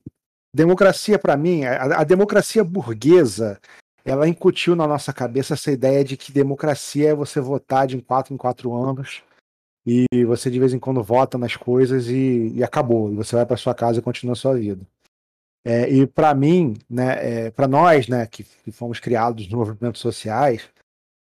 [0.54, 3.60] democracia para mim, a, a, democracia burguesa,
[4.06, 8.34] ela incutiu na nossa cabeça essa ideia de que democracia é você votar de quatro
[8.34, 9.24] em quatro anos
[9.86, 13.46] e você de vez em quando vota nas coisas e, e acabou, e você vai
[13.46, 14.86] para sua casa e continua a sua vida.
[15.66, 20.00] É, e para mim, né, é, para nós, né, que, que, fomos criados nos movimentos
[20.02, 20.70] sociais,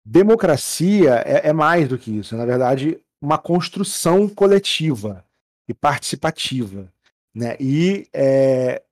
[0.04, 2.36] democracia é, é mais do que isso.
[2.36, 5.24] Na verdade, uma construção coletiva
[5.68, 6.92] e participativa,
[7.34, 7.56] né?
[7.58, 8.82] E é,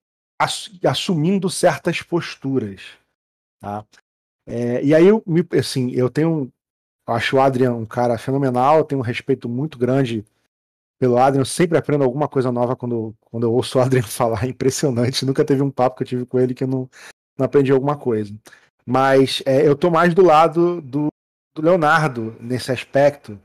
[0.84, 2.80] assumindo certas posturas,
[3.60, 3.84] tá?
[4.46, 5.22] É, e aí eu,
[5.58, 6.50] assim, eu tenho,
[7.06, 10.24] acho o Adrian um cara fenomenal, tenho um respeito muito grande
[10.98, 14.44] pelo Adrian, eu sempre aprendo alguma coisa nova quando, quando eu ouço o Adrian falar,
[14.44, 16.88] é impressionante, nunca teve um papo que eu tive com ele que eu não,
[17.36, 18.34] não aprendi alguma coisa.
[18.84, 21.08] Mas é, eu tô mais do lado do,
[21.54, 23.38] do Leonardo nesse aspecto,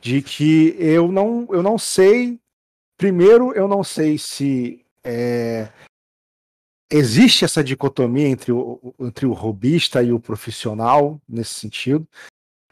[0.00, 2.40] de que eu não, eu não sei
[3.00, 5.72] Primeiro, eu não sei se é,
[6.92, 12.06] existe essa dicotomia entre o, entre o robista e o profissional nesse sentido.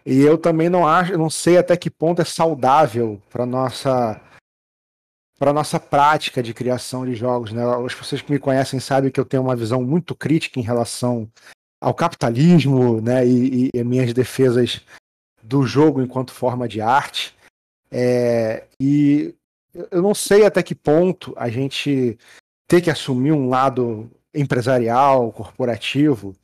[0.05, 4.20] E eu também não acho, não sei até que ponto é saudável para nossa
[5.39, 7.62] para nossa prática de criação de jogos, né?
[7.86, 11.27] As pessoas que me conhecem sabem que eu tenho uma visão muito crítica em relação
[11.81, 13.27] ao capitalismo, né?
[13.27, 14.81] E, e, e minhas defesas
[15.43, 17.35] do jogo enquanto forma de arte.
[17.91, 19.35] É, e
[19.91, 22.19] eu não sei até que ponto a gente
[22.67, 26.37] ter que assumir um lado empresarial, corporativo,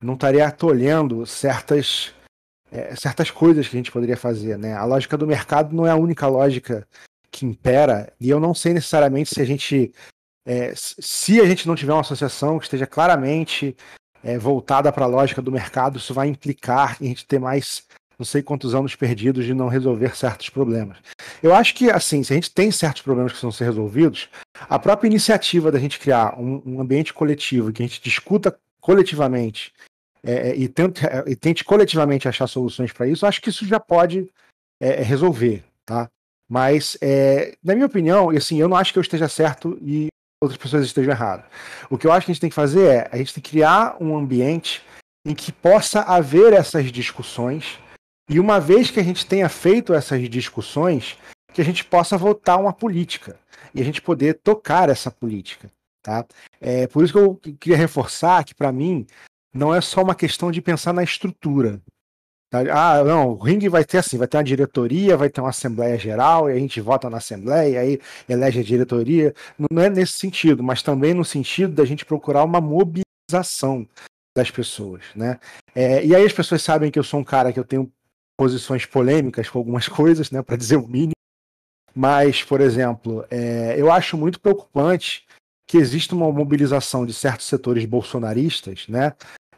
[0.00, 2.14] não estaria atolhendo certas,
[2.70, 4.56] é, certas coisas que a gente poderia fazer.
[4.58, 4.74] Né?
[4.74, 6.86] A lógica do mercado não é a única lógica
[7.30, 9.92] que impera, e eu não sei necessariamente se a gente.
[10.44, 13.76] É, se a gente não tiver uma associação que esteja claramente
[14.22, 17.84] é, voltada para a lógica do mercado, isso vai implicar em a gente ter mais
[18.18, 20.98] não sei quantos anos perdidos de não resolver certos problemas.
[21.42, 24.28] Eu acho que, assim, se a gente tem certos problemas que precisam ser resolvidos,
[24.68, 29.72] a própria iniciativa da gente criar um, um ambiente coletivo, que a gente discuta coletivamente
[30.24, 33.66] é, é e, tente, é, e, tente, coletivamente achar soluções para isso, acho que isso
[33.66, 34.28] já pode
[34.80, 36.08] é, é resolver, tá?
[36.48, 36.98] Mas,
[37.64, 40.08] na minha opinião, assim, eu não acho que eu esteja certo e
[40.42, 41.46] outras pessoas estejam erradas.
[41.88, 43.50] O que eu acho que a gente tem que fazer é, a gente tem que
[43.50, 44.82] criar um ambiente
[45.24, 47.78] em que possa haver essas discussões
[48.28, 51.16] e uma vez que a gente tenha feito essas discussões,
[51.52, 53.38] que a gente possa votar uma política
[53.74, 55.70] e a gente poder tocar essa política.
[56.02, 56.26] Tá?
[56.60, 59.06] É por isso que eu queria reforçar que, para mim,
[59.54, 61.80] não é só uma questão de pensar na estrutura.
[62.52, 62.60] Tá?
[62.70, 65.98] Ah, não, o ringue vai ter assim, vai ter uma diretoria, vai ter uma assembleia
[65.98, 69.34] geral, e a gente vota na assembleia, e aí elege a diretoria.
[69.70, 73.88] Não é nesse sentido, mas também no sentido da gente procurar uma mobilização
[74.36, 75.40] das pessoas, né?
[75.74, 77.90] É, e aí as pessoas sabem que eu sou um cara que eu tenho
[78.38, 81.12] posições polêmicas com algumas coisas, né, para dizer o mínimo.
[81.94, 85.24] Mas, por exemplo, é, eu acho muito preocupante
[85.66, 89.14] que exista uma mobilização de certos setores bolsonaristas, né?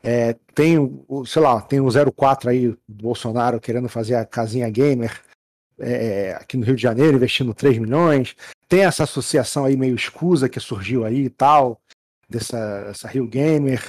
[0.06, 4.68] É, tem o, sei lá, tem o 04 aí do Bolsonaro querendo fazer a casinha
[4.68, 5.22] gamer
[5.78, 8.36] é, aqui no Rio de Janeiro, investindo 3 milhões.
[8.68, 11.80] Tem essa associação aí meio escusa que surgiu aí e tal,
[12.28, 12.58] dessa
[12.90, 13.82] essa Rio Gamer,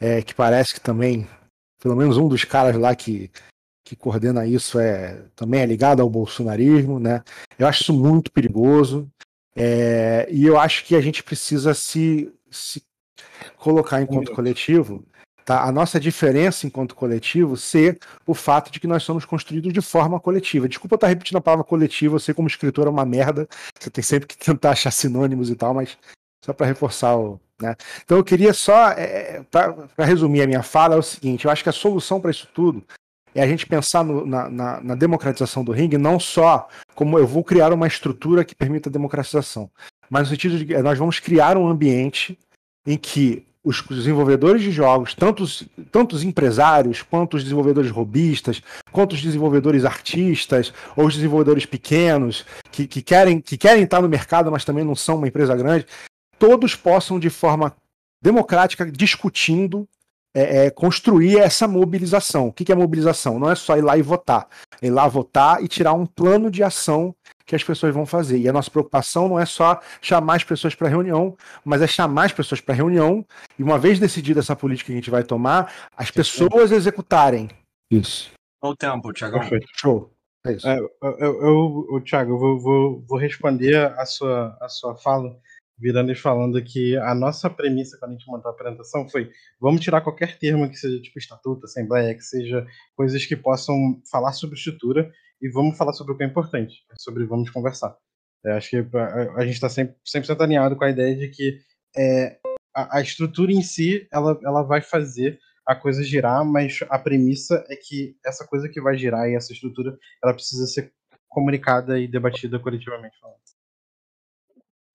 [0.00, 1.28] é, que parece que também,
[1.80, 3.30] pelo menos um dos caras lá que
[3.84, 7.22] que coordena isso é também é ligado ao bolsonarismo, né?
[7.58, 9.10] Eu acho isso muito perigoso
[9.56, 12.82] é, e eu acho que a gente precisa se, se
[13.56, 15.04] colocar enquanto coletivo,
[15.48, 15.64] tá?
[15.64, 20.20] A nossa diferença enquanto coletivo ser o fato de que nós somos construídos de forma
[20.20, 20.68] coletiva.
[20.68, 23.48] Desculpa estar repetindo a palavra coletiva, eu sei como escritor é uma merda,
[23.80, 25.96] você tem sempre que tentar achar sinônimos e tal, mas
[26.44, 27.74] só para reforçar o, né?
[28.04, 31.62] Então eu queria só, é, para resumir a minha fala, é o seguinte: eu acho
[31.62, 32.84] que a solução para isso tudo
[33.34, 37.26] é a gente pensar no, na, na, na, democratização do ringue não só como eu
[37.26, 39.70] vou criar uma estrutura que permita a democratização,
[40.10, 42.38] mas no sentido de que nós vamos criar um ambiente
[42.86, 45.62] em que os desenvolvedores de jogos, tanto os,
[45.92, 52.46] tanto os empresários, quanto os desenvolvedores robistas, quanto os desenvolvedores artistas, ou os desenvolvedores pequenos,
[52.72, 55.86] que, que, querem, que querem estar no mercado, mas também não são uma empresa grande,
[56.38, 57.76] todos possam, de forma
[58.22, 59.86] democrática, discutindo
[60.38, 62.48] é, é, construir essa mobilização.
[62.48, 63.38] O que, que é mobilização?
[63.38, 64.46] Não é só ir lá e votar.
[64.80, 68.38] É ir lá votar e tirar um plano de ação que as pessoas vão fazer.
[68.38, 72.26] E a nossa preocupação não é só chamar as pessoas para reunião, mas é chamar
[72.26, 73.24] as pessoas para reunião
[73.58, 77.48] e, uma vez decidida essa política que a gente vai tomar, as pessoas executarem.
[77.90, 78.30] Isso.
[78.62, 79.40] Olha o tempo, Tiagão.
[79.74, 80.12] Show.
[80.46, 80.68] É isso.
[80.68, 85.36] É, eu, eu, eu, Thiago, eu vou, vou, vou responder a sua, a sua fala
[85.78, 89.30] virando e falando que a nossa premissa quando a gente montou a apresentação foi
[89.60, 94.32] vamos tirar qualquer termo que seja tipo estatuto, assembleia, que seja coisas que possam falar
[94.32, 97.96] sobre estrutura e vamos falar sobre o que é importante, sobre vamos conversar.
[98.44, 98.76] Eu acho que
[99.36, 101.60] a, gente está sempre 100% alinhado com a ideia de que
[101.96, 102.38] é,
[102.74, 107.64] a, a, estrutura em si ela, ela vai fazer a coisa girar, mas a premissa
[107.68, 110.92] é que essa coisa que vai girar e essa estrutura ela precisa ser
[111.28, 113.38] comunicada e debatida coletivamente falando.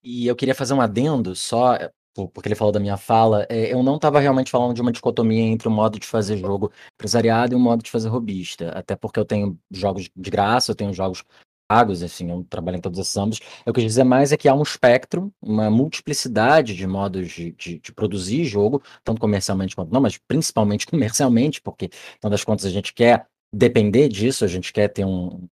[0.04, 1.92] E eu queria fazer um adendo só, eh,
[2.34, 3.46] porque ele falou da minha fala.
[3.50, 6.72] É, eu não estava realmente falando de uma dicotomia entre o modo de fazer jogo
[6.94, 8.70] empresariado e o modo de fazer robista.
[8.70, 11.24] Até porque eu tenho jogos de graça, eu tenho jogos
[11.68, 13.48] pagos, assim, eu trabalho em todos esses âmbitos.
[13.66, 17.80] Eu quis dizer mais é que há um espectro, uma multiplicidade de modos de, de,
[17.80, 22.70] de, produzir jogo, tanto comercialmente quanto não, mas principalmente comercialmente, porque, então das contas, a
[22.70, 25.48] gente quer depender disso, a gente quer ter um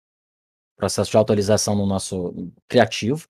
[0.77, 2.33] processo de atualização no nosso
[2.67, 3.27] criativo,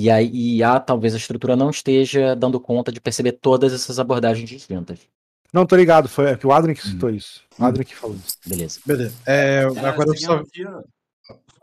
[0.00, 4.48] e aí a, talvez a estrutura não esteja dando conta de perceber todas essas abordagens
[4.48, 5.00] distintas.
[5.52, 7.14] Não, tô ligado, foi é o Adrien que citou hum.
[7.14, 7.42] isso.
[7.58, 8.36] O Adrien que falou isso.
[8.46, 8.80] Beleza.
[8.86, 9.16] Beleza.
[9.26, 10.42] É, agora eu só.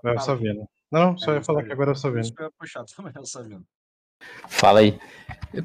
[0.03, 0.67] Eu só vendo.
[0.91, 2.33] Não, só ia falar que agora eu só vendo.
[4.49, 4.99] Fala aí.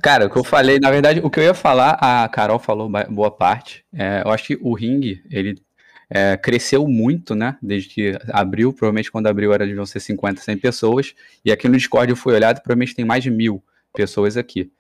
[0.01, 2.89] Cara, o que eu falei, na verdade, o que eu ia falar, a Carol falou
[3.09, 3.85] boa parte.
[3.93, 5.61] É, eu acho que o ring, ele
[6.11, 7.57] é, cresceu muito, né?
[7.63, 11.15] Desde que abriu, provavelmente quando abriu era deviam ser 50, 100 pessoas.
[11.45, 13.63] E aqui no Discord eu fui olhado, provavelmente tem mais de mil
[13.95, 14.73] pessoas aqui.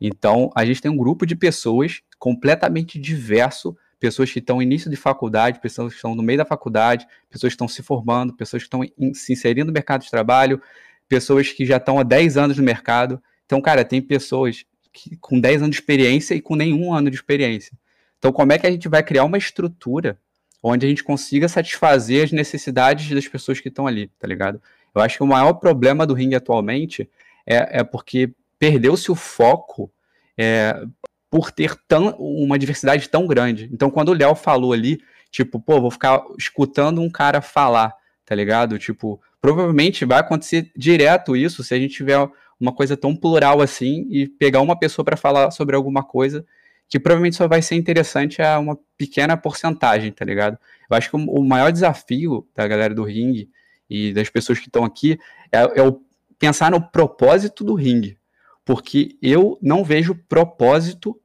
[0.00, 4.96] Então, a gente tem um grupo de pessoas completamente diverso, pessoas que estão início de
[4.96, 8.66] faculdade, pessoas que estão no meio da faculdade, pessoas que estão se formando, pessoas que
[8.66, 8.80] estão
[9.12, 10.62] se inserindo no mercado de trabalho,
[11.08, 13.20] pessoas que já estão há 10 anos no mercado.
[13.44, 17.16] Então, cara, tem pessoas que, com 10 anos de experiência e com nenhum ano de
[17.16, 17.76] experiência.
[18.18, 20.18] Então, como é que a gente vai criar uma estrutura
[20.62, 24.60] onde a gente consiga satisfazer as necessidades das pessoas que estão ali, tá ligado?
[24.94, 27.08] Eu acho que o maior problema do ringue atualmente
[27.46, 29.90] é, é porque perdeu-se o foco
[30.36, 30.82] é,
[31.30, 33.68] por ter tão, uma diversidade tão grande.
[33.72, 37.94] Então, quando o Léo falou ali, tipo, pô, vou ficar escutando um cara falar,
[38.24, 38.78] tá ligado?
[38.78, 42.18] Tipo, provavelmente vai acontecer direto isso se a gente tiver
[42.58, 46.44] uma coisa tão plural assim e pegar uma pessoa para falar sobre alguma coisa
[46.88, 50.58] que provavelmente só vai ser interessante a uma pequena porcentagem, tá ligado?
[50.90, 53.50] Eu acho que o, maior desafio da galera do ringue
[53.88, 55.18] e das pessoas que estão aqui
[55.52, 56.00] é, é o
[56.38, 58.16] pensar no propósito do ringue,
[58.64, 61.20] porque eu não vejo propósito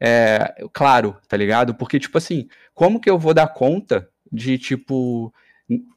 [0.00, 1.74] é, claro, tá ligado?
[1.74, 5.32] Porque, tipo assim, como que eu vou dar conta de, tipo,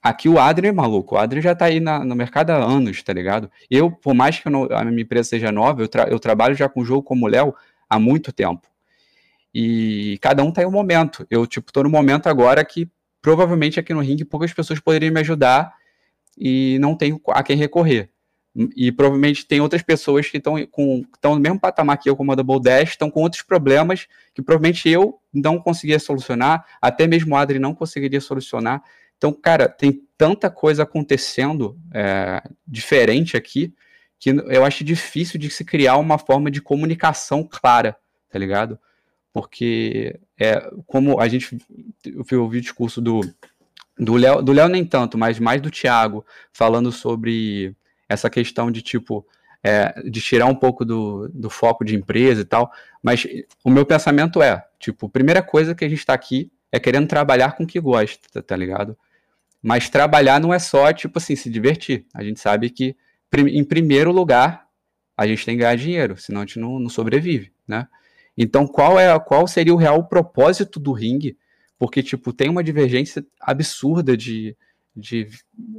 [0.01, 3.03] aqui o Adrien é maluco, o Adrien já tá aí na, no mercado há anos,
[3.03, 3.51] tá ligado?
[3.69, 6.69] Eu, por mais que não, a minha empresa seja nova, eu, tra eu trabalho já
[6.69, 7.53] com jogo como o Léo
[7.89, 8.67] há muito tempo.
[9.53, 11.25] E cada um tem um momento.
[11.29, 12.89] Eu, tipo, tô no momento agora que
[13.21, 15.73] provavelmente aqui no ringue poucas pessoas poderiam me ajudar
[16.37, 18.09] e não tenho a quem recorrer.
[18.75, 22.59] E provavelmente tem outras pessoas que estão no mesmo patamar que eu como a Double
[22.61, 27.59] Dash, estão com outros problemas que provavelmente eu não conseguiria solucionar, até mesmo o Adri
[27.59, 28.83] não conseguiria solucionar.
[29.17, 33.73] Então, cara, tem tanta coisa acontecendo é, diferente aqui
[34.17, 37.95] que eu acho difícil de se criar uma forma de comunicação clara,
[38.29, 38.77] tá ligado?
[39.33, 41.57] Porque é como a gente
[42.31, 43.21] eu ouvi o discurso do
[43.97, 47.75] do Léo, do Léo nem tanto, mas mais do Thiago, falando sobre
[48.07, 49.27] essa questão de tipo
[49.63, 52.71] é, de tirar um pouco do, do foco de empresa e tal,
[53.03, 53.27] mas
[53.63, 57.53] o meu pensamento é, tipo, primeira coisa que a gente está aqui é querendo trabalhar
[57.53, 58.97] com o que gosta, tá ligado?
[59.61, 62.05] Mas trabalhar não é só, tipo assim, se divertir.
[62.13, 62.95] A gente sabe que,
[63.33, 64.67] em primeiro lugar,
[65.17, 67.87] a gente tem que ganhar dinheiro, senão a gente não, não sobrevive, né?
[68.41, 71.37] Então, qual é qual seria o real propósito do ringue?
[71.77, 74.55] Porque, tipo, tem uma divergência absurda de,
[74.95, 75.27] de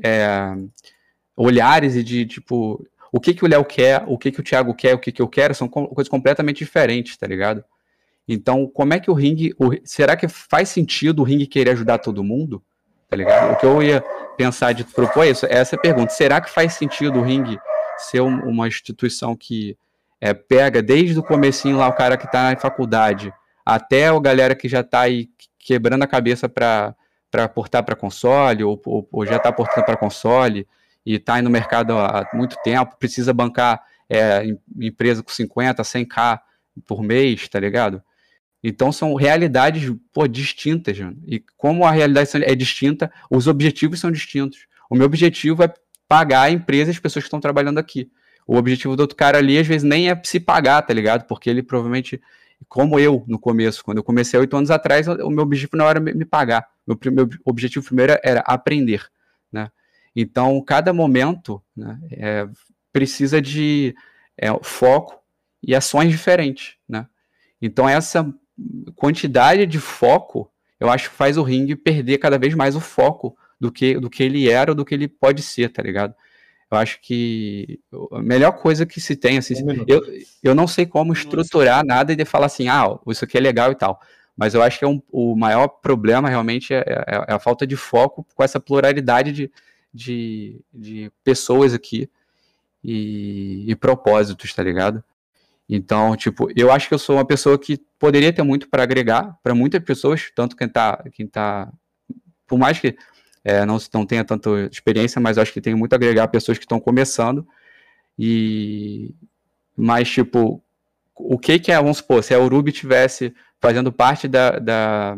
[0.04, 0.54] é,
[1.34, 4.74] olhares e de, tipo, o que, que o Léo quer, o que, que o Thiago
[4.74, 7.64] quer, o que, que eu quero, são coisas completamente diferentes, tá ligado?
[8.28, 9.54] Então, como é que o ringue.
[9.58, 12.62] O, será que faz sentido o ringue querer ajudar todo mundo?
[13.08, 13.54] Tá ligado?
[13.54, 14.04] O que eu ia
[14.36, 16.12] pensar de propor é isso, é essa pergunta.
[16.12, 17.58] Será que faz sentido o ringue
[17.96, 19.76] ser um, uma instituição que
[20.20, 23.32] é, pega desde o comecinho lá o cara que está na faculdade
[23.64, 25.28] até a galera que já está aí
[25.58, 26.94] quebrando a cabeça para
[27.54, 30.66] portar para console ou, ou, ou, já está portando para console
[31.06, 34.44] e está aí no mercado há muito tempo, precisa bancar é,
[34.78, 36.40] empresa com 50, 100k
[36.86, 38.02] por mês, tá ligado?
[38.62, 41.16] Então são realidades pô, distintas, mano.
[41.26, 44.66] E como a realidade é distinta, os objetivos são distintos.
[44.90, 45.72] O meu objetivo é
[46.06, 48.10] pagar a empresa e as pessoas que estão trabalhando aqui.
[48.46, 51.26] O objetivo do outro cara ali, às vezes, nem é se pagar, tá ligado?
[51.26, 52.20] Porque ele provavelmente,
[52.68, 56.00] como eu no começo, quando eu comecei oito anos atrás, o meu objetivo não era
[56.00, 56.66] me pagar.
[56.86, 59.06] Meu, meu objetivo primeiro era aprender,
[59.52, 59.70] né?
[60.14, 62.48] Então, cada momento né, é,
[62.92, 63.94] precisa de
[64.36, 65.20] é, foco
[65.62, 67.06] e ações diferentes, né?
[67.62, 68.26] Então, essa
[68.96, 73.36] quantidade de foco, eu acho que faz o ringue perder cada vez mais o foco
[73.60, 76.14] do que, do que ele era ou do que ele pode ser, tá ligado?
[76.70, 77.80] Eu acho que
[78.12, 80.00] a melhor coisa que se tem, assim, um eu,
[80.42, 83.72] eu não sei como estruturar nada e de falar assim, ah, isso aqui é legal
[83.72, 84.00] e tal.
[84.36, 87.66] Mas eu acho que é um, o maior problema realmente é, é, é, a falta
[87.66, 89.50] de foco com essa pluralidade de,
[89.92, 92.08] de, de pessoas aqui
[92.82, 95.02] e, e propósitos, tá ligado?
[95.68, 99.38] Então, tipo, eu acho que eu sou uma pessoa que poderia ter muito para agregar
[99.42, 101.70] para muitas pessoas, tanto quem tá, quem tá,
[102.46, 102.96] por mais que
[103.44, 106.64] é, não, não tenha tanta experiência, mas acho que tem muito a agregar pessoas que
[106.64, 107.46] estão começando.
[108.18, 109.14] E
[109.76, 110.62] mas tipo,
[111.14, 115.16] o que que é, vamos supor, se a Urubi tivesse fazendo parte da, da,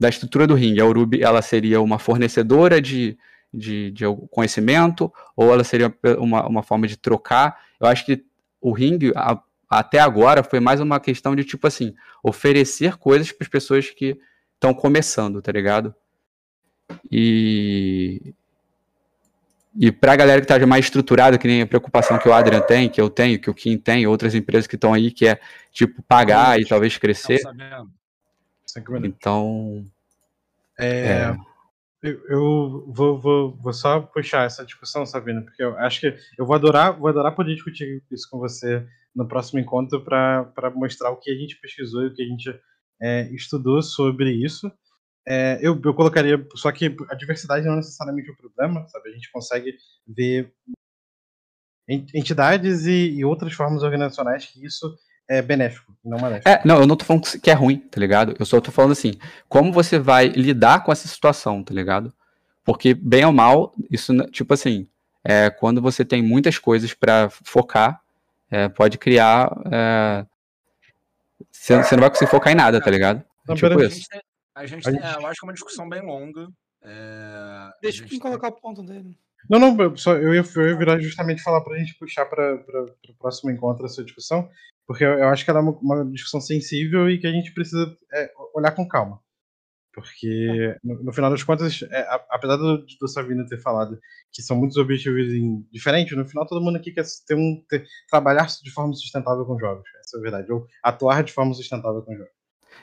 [0.00, 3.18] da estrutura do ringue, a Urubi ela seria uma fornecedora de,
[3.52, 7.58] de, de conhecimento ou ela seria uma, uma forma de trocar?
[7.78, 8.24] Eu acho que
[8.60, 13.44] o ringue a, até agora foi mais uma questão de tipo assim, oferecer coisas para
[13.44, 14.18] as pessoas que
[14.54, 15.94] estão começando, tá ligado?
[17.10, 18.34] E
[19.76, 22.60] e para a galera que está mais estruturada, que nem a preocupação que o Adrian
[22.60, 25.40] tem, que eu tenho, que o Kim tem, outras empresas que estão aí, que é
[25.72, 27.40] tipo pagar e talvez crescer.
[29.02, 29.84] Então.
[30.78, 31.36] É, é.
[32.00, 36.46] Eu, eu vou, vou, vou, só puxar essa discussão, Sabina, porque eu acho que eu
[36.46, 41.16] vou adorar, vou adorar poder discutir isso com você no próximo encontro para mostrar o
[41.16, 42.60] que a gente pesquisou e o que a gente
[43.00, 44.70] é, estudou sobre isso.
[45.26, 49.08] É, eu, eu colocaria, só que a diversidade não é necessariamente o um problema, sabe?
[49.08, 49.74] A gente consegue
[50.06, 50.52] ver
[51.88, 54.94] entidades e, e, outras formas organizacionais que isso
[55.28, 56.48] é benéfico, não maléfico.
[56.48, 58.34] É, não, eu não tô falando que é ruim, tá ligado?
[58.38, 59.14] Eu só tô falando assim,
[59.48, 62.12] como você vai lidar com essa situação, tá ligado?
[62.62, 64.86] Porque, bem ou mal, isso, tipo assim,
[65.22, 68.00] é, quando você tem muitas coisas para focar,
[68.50, 69.50] é, pode criar.
[69.70, 70.26] É,
[71.50, 73.22] você, você, não vai conseguir focar em nada, tá ligado?
[73.46, 74.06] Não, tipo isso.
[74.54, 75.14] A gente, a tem, gente...
[75.14, 76.46] eu acho que é uma discussão bem longa.
[76.82, 77.70] É...
[77.82, 79.18] Deixa eu colocar o ponto dele.
[79.48, 82.54] Não, não, só, eu, ia, eu ia virar justamente falar para a gente puxar para
[82.54, 84.48] o próximo encontro essa discussão,
[84.86, 87.52] porque eu, eu acho que ela é uma, uma, discussão sensível e que a gente
[87.52, 89.20] precisa é, olhar com calma.
[89.92, 93.98] Porque, no, no final das contas, é, apesar do, do Savino ter falado
[94.32, 95.26] que são muitos objetivos
[95.70, 99.58] diferentes, no final todo mundo aqui quer ter um, ter, trabalhar de forma sustentável com
[99.58, 99.84] jogos.
[100.00, 100.52] Essa é a verdade.
[100.52, 102.33] Ou atuar de forma sustentável com jogos.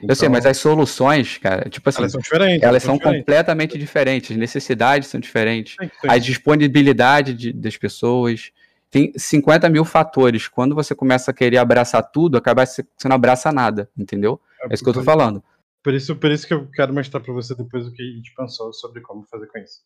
[0.03, 2.63] Então, eu sei, mas então as soluções, cara, tipo assim, elas são diferentes.
[2.63, 3.19] Elas são, diferentes.
[3.21, 6.07] completamente diferentes, as necessidades são diferentes, sim, sim.
[6.07, 8.51] a disponibilidade de, das pessoas.
[8.89, 10.49] Tem 50 mil fatores.
[10.49, 14.41] Quando você começa a querer abraçar tudo, acaba você não abraça nada, entendeu?
[14.63, 15.41] É, é isso que eu tô falando.
[15.83, 18.33] Por isso, por isso que eu quero mostrar para você depois o que a gente
[18.35, 19.79] pensou sobre como fazer com isso.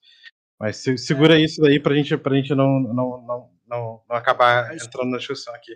[0.60, 1.44] Mas se, segura é.
[1.44, 5.54] isso daí pra gente, pra gente não, não, não, não, não acabar entrando na discussão
[5.54, 5.74] aqui.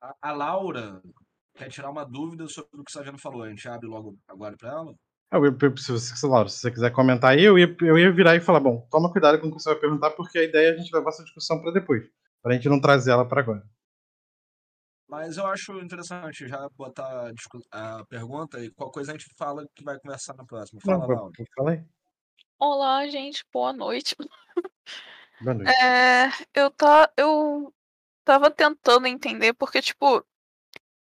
[0.00, 1.02] A, a Laura
[1.54, 3.42] quer tirar uma dúvida sobre o que o Saviano falou.
[3.42, 4.94] A gente abre logo agora para ela?
[5.30, 8.36] Ah, eu, eu, se, você, se você quiser comentar aí, eu ia, eu ia virar
[8.36, 10.72] e falar: bom, toma cuidado com o que você vai perguntar, porque a ideia é
[10.72, 12.04] a gente levar essa discussão para depois,
[12.42, 13.62] para a gente não trazer ela para agora.
[15.08, 17.30] Mas eu acho interessante já botar
[17.70, 20.80] a pergunta e qual coisa a gente fala que vai conversar na próxima.
[20.82, 21.84] Fala, não, Fala aí.
[22.58, 24.16] Olá, gente, boa noite.
[25.40, 25.70] Boa noite.
[25.82, 27.74] É, eu, tá, eu
[28.24, 30.24] tava tentando entender, porque, tipo,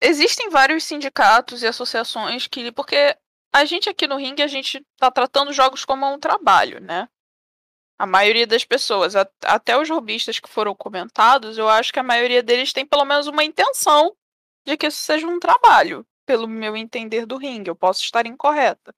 [0.05, 2.71] existem vários sindicatos e associações que.
[2.73, 3.17] Porque
[3.53, 7.09] a gente aqui no ringue, a gente tá tratando jogos como um trabalho, né?
[7.97, 9.15] A maioria das pessoas,
[9.45, 13.29] até os robistas que foram comentados, eu acho que a maioria deles tem pelo menos
[13.29, 14.13] uma intenção
[14.67, 17.71] de que isso seja um trabalho, pelo meu entender do ringue.
[17.71, 18.93] Eu posso estar incorreta.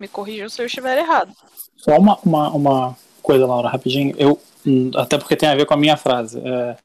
[0.00, 1.32] Me corrijam se eu estiver errado.
[1.76, 4.14] Só uma, uma, uma coisa, Laura, rapidinho.
[4.18, 6.40] Eu, hum, até porque tem a ver com a minha frase.
[6.40, 6.76] É,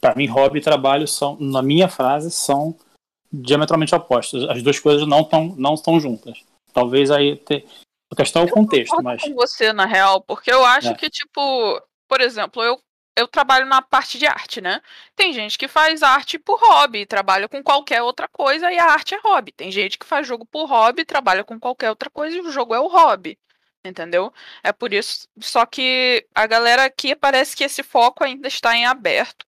[0.00, 2.74] para mim, hobby e trabalho são, na minha frase, são
[3.32, 4.48] diametralmente opostos.
[4.48, 6.38] As duas coisas não estão não estão juntas.
[6.72, 7.64] Talvez aí te...
[8.12, 10.94] a questão é o contexto, mas com você na real, porque eu acho é.
[10.94, 12.78] que tipo, por exemplo, eu
[13.16, 14.80] eu trabalho na parte de arte, né?
[15.16, 19.14] Tem gente que faz arte por hobby, trabalha com qualquer outra coisa e a arte
[19.14, 19.52] é hobby.
[19.52, 22.74] Tem gente que faz jogo por hobby, trabalha com qualquer outra coisa e o jogo
[22.74, 23.38] é o hobby.
[23.82, 24.32] Entendeu?
[24.62, 25.26] É por isso.
[25.40, 29.46] Só que a galera aqui parece que esse foco ainda está em aberto.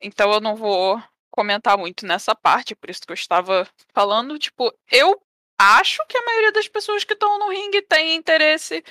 [0.00, 1.02] Então eu não vou
[1.38, 4.36] comentar muito nessa parte, por isso que eu estava falando.
[4.40, 5.22] Tipo, eu
[5.56, 8.84] acho que a maioria das pessoas que estão no ringue tem interesse.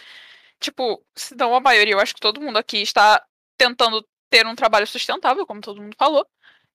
[0.57, 3.21] Tipo, se não a maioria, eu acho que todo mundo aqui está
[3.57, 6.25] tentando ter um trabalho sustentável, como todo mundo falou.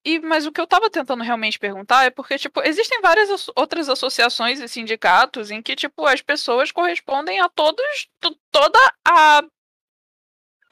[0.05, 3.49] E, mas o que eu estava tentando realmente perguntar é porque, tipo, existem várias as
[3.57, 8.09] outras associações e sindicatos em que, tipo, as pessoas correspondem a todos,
[8.51, 9.43] toda a,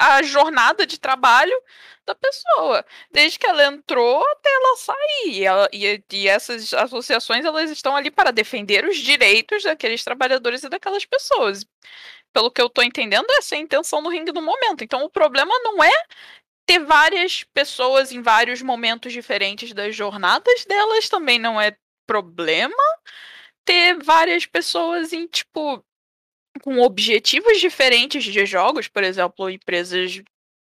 [0.01, 1.55] a jornada de trabalho
[2.07, 5.27] da pessoa, desde que ela entrou até ela sair.
[5.27, 10.65] E, ela, e, e essas associações, elas estão ali para defender os direitos daqueles trabalhadores
[10.65, 11.67] e daquelas pessoas.
[12.33, 14.83] Pelo que eu estou entendendo, essa é a intenção no ringue do momento.
[14.83, 15.93] Então, o problema não é
[16.67, 22.75] ter várias pessoas em vários momentos diferentes das jornadas delas também não é problema.
[23.65, 25.85] Ter várias pessoas em, tipo,
[26.63, 30.23] com objetivos diferentes de jogos, por exemplo, empresas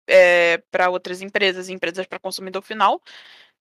[0.08, 3.02] é, para outras empresas, empresas para consumidor final.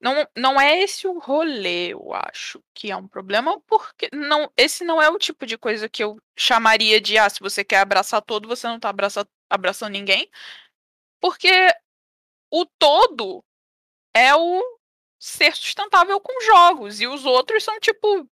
[0.01, 4.83] Não, não é esse o rolê, eu acho que é um problema, porque não, esse
[4.85, 8.21] não é o tipo de coisa que eu chamaria de ah, se você quer abraçar
[8.21, 10.29] todo, você não está abraça, abraçando ninguém.
[11.21, 11.49] Porque
[12.51, 13.43] o todo
[14.15, 14.61] é o
[15.19, 17.01] ser sustentável com jogos.
[17.01, 18.27] E os outros são, tipo,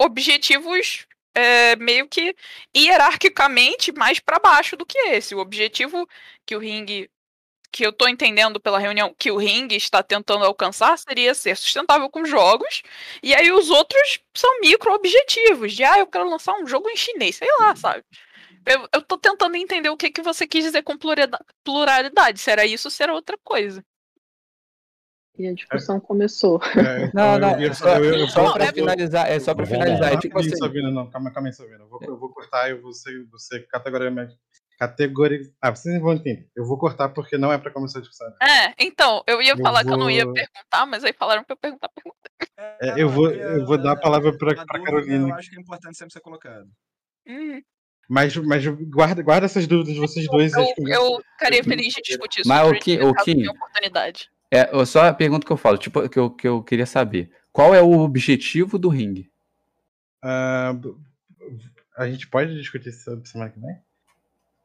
[0.00, 1.06] objetivos
[1.38, 2.34] é, meio que
[2.76, 5.34] hierarquicamente mais para baixo do que esse.
[5.34, 6.08] O objetivo
[6.44, 7.10] que o ringue.
[7.70, 12.08] Que eu tô entendendo pela reunião que o ringue está tentando alcançar seria ser sustentável
[12.10, 12.82] com jogos,
[13.22, 17.36] e aí os outros são micro-objetivos, de ah, eu quero lançar um jogo em chinês,
[17.36, 18.02] sei lá, sabe?
[18.92, 20.96] Eu, tô tentando entender o que, que você quis dizer com
[21.64, 22.40] pluralidade.
[22.40, 23.84] Se era isso ou se era outra coisa.
[25.38, 26.60] E a discussão começou.
[26.76, 30.12] É, não, não, é só, eu, eu, só para finalizar, é só para finalizar.
[30.12, 30.56] É tipo assim...
[30.56, 31.84] Sabina, não, calma, calma aí, Sabina.
[31.84, 34.36] Eu vou, eu vou cortar e você, você categoricamente.
[34.78, 35.40] Categoria.
[35.60, 36.48] Ah, vocês vão entender.
[36.56, 38.28] Eu vou cortar porque não é para começar a discussão.
[38.40, 39.88] É, então, eu ia eu falar vou...
[39.88, 42.18] que eu não ia perguntar, mas aí falaram para eu perguntar, pergunta.
[42.80, 45.28] É, eu, vou, eu vou dar a palavra para Carolina.
[45.28, 46.68] Eu acho que é importante sempre ser colocado.
[47.26, 47.60] Hum.
[48.08, 50.52] Mas, mas guarda, guarda essas dúvidas de vocês dois.
[50.54, 52.48] Eu, eu, eu ficaria feliz de discutir isso.
[52.48, 54.30] Mas o que, o que oportunidade.
[54.50, 57.30] É, só a pergunta que eu falo, tipo, que eu, que eu queria saber.
[57.52, 59.30] Qual é o objetivo do ringue?
[60.24, 60.98] Uh,
[61.96, 63.76] a gente pode discutir sobre semana que vem?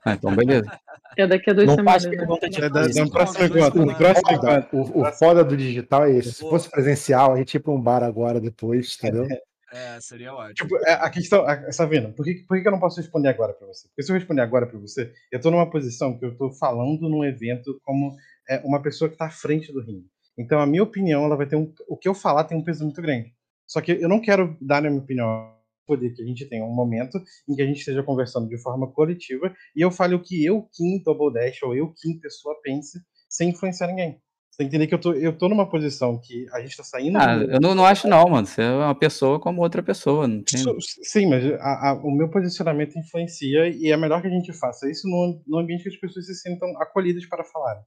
[0.05, 0.69] Ah, então beleza.
[1.15, 2.05] É daqui a duas não semanas.
[2.05, 2.15] Né?
[2.15, 6.34] É da, da próxima o, próximo o, o foda do digital é esse.
[6.34, 9.27] Se fosse presencial, a gente ia pra um bar agora, depois, entendeu?
[9.72, 10.53] É, seria ótimo.
[10.53, 13.53] Tipo, é, a questão, a, Savina, por que, por que eu não posso responder agora
[13.53, 13.88] para você?
[13.88, 17.10] Porque se eu responder agora para você, eu tô numa posição que eu tô falando
[17.10, 18.15] num evento como
[18.49, 20.07] é, uma pessoa que tá à frente do ringue.
[20.38, 21.72] Então, a minha opinião, ela vai ter um.
[21.88, 23.34] O que eu falar tem um peso muito grande.
[23.68, 25.53] Só que eu não quero dar a minha opinião
[25.86, 28.91] poder que a gente tenha um momento em que a gente esteja conversando de forma
[28.91, 32.99] coletiva e eu fale o que eu, Kim Double Dash, ou eu, Kim Pessoa, pense,
[33.30, 34.22] sem influenciar ninguém.
[34.49, 36.84] Você tem que entender que eu tô, eu tô numa posição que a gente tá
[36.84, 37.18] saindo.
[37.18, 37.52] Ah, do...
[37.52, 38.45] eu não, não acho, não, mano.
[38.45, 40.28] Você é uma pessoa como outra pessoa.
[40.28, 40.64] Não tem...
[41.02, 44.88] Sim, mas a, a, o meu posicionamento influencia e é melhor que a gente faça
[44.88, 47.84] isso no, no ambiente que as pessoas se sintam acolhidas para falar.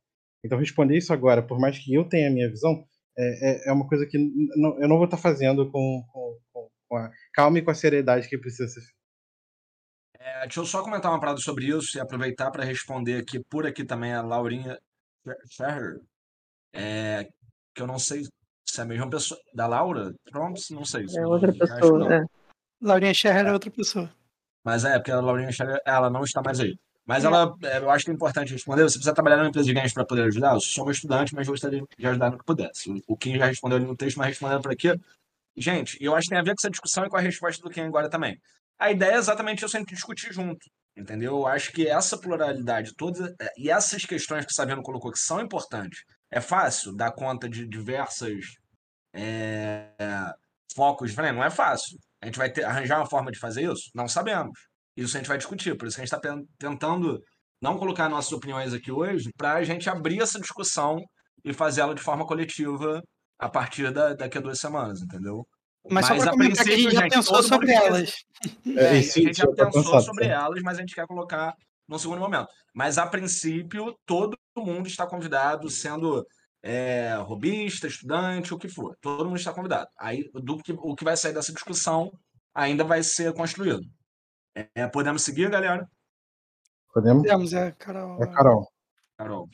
[0.46, 2.86] Então, responder isso agora, por mais que eu tenha a minha visão,
[3.18, 4.18] é, é, é uma coisa que
[4.56, 7.74] não, eu não vou estar tá fazendo com, com, com, a calma e com a
[7.74, 8.96] seriedade que precisa ser feita.
[10.18, 13.66] É, deixa eu só comentar uma parada sobre isso e aproveitar para responder aqui por
[13.66, 14.78] aqui também a Laurinha
[15.56, 16.00] Ferrer
[16.74, 17.28] é,
[17.74, 18.22] que eu não sei
[18.68, 19.40] se é a mesma pessoa.
[19.54, 21.06] Da Laura Trumps, não sei.
[21.16, 22.24] É outra pessoa, é.
[22.80, 24.12] Laurinha Scherrer é outra pessoa.
[24.64, 26.76] Mas é, porque a Laurinha Scherrer, ela não está mais aí.
[27.06, 27.28] Mas é.
[27.28, 28.82] ela, é, eu acho que é importante responder.
[28.82, 30.54] Você precisa trabalhar numa empresa de games para poder ajudar?
[30.54, 33.02] Eu sou um estudante, mas gostaria de ajudar no que pudesse.
[33.06, 34.88] O Kim já respondeu ali no texto, mas respondendo por aqui.
[35.56, 37.70] Gente, eu acho que tem a ver com essa discussão e com a resposta do
[37.70, 38.38] Kim agora também.
[38.78, 40.66] A ideia é exatamente eu sempre discutir junto.
[40.96, 41.32] Entendeu?
[41.32, 45.40] Eu acho que essa pluralidade toda e essas questões que o Sabiano colocou que são
[45.40, 48.56] importantes é fácil dar conta de diversas
[49.14, 49.88] é,
[50.74, 51.36] focos diferentes?
[51.36, 51.98] Não é fácil.
[52.20, 53.90] A gente vai ter, arranjar uma forma de fazer isso?
[53.94, 54.58] Não sabemos.
[54.96, 55.76] Isso a gente vai discutir.
[55.76, 57.20] Por isso que a gente está tentando
[57.60, 60.98] não colocar nossas opiniões aqui hoje para a gente abrir essa discussão
[61.44, 63.02] e fazer ela de forma coletiva
[63.38, 65.46] a partir da, daqui a duas semanas, entendeu?
[65.88, 68.14] Mas, mas só para comentar que a gente já pensou sobre elas.
[68.76, 71.54] É, a gente já pensou sobre elas, mas a gente quer colocar
[71.88, 72.48] no segundo momento.
[72.74, 76.26] Mas, a princípio, todo mundo está convidado, sendo
[76.62, 78.96] é, robista, estudante, o que for.
[79.00, 79.88] Todo mundo está convidado.
[79.98, 82.10] Aí, do que, o que vai sair dessa discussão
[82.54, 83.82] ainda vai ser construído.
[84.74, 85.86] É, podemos seguir, galera?
[86.92, 87.22] Podemos?
[87.22, 88.22] Podemos, é, Carol.
[88.22, 88.72] É Carol.
[89.18, 89.48] Carol.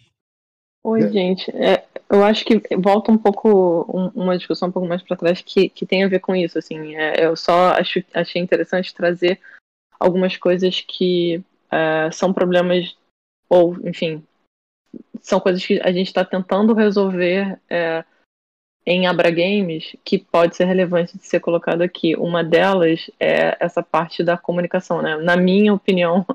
[0.84, 1.50] Oi, gente.
[1.56, 5.42] É, eu acho que volta um pouco um, uma discussão um pouco mais para trás
[5.42, 6.56] que, que tem a ver com isso.
[6.56, 9.40] Assim, é, eu só acho, achei interessante trazer
[9.98, 12.96] algumas coisas que uh, são problemas,
[13.48, 14.24] ou, enfim,
[15.20, 18.11] são coisas que a gente está tentando resolver uh,
[18.84, 22.16] em Abra Games que pode ser relevante de ser colocado aqui.
[22.16, 25.16] Uma delas é essa parte da comunicação, né?
[25.18, 26.26] Na minha opinião,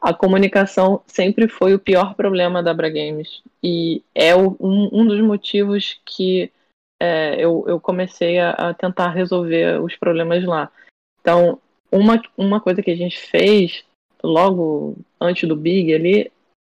[0.00, 3.42] a comunicação sempre foi o pior problema da Abra Games.
[3.62, 6.52] E é o, um, um, dos motivos que
[7.00, 10.70] é, eu, eu, comecei a, a, tentar resolver os problemas lá.
[11.20, 11.60] Então,
[11.90, 13.84] uma, uma coisa que a gente fez
[14.22, 16.32] logo antes do Big ali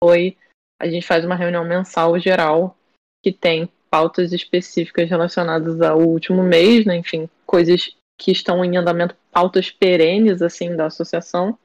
[0.03, 0.38] foi
[0.79, 2.77] a gente faz uma reunião mensal geral
[3.23, 6.95] que tem pautas específicas relacionadas ao último mês, né?
[6.97, 11.57] enfim, coisas que estão em andamento, pautas perenes assim da associação.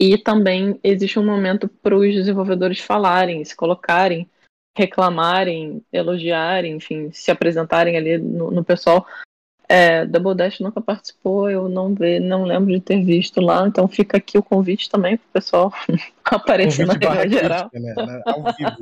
[0.00, 4.28] E também existe um momento para os desenvolvedores falarem, se colocarem,
[4.76, 9.06] reclamarem, elogiarem, enfim, se apresentarem ali no, no pessoal.
[9.74, 13.88] É, Double Dash nunca participou, eu não, ve, não lembro de ter visto lá, então
[13.88, 15.72] fica aqui o convite também para o pessoal
[16.26, 17.70] aparecer na reunião geral.
[17.72, 18.76] Né, né, ao vivo.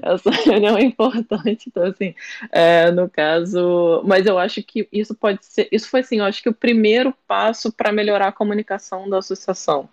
[0.00, 2.14] Essa reunião é importante, então assim,
[2.50, 6.42] é, no caso, mas eu acho que isso pode ser, isso foi assim, eu acho
[6.42, 9.90] que o primeiro passo para melhorar a comunicação da associação.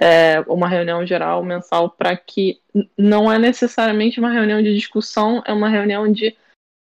[0.00, 2.58] É, uma reunião geral mensal para que
[2.96, 6.34] não é necessariamente uma reunião de discussão, é uma reunião de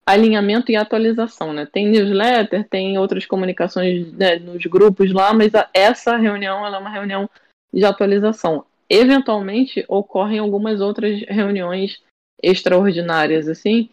[0.08, 1.66] alinhamento e atualização, né?
[1.70, 7.28] Tem newsletter, tem outras comunicações né, nos grupos lá, mas essa reunião é uma reunião
[7.70, 8.64] de atualização.
[8.88, 12.00] Eventualmente ocorrem algumas outras reuniões
[12.42, 13.90] extraordinárias, assim,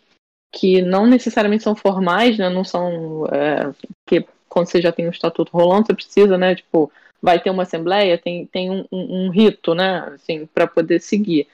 [0.54, 2.48] que não necessariamente são formais, né?
[2.50, 3.74] Não são é,
[4.08, 6.56] que quando você já tem um estatuto rolando, você precisa, né?
[6.56, 6.90] Tipo,
[7.22, 10.14] vai ter uma assembleia, tem, tem um, um, um rito, né?
[10.14, 11.46] Assim, para poder seguir.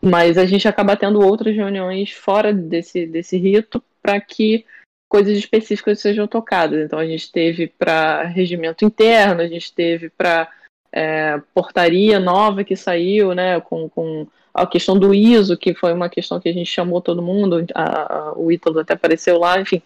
[0.00, 4.64] Mas a gente acaba tendo outras reuniões fora desse, desse rito para que
[5.08, 6.78] coisas específicas sejam tocadas.
[6.84, 10.48] Então a gente teve para regimento interno, a gente teve para
[10.92, 16.08] é, portaria nova que saiu, né, com, com a questão do ISO, que foi uma
[16.08, 19.82] questão que a gente chamou todo mundo, a, a, o Ítalo até apareceu lá, enfim.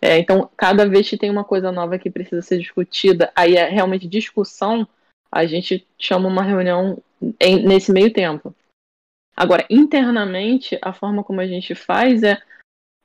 [0.00, 3.68] É, então, cada vez que tem uma coisa nova que precisa ser discutida, aí é
[3.68, 4.86] realmente discussão,
[5.32, 7.02] a gente chama uma reunião
[7.40, 8.54] em, nesse meio tempo.
[9.36, 12.38] Agora, internamente, a forma como a gente faz é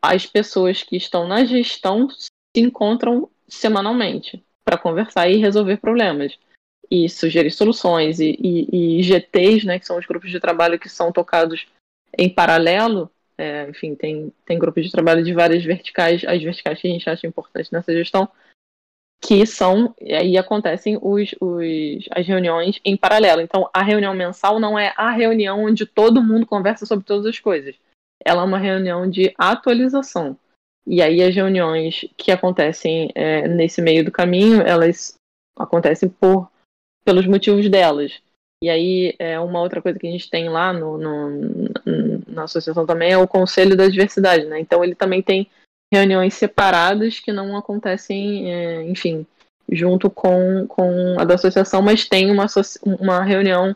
[0.02, 6.38] as pessoas que estão na gestão se encontram semanalmente para conversar e resolver problemas
[6.90, 10.90] e sugerir soluções e, e, e, GTs, né, que são os grupos de trabalho que
[10.90, 11.68] são tocados
[12.18, 13.12] em paralelo.
[13.38, 17.10] É, enfim, tem, tem grupos de trabalho de várias verticais, as verticais que a gente
[17.10, 18.28] acha importantes nessa gestão,
[19.22, 23.42] que são, e aí acontecem os, os, as reuniões em paralelo.
[23.42, 27.40] Então, a reunião mensal não é a reunião onde todo mundo conversa sobre todas as
[27.40, 27.76] coisas
[28.24, 30.38] ela é uma reunião de atualização.
[30.86, 35.16] E aí as reuniões que acontecem é, nesse meio do caminho, elas
[35.58, 36.50] acontecem por
[37.06, 38.22] pelos motivos delas.
[38.64, 41.30] E aí é uma outra coisa que a gente tem lá no, no,
[42.28, 44.60] na associação também é o Conselho da Diversidade, né?
[44.60, 45.50] Então ele também tem
[45.92, 49.26] reuniões separadas que não acontecem, é, enfim,
[49.72, 52.46] junto com, com a da associação, mas tem uma,
[53.00, 53.76] uma reunião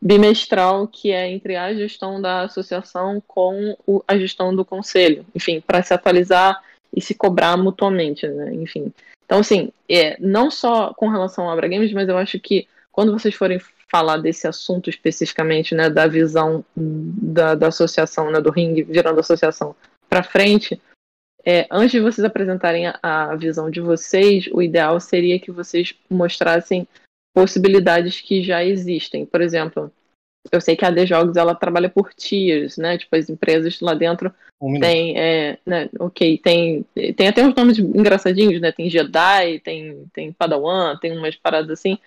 [0.00, 5.60] bimestral que é entre a gestão da associação com o, a gestão do conselho, enfim,
[5.60, 6.62] para se atualizar
[6.94, 8.54] e se cobrar mutuamente, né?
[8.54, 8.92] enfim.
[9.24, 13.12] Então, assim, é, não só com relação ao Abra Games, mas eu acho que quando
[13.12, 18.82] vocês forem falar desse assunto especificamente, né, da visão da, da associação, né, do ringue
[18.82, 19.74] virando associação
[20.08, 20.80] para frente,
[21.44, 25.94] é, antes de vocês apresentarem a, a visão de vocês, o ideal seria que vocês
[26.08, 26.86] mostrassem
[27.34, 29.24] possibilidades que já existem.
[29.24, 29.92] Por exemplo,
[30.50, 32.96] eu sei que a AD Jogos ela trabalha por tiers, né?
[32.98, 34.32] Tipo, as empresas lá dentro
[34.62, 36.84] um tem, é, né, ok, tem,
[37.16, 38.70] tem até uns nomes engraçadinhos, né?
[38.72, 41.98] Tem Jedi, tem, tem Padawan, tem umas paradas assim,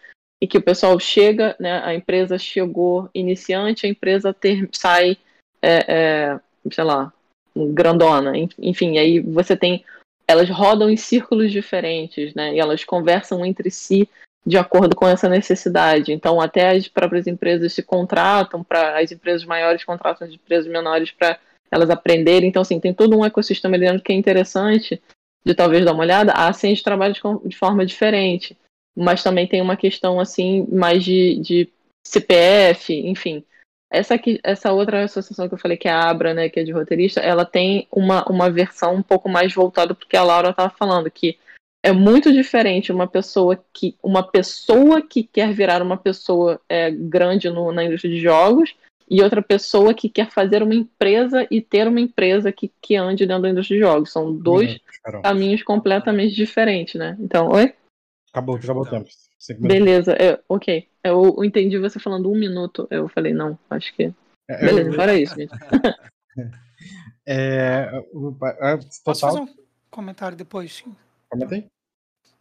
[0.41, 1.81] e que o pessoal chega, né?
[1.83, 5.17] A empresa chegou iniciante, a empresa ter, sai,
[5.61, 6.39] é, é,
[6.71, 7.11] sei lá,
[7.55, 9.83] grandona, enfim, aí você tem,
[10.27, 12.53] elas rodam em círculos diferentes, né?
[12.53, 14.07] E elas conversam entre si
[14.45, 16.11] de acordo com essa necessidade.
[16.11, 21.11] Então, até as próprias empresas se contratam para as empresas maiores contratam as empresas menores
[21.11, 21.39] para
[21.71, 22.49] elas aprenderem.
[22.49, 25.01] Então, assim, tem todo um ecossistema ali dentro que é interessante
[25.45, 26.33] de talvez dar uma olhada.
[26.33, 28.57] A ciência trabalha de, de forma diferente,
[28.95, 31.69] mas também tem uma questão assim mais de, de
[32.05, 33.43] CPF, enfim.
[33.89, 36.63] Essa, aqui, essa outra associação que eu falei, que é a Abra, né, que é
[36.63, 40.71] de roteirista, ela tem uma, uma versão um pouco mais voltada porque a Laura estava
[40.71, 41.37] falando, que
[41.83, 47.49] é muito diferente uma pessoa que uma pessoa que quer virar uma pessoa é, grande
[47.49, 48.73] no, na indústria de jogos
[49.09, 53.25] e outra pessoa que quer fazer uma empresa e ter uma empresa que, que ande
[53.25, 54.11] dentro da indústria de jogos.
[54.11, 54.79] São dois
[55.21, 57.17] caminhos completamente diferentes, né?
[57.19, 57.73] Então, oi?
[58.31, 59.09] Acabou, acabou o tempo.
[59.59, 60.87] Beleza, eu, ok.
[61.03, 62.87] Eu, eu, entendi você falando um minuto.
[62.89, 64.13] Eu falei, não, acho que.
[64.49, 64.95] É, Beleza, eu...
[64.95, 65.51] para isso, gente.
[67.25, 67.89] É,
[68.59, 69.47] é, Posso fazer um
[69.89, 70.83] comentário depois?
[71.29, 71.69] Comentei?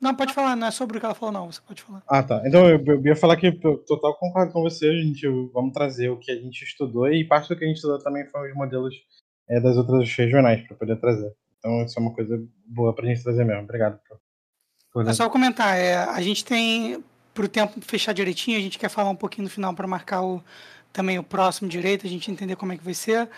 [0.03, 1.53] Não, pode falar, não é sobre o que ela falou, não.
[1.53, 2.03] Você pode falar.
[2.09, 2.43] Ah, tá.
[2.45, 4.89] Então eu, eu ia falar que eu total concordo com você.
[4.89, 7.77] A gente vamos trazer o que a gente estudou e parte do que a gente
[7.77, 8.97] estudou também foi os modelos
[9.49, 11.33] é, das outras regionais para poder trazer.
[11.57, 13.62] Então isso é uma coisa boa para a gente trazer mesmo.
[13.62, 14.01] Obrigado.
[14.09, 14.19] Por,
[14.93, 15.09] por...
[15.09, 15.79] É só comentar.
[15.79, 17.03] É, a gente tem
[17.33, 20.23] para o tempo fechar direitinho, a gente quer falar um pouquinho no final para marcar
[20.23, 20.43] o,
[20.93, 23.29] também o próximo direito, a gente entender como é que vai ser.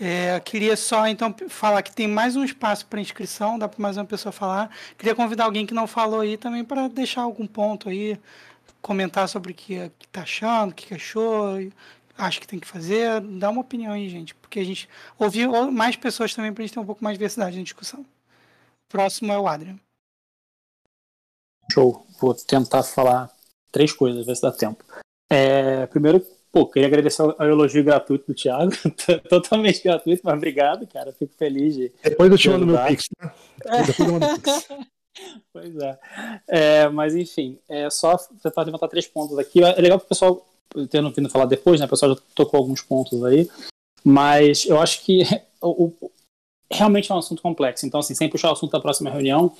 [0.00, 3.96] É, queria só então falar que tem mais um espaço para inscrição, dá para mais
[3.96, 4.70] uma pessoa falar.
[4.98, 8.18] Queria convidar alguém que não falou aí também para deixar algum ponto aí,
[8.80, 11.56] comentar sobre o que está achando, o que achou,
[12.16, 14.88] acho que tem que fazer, dá uma opinião aí, gente, porque a gente
[15.18, 18.04] ouviu mais pessoas também para a gente ter um pouco mais de diversidade na discussão.
[18.88, 19.78] Próximo é o Adrian.
[21.72, 22.06] Show.
[22.20, 23.30] Vou tentar falar
[23.70, 24.84] três coisas, ver se dá tempo.
[25.30, 28.70] É, primeiro, pô, queria agradecer o elogio gratuito do Thiago.
[29.28, 31.12] Totalmente gratuito, mas obrigado, cara.
[31.12, 31.90] Fico feliz de.
[32.04, 33.32] Depois eu te mando meu Pix, né?
[33.86, 34.68] Depois eu mando Pix.
[35.52, 35.98] Pois é.
[36.48, 36.88] é.
[36.88, 39.62] Mas enfim, é só tentar levantar três pontos aqui.
[39.62, 40.46] É legal que o pessoal,
[40.88, 41.84] tendo vindo falar depois, né?
[41.84, 43.46] O pessoal já tocou alguns pontos aí.
[44.02, 45.22] Mas eu acho que
[45.60, 46.10] o, o,
[46.70, 47.84] realmente é um assunto complexo.
[47.84, 49.52] Então, assim, sem puxar o assunto da próxima reunião,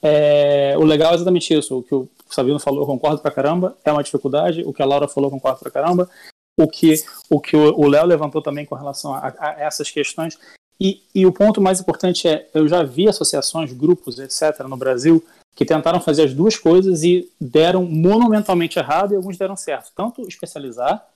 [0.00, 1.78] é, o legal é exatamente isso.
[1.78, 3.76] O que o Sabino falou, eu concordo pra caramba.
[3.84, 4.62] É uma dificuldade.
[4.64, 6.08] O que a Laura falou, eu concordo pra caramba.
[6.58, 6.94] O que
[7.30, 10.38] o que o Léo levantou também com relação a, a essas questões.
[10.78, 15.24] E, e, o ponto mais importante é: eu já vi associações, grupos, etc., no Brasil,
[15.54, 19.92] que tentaram fazer as duas coisas e deram monumentalmente errado e alguns deram certo.
[19.94, 21.06] Tanto especializar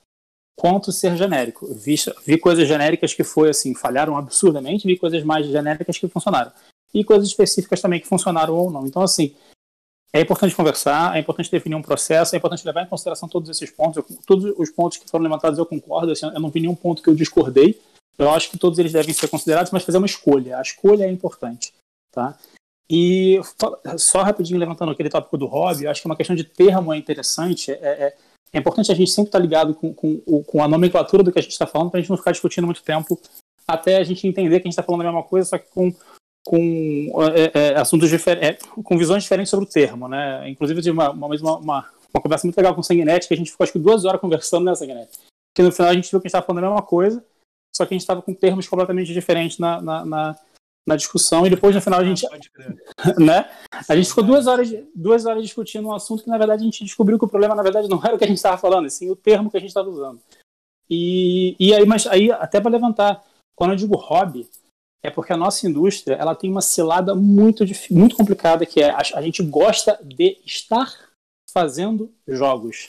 [0.57, 1.67] quanto ser genérico.
[1.75, 6.53] Vi, vi coisas genéricas que foi assim, falharam absurdamente, vi coisas mais genéricas que funcionaram
[6.95, 8.87] e coisas específicas também que funcionaram ou não.
[8.87, 9.35] Então, assim,
[10.13, 13.71] é importante conversar, é importante definir um processo, é importante levar em consideração todos esses
[13.71, 13.97] pontos.
[13.97, 17.03] Eu, todos os pontos que foram levantados eu concordo, assim, eu não vi nenhum ponto
[17.03, 17.81] que eu discordei.
[18.19, 20.59] Eu acho que todos eles devem ser considerados, mas fazer uma escolha.
[20.59, 21.75] A escolha é importante,
[22.11, 22.39] tá?
[22.89, 23.41] E
[23.99, 26.97] só rapidinho levantando aquele tópico do hobby, eu acho que uma questão de termo é
[26.97, 27.73] interessante.
[27.73, 28.17] É, é,
[28.53, 31.43] é importante a gente sempre estar ligado com, com, com a nomenclatura do que a
[31.43, 33.21] gente está falando, para a gente não ficar discutindo muito tempo
[33.69, 35.93] até a gente entender que a gente está falando a mesma coisa, só que com
[36.47, 40.49] com é, é, assuntos diferentes, é, com visões diferentes sobre o termo, né?
[40.49, 43.37] Inclusive, eu tive uma, uma, uma, uma, conversa muito legal com o Sanguinete, que a
[43.37, 45.19] gente ficou acho que duas horas conversando, né, Sanguinete?
[45.53, 47.25] Que no final a gente viu que a gente estava falando a mesma coisa,
[47.75, 50.37] só que a gente estava com termos completamente diferentes na, na, na,
[50.87, 52.25] na, discussão, e depois no final a gente.
[53.19, 53.51] né?
[53.89, 56.85] A gente ficou duas horas, duas horas discutindo um assunto que na verdade a gente
[56.85, 59.11] descobriu que o problema na verdade não era o que a gente estava falando, sim
[59.11, 60.21] o termo que a gente estava usando.
[60.89, 63.21] E, e aí, mas aí, até para levantar,
[63.57, 64.49] quando eu digo hobby,
[65.07, 68.99] é porque a nossa indústria ela tem uma cilada muito, muito complicada que é a,
[69.15, 70.93] a gente gosta de estar
[71.49, 72.89] fazendo jogos.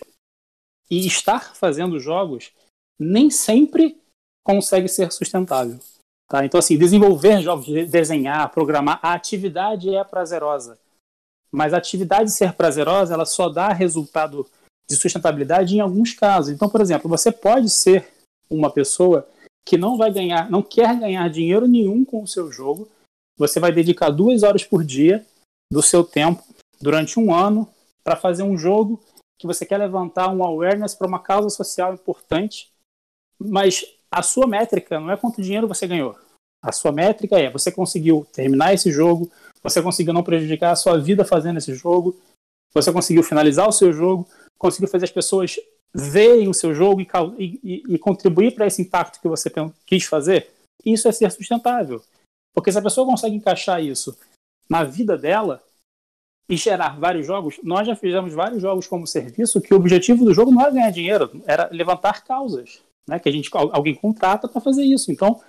[0.90, 2.52] E estar fazendo jogos
[3.00, 4.02] nem sempre
[4.44, 5.80] consegue ser sustentável.
[6.28, 6.44] Tá?
[6.44, 10.80] Então, assim, desenvolver jogos, desenhar, programar, a atividade é prazerosa.
[11.52, 14.46] Mas a atividade ser prazerosa, ela só dá resultado
[14.90, 16.52] de sustentabilidade em alguns casos.
[16.52, 18.08] Então, por exemplo, você pode ser
[18.50, 19.28] uma pessoa
[19.68, 22.88] que não vai ganhar, não quer ganhar dinheiro nenhum com o seu jogo,
[23.38, 25.26] você vai dedicar duas horas por dia
[25.70, 26.42] do seu tempo
[26.80, 27.68] durante um ano
[28.02, 29.04] para fazer um jogo
[29.38, 32.72] que você quer levantar um awareness para uma causa social importante,
[33.38, 36.18] mas a sua métrica não é quanto dinheiro você ganhou.
[36.64, 39.30] A sua métrica é você conseguiu terminar esse jogo,
[39.62, 42.18] você conseguiu não prejudicar a sua vida fazendo esse jogo,
[42.74, 44.26] você conseguiu finalizar o seu jogo,
[44.58, 45.58] conseguiu fazer as pessoas
[45.94, 47.08] veem o seu jogo e,
[47.38, 49.52] e, e contribuir para esse impacto que você
[49.86, 50.52] quis fazer,
[50.86, 52.02] isso é ser sustentável.
[52.54, 54.18] Porque se a pessoa consegue encaixar isso
[54.70, 55.64] na vida dela
[56.50, 60.34] e gerar vários jogos, nós já fizemos vários jogos como serviço que o objetivo do
[60.34, 63.20] jogo não era ganhar dinheiro, era levantar causas, né?
[63.20, 65.12] Que a gente alguém contrata para fazer isso.
[65.12, 65.42] Então,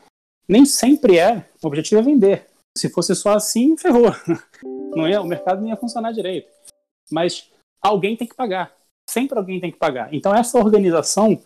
[0.49, 2.47] nem sempre é, o objetivo é vender.
[2.77, 4.13] Se fosse só assim, ferrou.
[4.95, 6.49] Não ia, o mercado não ia funcionar direito.
[7.11, 7.51] Mas
[7.81, 8.75] alguém tem que pagar
[9.09, 10.13] sempre alguém tem que pagar.
[10.13, 11.39] Então essa organização,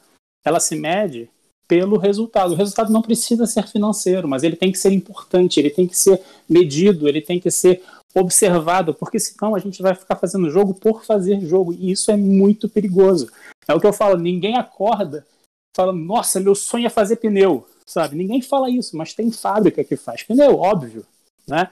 [0.45, 1.31] ela se mede
[1.69, 2.53] pelo resultado.
[2.53, 5.97] O resultado não precisa ser financeiro, mas ele tem que ser importante, ele tem que
[5.97, 7.83] ser medido, ele tem que ser
[8.15, 12.17] observado, porque senão a gente vai ficar fazendo jogo por fazer jogo, e isso é
[12.17, 13.31] muito perigoso.
[13.67, 15.27] É o que eu falo, ninguém acorda
[15.75, 18.17] falando, nossa, meu sonho é fazer pneu, sabe?
[18.17, 21.07] Ninguém fala isso, mas tem fábrica que faz pneu, óbvio,
[21.49, 21.71] né?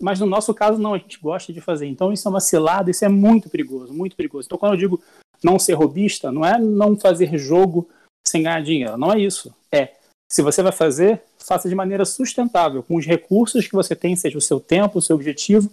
[0.00, 1.86] Mas no nosso caso, não, a gente gosta de fazer.
[1.86, 4.46] Então isso é uma cilada, isso é muito perigoso, muito perigoso.
[4.46, 5.02] Então quando eu digo
[5.42, 7.88] não ser robista, não é não fazer jogo
[8.26, 9.54] sem ganhar dinheiro, não é isso.
[9.72, 9.94] É,
[10.30, 14.38] se você vai fazer, faça de maneira sustentável, com os recursos que você tem, seja
[14.38, 15.70] o seu tempo, o seu objetivo,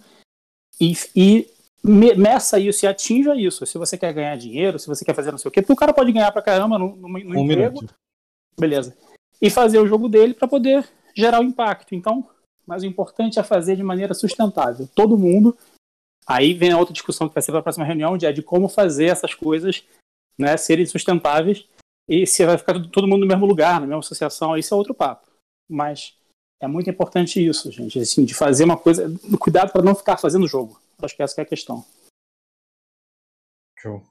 [0.80, 1.48] e, e
[1.84, 3.64] meça isso e atinja isso.
[3.64, 5.76] Se você quer ganhar dinheiro, se você quer fazer não sei o quê, porque o
[5.76, 7.76] cara pode ganhar pra caramba no, no, no um emprego.
[7.76, 7.94] Minuto.
[8.58, 8.96] Beleza.
[9.40, 10.84] E fazer o jogo dele para poder
[11.14, 11.94] gerar o impacto.
[11.94, 12.28] Então,
[12.68, 14.86] mas o importante é fazer de maneira sustentável.
[14.94, 15.56] Todo mundo.
[16.26, 18.42] Aí vem a outra discussão que vai ser para a próxima reunião, de, é de
[18.42, 19.82] como fazer essas coisas
[20.38, 21.66] né, serem sustentáveis
[22.06, 24.92] e se vai ficar todo mundo no mesmo lugar, na mesma associação, isso é outro
[24.92, 25.26] papo.
[25.66, 26.14] Mas
[26.60, 29.08] é muito importante isso, gente, assim, de fazer uma coisa,
[29.40, 30.78] cuidado para não ficar fazendo jogo.
[31.00, 31.82] Acho que essa é a questão.
[33.78, 34.02] Show.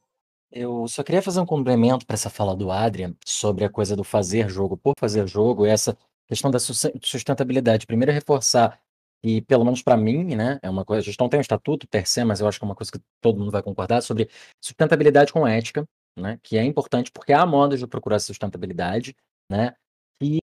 [0.51, 4.03] Eu só queria fazer um complemento para essa fala do Adrian sobre a coisa do
[4.03, 5.95] fazer jogo por fazer jogo, e essa
[6.27, 7.85] questão da sustentabilidade.
[7.85, 8.79] Primeiro, reforçar,
[9.23, 11.87] e pelo menos para mim, né, é uma coisa, a gente não tem um estatuto
[11.87, 14.29] per se, mas eu acho que é uma coisa que todo mundo vai concordar, sobre
[14.63, 15.85] sustentabilidade com ética,
[16.17, 19.15] né, que é importante porque há modos de procurar sustentabilidade,
[19.51, 19.75] né,
[20.21, 20.39] e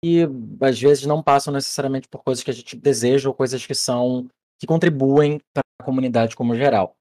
[0.61, 4.27] às vezes não passam necessariamente por coisas que a gente deseja ou coisas que são
[4.59, 6.95] que contribuem para a comunidade como geral.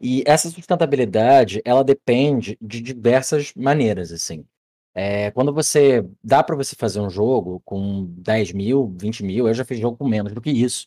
[0.00, 4.44] E essa sustentabilidade, ela depende de diversas maneiras, assim.
[4.94, 9.54] É, quando você dá para você fazer um jogo com 10 mil, 20 mil, eu
[9.54, 10.86] já fiz jogo com menos do que isso.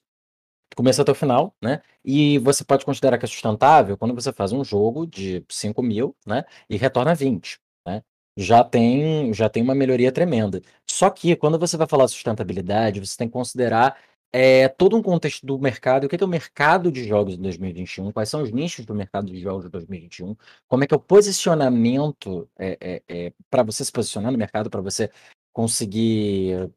[0.76, 1.82] Começa até o final, né?
[2.04, 6.16] E você pode considerar que é sustentável quando você faz um jogo de 5 mil,
[6.26, 6.44] né?
[6.70, 8.04] E retorna 20, né?
[8.38, 10.62] Já tem, já tem uma melhoria tremenda.
[10.90, 13.98] Só que quando você vai falar sustentabilidade, você tem que considerar
[14.38, 16.04] é, todo um contexto do mercado.
[16.04, 18.12] O que é, que é o mercado de jogos de 2021?
[18.12, 20.36] Quais são os nichos do mercado de jogos de 2021?
[20.68, 24.70] Como é que é o posicionamento é, é, é para você se posicionar no mercado,
[24.70, 25.10] para você
[25.54, 26.70] conseguir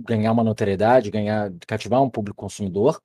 [0.00, 2.98] ganhar uma notoriedade, ganhar, cativar um público consumidor?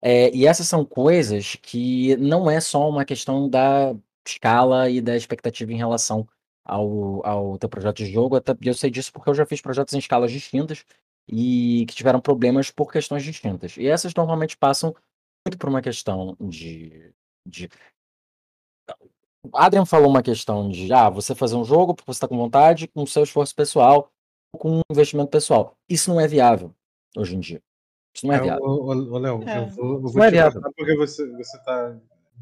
[0.00, 3.94] É, e essas são coisas que não é só uma questão da
[4.26, 6.26] escala e da expectativa em relação
[6.64, 8.40] ao, ao teu projeto de jogo.
[8.62, 10.86] Eu sei disso porque eu já fiz projetos em escalas distintas
[11.30, 13.76] e que tiveram problemas por questões distintas.
[13.76, 14.94] E essas normalmente passam
[15.46, 17.12] muito por uma questão de.
[17.46, 17.68] de...
[19.42, 22.36] O Adrian falou uma questão de ah, você fazer um jogo porque você está com
[22.36, 24.10] vontade, com seu esforço pessoal,
[24.52, 25.76] com um investimento pessoal.
[25.88, 26.74] Isso não é viável
[27.16, 27.62] hoje em dia.
[28.14, 28.64] Isso não é, é viável.
[28.64, 29.58] Ô, Léo, é.
[29.58, 30.60] eu vou, eu vou não é viável.
[30.76, 31.96] porque você está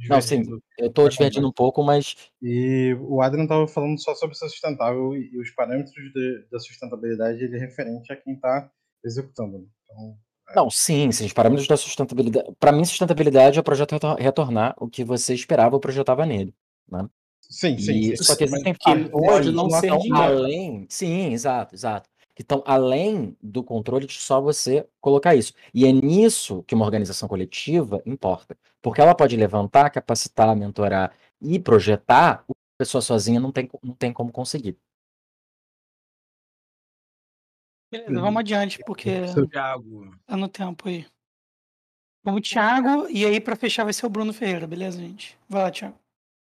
[0.09, 0.43] não, sim,
[0.79, 2.31] eu estou divertindo um pouco, mas.
[2.41, 7.43] E o Adrian estava falando só sobre ser sustentável e os parâmetros de, da sustentabilidade
[7.43, 8.71] ele é referente a quem está
[9.05, 9.59] executando.
[9.59, 9.65] Né?
[9.85, 10.17] Então,
[10.51, 10.55] é.
[10.55, 12.51] Não, sim, sim, os parâmetros da sustentabilidade.
[12.59, 16.55] Para mim, sustentabilidade é o projeto retornar o que você esperava ou projetava nele.
[16.91, 17.07] Né?
[17.43, 17.93] Sim, sim.
[17.93, 18.25] E, sim.
[18.25, 20.87] Só que existem fatores não ser além.
[20.89, 22.09] Sim, exato, exato
[22.39, 25.53] que estão além do controle de só você colocar isso.
[25.75, 28.57] E é nisso que uma organização coletiva importa.
[28.81, 31.13] Porque ela pode levantar, capacitar, mentorar
[31.43, 34.79] e projetar, o que a pessoa sozinha não tem, não tem como conseguir.
[37.91, 39.23] Beleza, vamos adiante, porque
[40.27, 41.07] tá no tempo aí.
[42.23, 45.39] Vamos, Thiago, e aí para fechar vai ser o Bruno Ferreira, beleza, gente?
[45.49, 45.99] Vai lá, Thiago.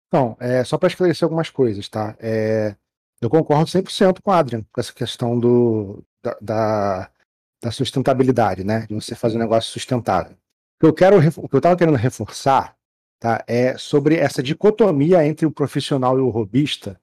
[0.09, 2.17] Então, é, só para esclarecer algumas coisas, tá?
[2.19, 2.75] É,
[3.21, 7.11] eu concordo 100% com o Adrian, com essa questão do, da, da,
[7.63, 8.87] da, sustentabilidade, né?
[8.89, 10.33] De você fazer um negócio sustentável.
[10.33, 12.77] O que eu quero, o que eu estava querendo reforçar,
[13.21, 13.45] tá?
[13.47, 17.01] É sobre essa dicotomia entre o profissional e o robista,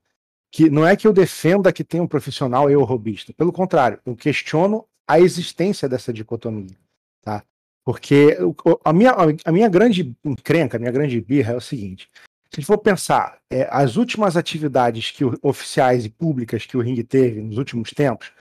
[0.51, 3.33] que não é que eu defenda que tem um profissional e o robista.
[3.33, 6.77] Pelo contrário, eu questiono a existência dessa dicotomia,
[7.21, 7.43] tá?
[7.85, 8.37] Porque
[8.83, 9.13] a minha,
[9.45, 12.21] a minha grande encrenca, a minha grande birra é o seguinte: se
[12.53, 16.81] a gente for pensar, é, as últimas atividades que o, oficiais e públicas que o
[16.81, 18.31] Ring teve nos últimos tempos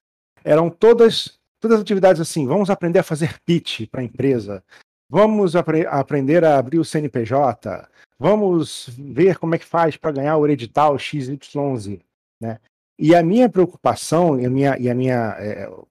[0.44, 4.62] eram todas todas atividades assim, vamos aprender a fazer pitch para a empresa,
[5.08, 7.88] vamos apre aprender a abrir o CNPJ,
[8.18, 11.98] vamos ver como é que faz para ganhar o edital XYZ,
[12.40, 12.58] né?
[12.98, 15.86] E a minha preocupação e a minha, e a minha é, eu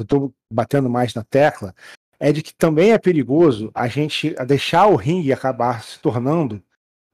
[0.00, 1.74] estou batendo mais na tecla
[2.18, 6.62] é de que também é perigoso a gente deixar o ringue acabar se tornando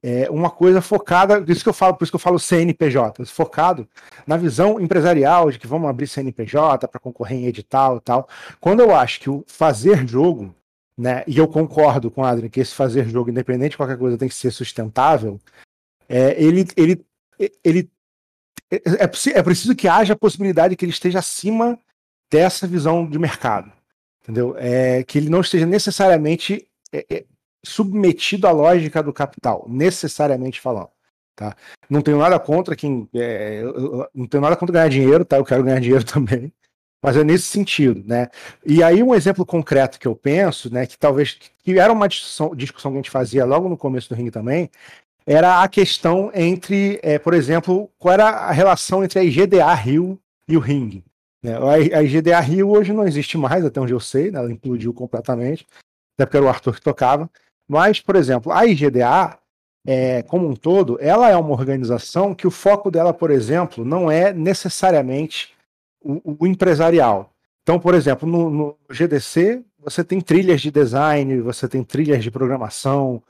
[0.03, 3.89] é uma coisa focada, isso que eu falo, por isso que eu falo CNPJ, focado
[4.27, 8.29] na visão empresarial de que vamos abrir CNPJ para concorrer em edital e tal.
[8.61, 10.55] Quando eu acho que o fazer jogo,
[10.99, 14.19] né, e eu concordo com o Adrian que esse fazer jogo, independente de qualquer coisa,
[14.19, 15.41] tem que ser sustentável,
[16.09, 17.07] é, ele, ele,
[17.63, 17.91] ele
[18.71, 21.79] é, é, é preciso que haja a possibilidade que ele esteja acima
[22.31, 23.73] dessa visão de mercado,
[24.23, 24.57] entendeu?
[24.59, 27.25] É, que ele não esteja necessariamente é, é
[27.65, 30.91] submetido à lógica do capital, necessariamente falando.
[31.35, 31.57] Tá?
[31.89, 33.09] Não tenho nada contra quem.
[33.15, 33.63] É,
[34.13, 35.37] não tenho nada contra ganhar dinheiro, tá?
[35.37, 36.53] Eu quero ganhar dinheiro também.
[37.03, 38.29] Mas é nesse sentido, né?
[38.67, 42.55] E aí, um exemplo concreto que eu penso, né, que talvez que era uma discussão,
[42.55, 44.69] discussão que a gente fazia logo no começo do ringue também,
[45.25, 50.19] era a questão entre, é, por exemplo, qual era a relação entre a IGDA Rio
[50.49, 51.05] e o ringue.
[51.43, 51.53] Né?
[51.95, 54.39] A IGDA Rio hoje não existe mais, até onde eu sei, né?
[54.39, 55.67] ela implodiu completamente,
[56.15, 57.31] até porque era o Arthur que tocava.
[57.69, 59.39] Mas, por exemplo, a IGDA,
[59.87, 64.11] é, como um todo, ela é uma organização que o foco dela, por exemplo, não
[64.11, 65.55] é necessariamente
[66.01, 67.33] o, o empresarial.
[67.63, 72.31] Então, por exemplo, no, no GDC, você tem trilhas de design, você tem trilhas de
[72.31, 73.23] programação,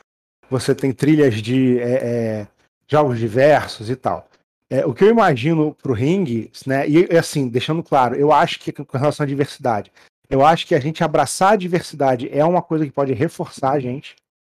[0.48, 2.48] você tem trilhas de é, é,
[2.86, 4.28] jogos diversos e tal.
[4.70, 8.60] É, o que eu imagino para o ringue, né, e assim, deixando claro, eu acho
[8.60, 9.90] que com relação à diversidade,
[10.28, 13.80] eu acho que a gente abraçar a diversidade é uma coisa que pode reforçar a
[13.80, 14.14] gente,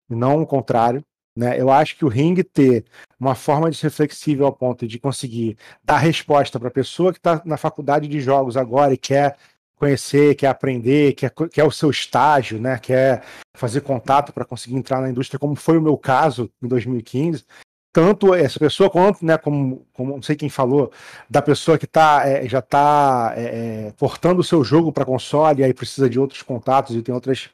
[0.10, 1.04] não o contrário.
[1.36, 1.60] Né?
[1.60, 2.86] Eu acho que o ringue ter
[3.20, 7.20] uma forma de ser flexível ao ponto de conseguir dar resposta para a pessoa que
[7.20, 9.38] está na faculdade de jogos agora e quer
[9.76, 12.78] conhecer, quer aprender, quer, quer o seu estágio, né?
[12.78, 13.24] quer
[13.56, 17.46] fazer contato para conseguir entrar na indústria, como foi o meu caso em 2015
[17.92, 20.92] tanto essa pessoa quanto, né, como, como não sei quem falou,
[21.30, 25.62] da pessoa que tá, é, já está é, é, portando o seu jogo para console
[25.62, 27.50] e aí precisa de outros contatos e tem outras,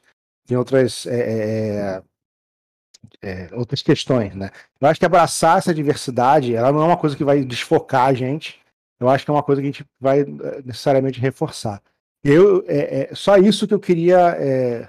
[0.46, 2.02] tem outras, é,
[3.22, 4.50] é, é, outras questões, né?
[4.80, 8.14] Eu acho que abraçar essa diversidade, ela não é uma coisa que vai desfocar a
[8.14, 8.60] gente,
[8.98, 10.24] eu acho que é uma coisa que a gente vai
[10.64, 11.82] necessariamente reforçar.
[12.24, 14.88] Eu, é, só isso que eu queria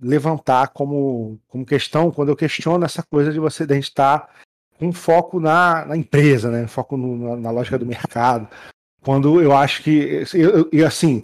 [0.00, 4.28] levantar como, como questão quando eu questiono essa coisa de você de gente estar tá
[4.80, 6.66] com foco na, na empresa, né?
[6.66, 8.48] Foco no, na, lógica do mercado.
[9.02, 10.24] Quando eu acho que.
[10.72, 11.22] E assim,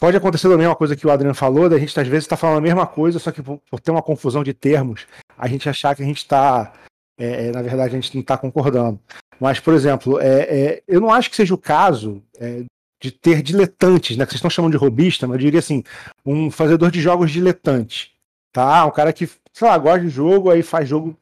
[0.00, 2.58] pode acontecer também uma coisa que o Adriano falou, da gente às vezes está falando
[2.58, 5.06] a mesma coisa, só que por, ter uma confusão de termos,
[5.36, 6.72] a gente achar que a gente está.
[7.18, 8.98] É, é, na verdade, a gente não está concordando.
[9.38, 12.64] Mas, por exemplo, é, é, eu não acho que seja o caso é,
[13.00, 14.24] de ter diletantes, né?
[14.24, 15.84] Que vocês estão chamando de robista, mas eu diria assim,
[16.24, 18.12] um fazedor de jogos diletante.
[18.52, 18.86] Tá?
[18.86, 21.14] Um cara que, sei lá, gosta de jogo, aí faz jogo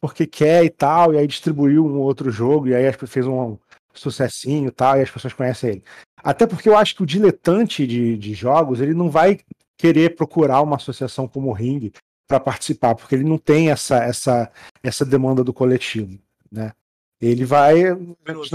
[0.00, 3.56] porque quer e tal, e aí distribuiu um outro jogo, e aí fez um
[3.94, 5.84] sucessinho e tal, e as pessoas conhecem ele.
[6.16, 9.40] Até porque eu acho que o diletante de, de jogos, ele não vai
[9.76, 11.90] querer procurar uma associação como o Ring
[12.28, 14.50] para participar, porque ele não tem essa, essa,
[14.82, 16.18] essa demanda do coletivo,
[16.50, 16.72] né?
[17.20, 18.50] Ele vai um minuto,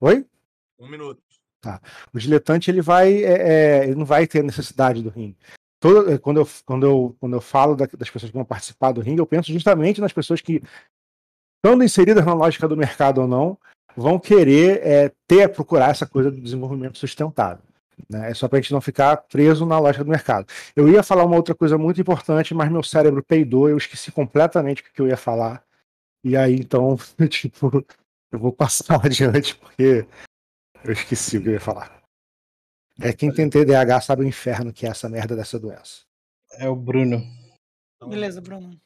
[0.00, 0.26] Oi?
[0.78, 1.22] Um minuto.
[1.60, 1.80] Tá.
[2.12, 5.36] O diletante ele vai, é, é, ele não vai ter necessidade do ring
[5.84, 8.92] todo, eh, quando, eu, quando, eu, quando eu falo da, das pessoas que vão participar
[8.92, 10.62] do ringue, eu penso justamente nas pessoas que,
[11.56, 13.58] estando inseridas na lógica do mercado ou não,
[13.96, 17.64] vão querer é, ter, procurar essa coisa do desenvolvimento sustentável.
[18.08, 18.30] Né?
[18.30, 20.46] É só para a gente não ficar preso na lógica do mercado.
[20.74, 24.82] Eu ia falar uma outra coisa muito importante, mas meu cérebro peidou, eu esqueci completamente
[24.82, 25.64] o que eu ia falar.
[26.22, 26.96] E aí, então,
[27.28, 27.84] tipo,
[28.32, 30.06] eu vou passar adiante porque
[30.82, 32.02] eu esqueci o que eu ia falar.
[33.00, 36.02] É quem tem TDAH sabe o inferno que é essa merda dessa doença.
[36.52, 37.22] É o Bruno.
[38.08, 38.80] Beleza, Bruno.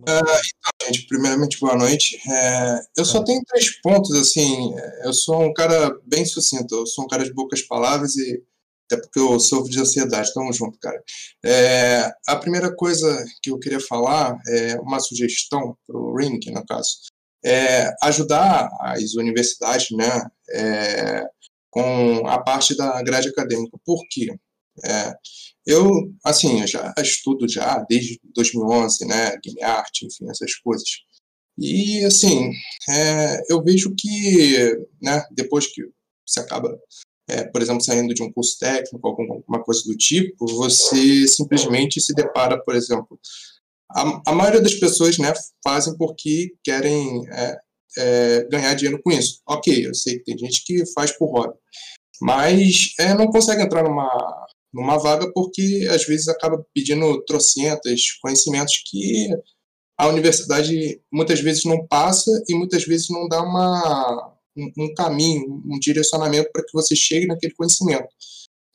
[0.00, 2.18] Uh, então, gente, primeiramente, boa noite.
[2.30, 4.74] É, eu só tenho três pontos, assim,
[5.04, 8.42] eu sou um cara bem sucinto, eu sou um cara de poucas palavras e
[8.90, 11.02] até porque eu sofro de ansiedade, tamo junto, cara.
[11.44, 16.90] É, a primeira coisa que eu queria falar é uma sugestão pro Ring, no caso,
[17.44, 21.24] é ajudar as universidades, né, é,
[21.70, 23.78] com a parte da grade acadêmica.
[23.84, 24.34] Por quê?
[24.84, 25.14] É,
[25.66, 30.88] eu, assim, eu já estudo já desde 2011, né, game art, enfim, essas coisas.
[31.58, 32.50] E, assim,
[32.88, 35.82] é, eu vejo que, né, depois que
[36.26, 36.76] você acaba,
[37.28, 42.14] é, por exemplo, saindo de um curso técnico, alguma coisa do tipo, você simplesmente se
[42.14, 43.18] depara, por exemplo,
[43.90, 45.32] a, a maioria das pessoas, né,
[45.62, 47.58] fazem porque querem é,
[47.98, 49.40] é, ganhar dinheiro com isso.
[49.46, 51.54] Ok, eu sei que tem gente que faz por hobby,
[52.20, 54.08] mas é, não consegue entrar numa,
[54.72, 59.28] numa vaga porque às vezes acaba pedindo trocentas conhecimentos que
[59.98, 65.62] a universidade muitas vezes não passa e muitas vezes não dá uma, um, um caminho,
[65.64, 68.08] um direcionamento para que você chegue naquele conhecimento.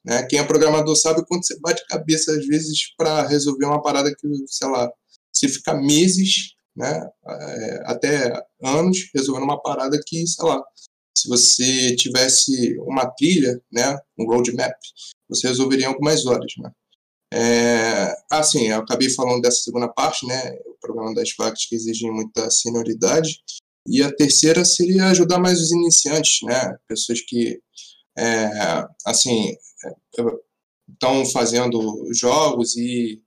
[0.06, 0.24] Né?
[0.24, 4.28] Quem é programador sabe quando você bate cabeça às vezes para resolver uma parada que,
[4.48, 4.90] sei lá,
[5.34, 8.34] você fica meses né, é, até
[8.64, 10.64] anos resolvendo uma parada que, sei lá,
[11.18, 14.76] se você tivesse uma trilha, né, um roadmap,
[15.30, 16.72] você resolveria em algumas horas, né.
[17.34, 22.12] É, assim, eu acabei falando dessa segunda parte, né, o problema das vagas que exigem
[22.12, 23.42] muita senioridade,
[23.88, 27.60] e a terceira seria ajudar mais os iniciantes, né, pessoas que,
[28.18, 28.50] é,
[29.06, 29.56] assim,
[30.94, 33.22] estão fazendo jogos e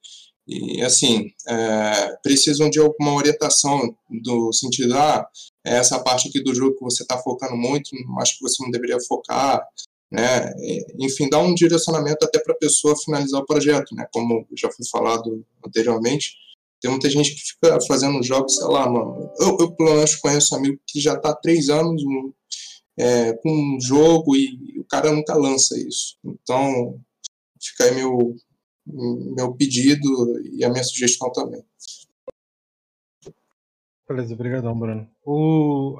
[0.52, 5.24] e, assim, é, precisam de alguma orientação do sentido, ah,
[5.64, 8.98] essa parte aqui do jogo que você está focando muito, acho que você não deveria
[9.00, 9.62] focar,
[10.10, 10.52] né?
[10.98, 14.06] Enfim, dar um direcionamento até para a pessoa finalizar o projeto, né?
[14.12, 16.34] Como já foi falado anteriormente,
[16.80, 19.30] tem muita gente que fica fazendo jogos, sei lá, mano.
[19.38, 22.02] Eu, eu pelo menos conheço um amigo que já está há três anos
[22.98, 26.16] é, com um jogo e o cara nunca lança isso.
[26.24, 26.98] Então,
[27.60, 28.34] fica aí meu,
[28.86, 31.62] meu pedido e a minha sugestão também.
[34.10, 35.08] Beleza, obrigadão, Bruno.
[35.24, 35.96] O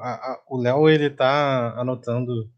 [0.59, 2.51] Léo, ele tá anotando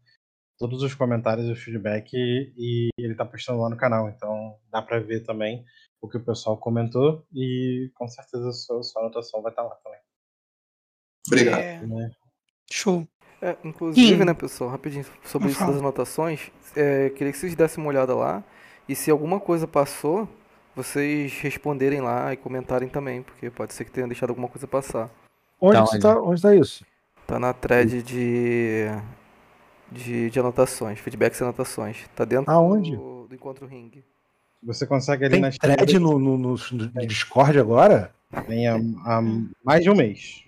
[0.57, 4.81] todos os comentários e o feedback e ele tá postando lá no canal, então dá
[4.81, 5.63] pra ver também
[6.01, 9.75] o que o pessoal comentou e com certeza a sua, sua anotação vai estar lá
[9.83, 9.99] também.
[11.27, 11.59] Obrigado.
[11.59, 12.11] É, Né?
[12.71, 13.07] show.
[13.39, 14.25] É, inclusive, Kim.
[14.25, 18.43] né, pessoal, rapidinho sobre isso das anotações, é, queria que vocês dessem uma olhada lá
[18.89, 20.27] e se alguma coisa passou,
[20.75, 25.11] vocês responderem lá e comentarem também, porque pode ser que tenha deixado alguma coisa passar.
[25.59, 26.01] Onde, Tá você onde?
[26.01, 26.85] tá, onde tá isso?
[27.25, 28.85] Tá na thread de,
[29.91, 31.97] de, de anotações, feedbacks e anotações.
[32.15, 32.95] Tá dentro Aonde?
[32.95, 34.03] do, do Encontro Ring.
[34.63, 38.13] Você consegue ali Tem nas thread no, no, no- no Discord agora?
[38.47, 38.75] Tem há,
[39.05, 39.21] há
[39.63, 40.43] mais de um mês.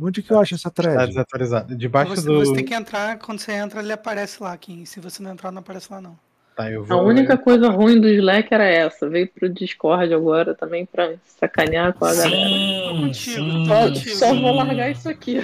[0.00, 1.06] Onde que eu acho essa Tá thread?
[1.08, 1.76] desatualizado.
[1.76, 2.38] Debaixo Você, do.
[2.38, 4.84] você tem que entrar, quando você entra, ele aparece lá, Kim.
[4.84, 6.18] Se você não entrar, não aparece lá, não.
[6.54, 9.08] Tá, eu A vou- única coisa ruim do Slack era essa.
[9.08, 12.30] Veio pro Discord agora também pra sacanear com a galera.
[12.30, 14.16] Tô Sim, contigo, sim, tô contigo.
[14.16, 14.42] Só sim.
[14.42, 15.36] vou largar isso aqui.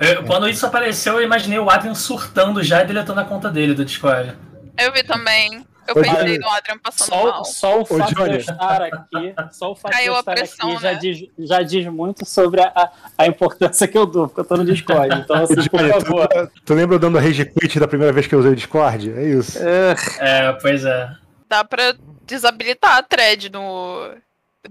[0.00, 3.72] Eu- quando isso apareceu, eu imaginei o Adrian surtando já e deletando a conta dele
[3.72, 4.34] do Discord.
[4.78, 5.64] Eu vi também.
[5.86, 7.44] Eu Ô, pensei no Adrian passando Só, mal.
[7.44, 8.30] só o fato de Johnny.
[8.34, 10.98] eu estar aqui, só o fato Caiu de eu estar pressão, aqui já, né?
[10.98, 14.64] diz, já diz muito sobre a, a importância que eu dou, porque eu tô no
[14.64, 15.14] Discord.
[15.18, 16.28] Então, assim, por Johnny, favor.
[16.28, 18.56] tu, tu lembra eu dando a rage quit da primeira vez que eu usei o
[18.56, 19.10] Discord?
[19.12, 19.58] É isso.
[19.58, 21.10] É, É, pois é.
[21.48, 21.94] Dá pra
[22.26, 24.14] desabilitar a thread no,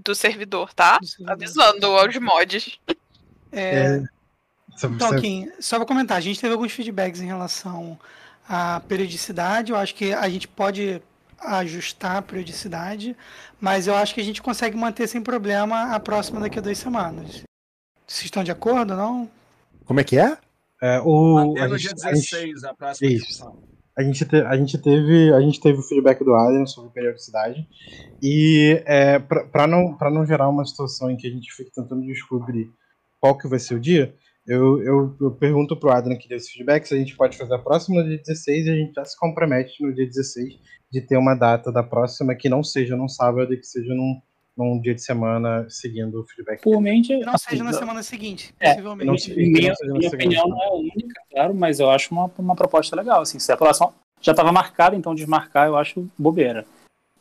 [0.04, 0.98] do servidor, tá?
[1.26, 2.78] Avisando aos mods.
[3.52, 4.00] É,
[4.74, 7.98] Você- Então, Kim, só pra comentar, a gente teve alguns feedbacks em relação
[8.52, 9.72] à periodicidade.
[9.72, 11.00] Eu acho que a gente pode
[11.38, 13.16] ajustar a periodicidade,
[13.60, 16.78] mas eu acho que a gente consegue manter sem problema a próxima daqui a duas
[16.78, 17.42] semanas.
[18.06, 19.28] Vocês estão de acordo, não?
[19.84, 20.36] Como é que é?
[20.82, 23.58] é, o, Até a no gente- dia a gente- 16, a próxima discussão.
[23.96, 27.68] A gente, te- a gente teve a gente teve o feedback do Adrian sobre periodicidade
[28.22, 32.02] e é, para não para não gerar uma situação em que a gente fique tentando
[32.06, 32.70] descobrir
[33.20, 34.14] qual que vai ser o dia
[34.46, 37.54] eu, eu, eu pergunto pro Adrian que deu esse feedback se a gente pode fazer
[37.54, 40.54] a próxima no dia 16 e a gente já se compromete no dia 16
[40.90, 44.20] de ter uma data da próxima que não seja num sábado e que seja num,
[44.56, 48.54] num dia de semana seguindo o feedback por mente, não assim, seja na semana seguinte,
[48.60, 49.06] É, possivelmente.
[49.06, 52.54] não se- minha, não minha opinião não é única, claro, mas eu acho uma, uma
[52.56, 53.22] proposta legal.
[53.22, 56.66] Assim, se a próxima já estava marcada, então desmarcar eu acho bobeira.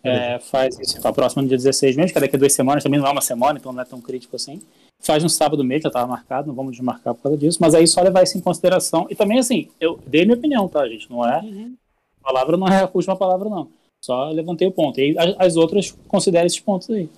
[0.03, 2.83] É, faz isso, a próxima no dia 16 mesmo, que é daqui a duas semanas,
[2.83, 4.59] também não é uma semana, então não é tão crítico assim.
[5.01, 7.87] Faz no sábado mesmo, já estava marcado, não vamos desmarcar por causa disso, mas aí
[7.87, 9.07] só levar isso em consideração.
[9.09, 11.09] E também, assim, eu dei minha opinião, tá, gente?
[11.09, 11.41] Não é.
[11.41, 11.75] Uhum.
[12.21, 13.67] A palavra não é a última palavra, não.
[14.03, 14.99] Só levantei o ponto.
[14.99, 17.09] E aí as, as outras considerem esses pontos aí.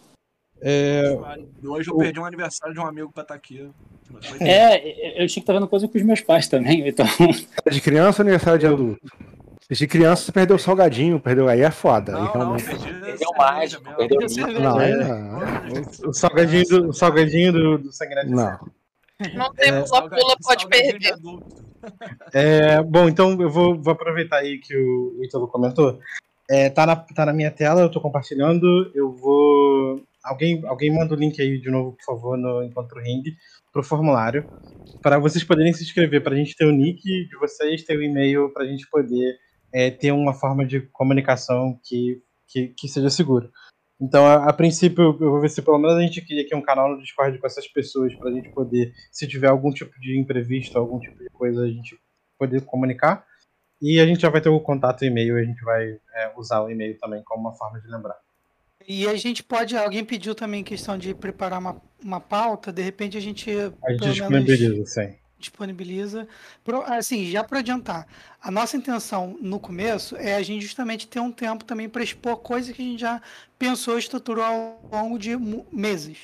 [0.65, 1.17] É,
[1.61, 3.69] Hoje eu perdi um aniversário de um amigo pra estar aqui.
[4.21, 7.05] Foi É, eu tinha que estar vendo coisa com os meus pais também, então.
[7.65, 9.01] É de criança ou aniversário de adulto?
[9.69, 12.11] De criança você perdeu o salgadinho, perdeu aí é foda.
[12.11, 12.65] Não, não, realmente.
[12.65, 13.29] perdi Perdeu
[13.59, 13.95] mesmo.
[13.95, 16.09] perdeu vê, Não, não.
[16.09, 18.59] o salgadinho do, o salgadinho do, do sanguinete Não.
[19.35, 21.15] Não temos a pula, pode perder.
[22.33, 25.99] É, bom, então eu vou, vou aproveitar aí que o Ítalo comentou.
[26.49, 28.91] É, tá, na, tá na minha tela, eu tô compartilhando.
[28.93, 30.01] Eu vou.
[30.23, 33.23] Alguém, alguém manda o link aí de novo, por favor, no Encontro Ring,
[33.71, 34.45] pro formulário.
[35.01, 38.03] Para vocês poderem se inscrever, para a gente ter o nick de vocês, ter o
[38.03, 39.37] e-mail, para a gente poder
[39.73, 43.49] é, ter uma forma de comunicação que, que, que seja segura.
[43.99, 46.61] Então, a, a princípio, eu vou ver se pelo menos a gente cria aqui um
[46.61, 50.19] canal no Discord com essas pessoas, para a gente poder, se tiver algum tipo de
[50.19, 51.97] imprevisto, algum tipo de coisa, a gente
[52.37, 53.25] poder comunicar.
[53.81, 56.69] E a gente já vai ter o contato e-mail, a gente vai é, usar o
[56.69, 58.15] e-mail também como uma forma de lembrar.
[58.87, 59.75] E a gente pode.
[59.77, 63.49] Alguém pediu também questão de preparar uma, uma pauta, de repente a gente.
[63.49, 65.15] A gente pelo menos, disponibiliza, sim.
[65.43, 66.27] Disponibiliza.
[66.63, 68.07] Pro- Assim, já para adiantar,
[68.41, 72.37] a nossa intenção no começo é a gente justamente ter um tempo também para expor
[72.37, 73.21] coisas que a gente já
[73.57, 75.31] pensou e estruturou ao longo de
[75.71, 76.17] meses.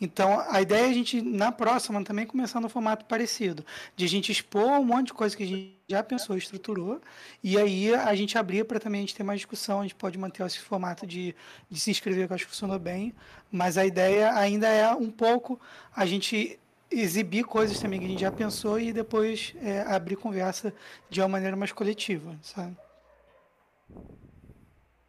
[0.00, 4.08] Então, a ideia é a gente, na próxima, também começar no formato parecido, de a
[4.08, 7.00] gente expor um monte de coisa que a gente já pensou estruturou,
[7.42, 10.18] e aí a gente abrir para também a gente ter mais discussão, a gente pode
[10.18, 11.34] manter esse formato de,
[11.70, 13.14] de se inscrever, que eu acho que funcionou bem,
[13.50, 15.60] mas a ideia ainda é um pouco
[15.94, 16.58] a gente
[16.90, 20.72] exibir coisas também que a gente já pensou e depois é, abrir conversa
[21.10, 22.76] de uma maneira mais coletiva, sabe?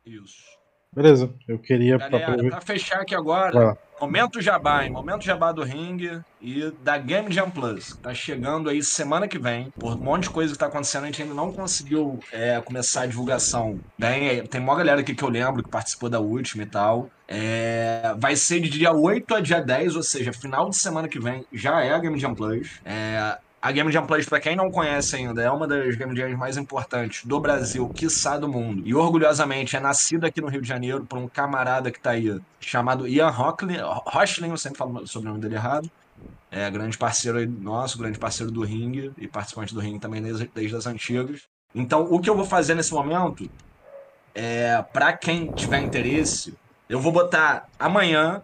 [0.05, 0.57] Isso.
[0.93, 1.97] Beleza, eu queria.
[1.97, 4.89] Galera, aproveitar- pra fechar aqui agora, momento jabá, hein?
[4.89, 7.95] Momento jabá do ringue e da Game Jam Plus.
[8.01, 9.69] Tá chegando aí semana que vem.
[9.71, 13.01] Por um monte de coisa que tá acontecendo, a gente ainda não conseguiu é, começar
[13.01, 13.79] a divulgação.
[13.99, 17.11] Bem, tem uma galera aqui que eu lembro que participou da última e tal.
[17.27, 21.19] É, vai ser de dia 8 a dia 10, ou seja, final de semana que
[21.19, 22.79] vem já é a Game Jam Plus.
[22.85, 26.37] É, a Game Jam Plus, pra quem não conhece ainda, é uma das Game Jams
[26.37, 28.81] mais importantes do Brasil, quiçá do mundo.
[28.85, 32.39] E orgulhosamente é nascida aqui no Rio de Janeiro por um camarada que tá aí,
[32.61, 35.91] chamado Ian Rocklin, Rochlin, eu sempre falo sobre o nome dele errado.
[36.49, 40.75] É grande parceiro nosso, grande parceiro do ringue e participante do ringue também desde, desde
[40.75, 41.41] as antigas.
[41.75, 43.49] Então, o que eu vou fazer nesse momento
[44.33, 46.53] é, para quem tiver interesse,
[46.89, 48.41] eu vou botar amanhã,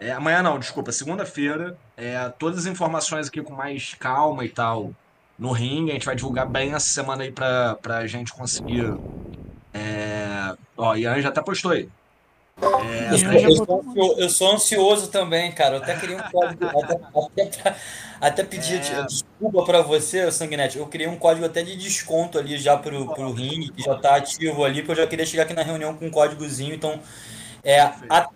[0.00, 4.92] é, amanhã não, desculpa, segunda-feira, é, todas as informações aqui com mais calma e tal
[5.38, 5.90] no ringue.
[5.90, 8.94] A gente vai divulgar bem essa semana aí pra, pra gente conseguir.
[9.72, 10.54] É...
[10.76, 11.88] Ó, Ian já até postou aí.
[12.58, 15.76] É, eu, eu sou ansio- eu sou ansioso também, cara.
[15.76, 16.64] Eu até queria um código.
[16.80, 17.76] até, até,
[18.18, 19.02] até pedir É.
[19.04, 20.78] desculpa pra você, Sanguinete.
[20.78, 24.16] Eu criei um código até de desconto ali já pro, pro ringue, que já tá
[24.16, 26.74] ativo ali, porque eu já queria chegar aqui na reunião com um códigozinho.
[26.74, 26.98] Então,
[27.72, 27.80] é.
[28.08, 28.28] a-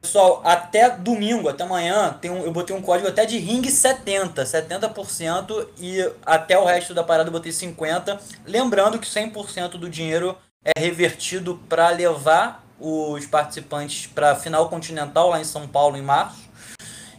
[0.00, 4.44] pessoal, até domingo, até amanhã, tem um, eu botei um código até de ringue 70,
[4.46, 8.18] 70%, e até o resto da parada eu botei 50%.
[8.46, 15.30] Lembrando que 100% do dinheiro é revertido para levar os participantes para a final continental
[15.30, 16.48] lá em São Paulo em março.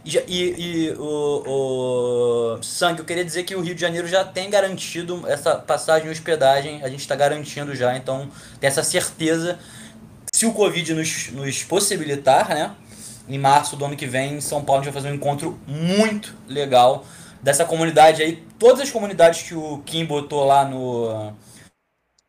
[0.02, 4.24] E, e- e o, o Sangue, eu queria dizer que o Rio de Janeiro já
[4.24, 9.58] tem garantido essa passagem e hospedagem, a gente está garantindo já, então tem essa certeza.
[10.32, 12.74] Se o Covid nos, nos possibilitar, né?
[13.28, 15.58] Em março do ano que vem, em São Paulo, a gente vai fazer um encontro
[15.66, 17.04] muito legal
[17.42, 18.36] dessa comunidade aí.
[18.58, 21.32] Todas as comunidades que o Kim botou lá no,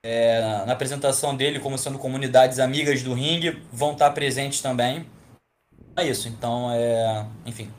[0.03, 5.06] é, na apresentação dele, como sendo comunidades amigas do ringue, vão estar presentes também.
[5.95, 7.26] É isso, então é.
[7.45, 7.72] Enfim.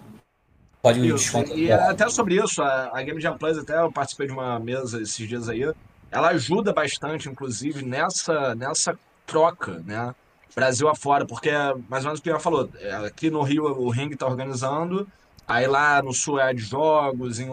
[0.81, 1.57] Pode me Isso, desconto.
[1.57, 5.01] E até sobre isso, a, a Game Jam Plus, até eu participei de uma mesa
[5.01, 5.63] esses dias aí,
[6.11, 10.15] ela ajuda bastante, inclusive, nessa, nessa troca, né?
[10.55, 12.69] Brasil afora, porque é mais ou menos o que ela falou.
[12.79, 15.09] é, Aqui no Rio o Ring está organizando,
[15.49, 17.49] aí lá no Sul é de jogos, em,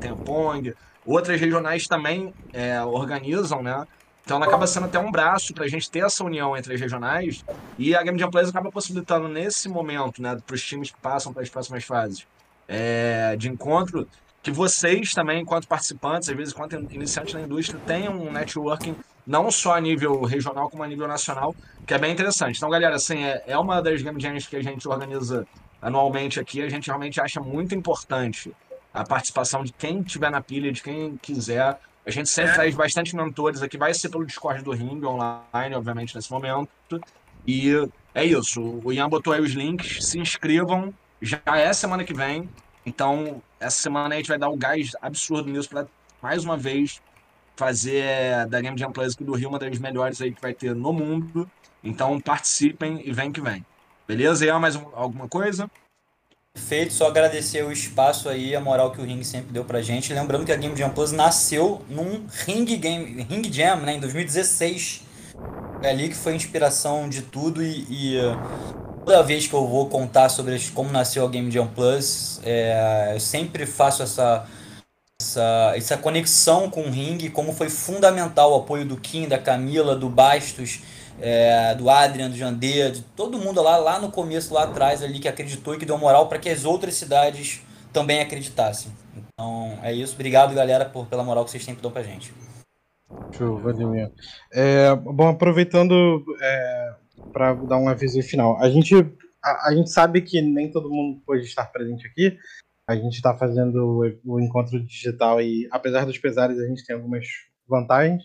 [0.00, 0.74] tem Pong,
[1.06, 3.86] outras regionais também é, organizam, né?
[4.24, 6.80] Então ela acaba sendo até um braço para a gente ter essa união entre as
[6.80, 7.44] regionais
[7.78, 11.30] e a Game Jam Plus acaba possibilitando nesse momento, né, para os times que passam
[11.30, 12.26] para as próximas fases
[12.66, 14.08] é, de encontro,
[14.42, 19.50] que vocês também, enquanto participantes, às vezes enquanto iniciantes na indústria, tenham um networking não
[19.50, 21.54] só a nível regional, como a nível nacional,
[21.86, 22.56] que é bem interessante.
[22.56, 25.46] Então, galera, assim, é, é uma das Game Jams que a gente organiza
[25.80, 28.52] anualmente aqui, a gente realmente acha muito importante
[28.92, 31.78] a participação de quem tiver na pilha, de quem quiser.
[32.06, 36.14] A gente sempre traz bastante mentores aqui, vai ser pelo Discord do Ring online, obviamente,
[36.14, 36.68] nesse momento.
[37.46, 37.72] E
[38.14, 38.80] é isso.
[38.84, 40.94] O Ian botou aí os links, se inscrevam.
[41.20, 42.48] Já é semana que vem.
[42.86, 45.86] Então, essa semana a gente vai dar o gás absurdo nisso para
[46.22, 47.02] mais uma vez
[47.56, 50.54] fazer é, da Game Jam Plus aqui do Rio uma das melhores aí que vai
[50.54, 51.50] ter no mundo.
[51.82, 53.64] Então, participem e vem que vem.
[54.06, 54.44] Beleza?
[54.44, 55.70] Ian, mais um- alguma coisa?
[56.56, 60.12] Feito, só agradecer o espaço aí, a moral que o Ring sempre deu pra gente.
[60.12, 65.02] Lembrando que a Game Jam Plus nasceu num Ring Game, Ring Jam, né, em 2016.
[65.82, 68.18] É ali que foi a inspiração de tudo e, e,
[69.04, 73.20] toda vez que eu vou contar sobre como nasceu a Game Jam Plus, é, eu
[73.20, 74.46] sempre faço essa,
[75.20, 79.94] essa, essa conexão com o Ring, como foi fundamental o apoio do Kim, da Camila,
[79.94, 80.82] do Bastos,
[81.20, 85.20] é, do Adrian, do Jandê, de todo mundo lá, lá no começo, lá atrás, ali,
[85.20, 87.62] que acreditou e que deu moral para que as outras cidades
[87.92, 88.92] também acreditassem.
[89.16, 90.14] Então, é isso.
[90.14, 92.32] Obrigado, galera, por, pela moral que vocês sempre dão pra gente.
[93.32, 93.60] Show,
[93.94, 94.10] Ian.
[94.52, 96.94] É, bom, aproveitando é,
[97.32, 98.94] para dar um aviso final, a gente,
[99.42, 102.36] a, a gente sabe que nem todo mundo pode estar presente aqui.
[102.86, 107.26] A gente está fazendo o, encontro digital e, apesar dos pesares, a gente tem algumas
[107.66, 108.22] vantagens.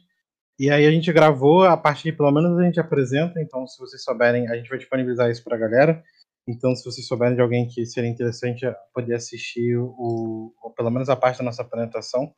[0.60, 3.80] E aí a gente gravou a parte que pelo menos a gente apresenta, então se
[3.80, 6.03] vocês souberem, a gente vai disponibilizar isso para a galera.
[6.48, 11.07] Então, se vocês souberem de alguém que seria interessante poder assistir o, ou pelo menos
[11.07, 12.34] a parte da nossa apresentação,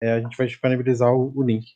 [0.00, 1.66] é, a gente vai disponibilizar o, o link.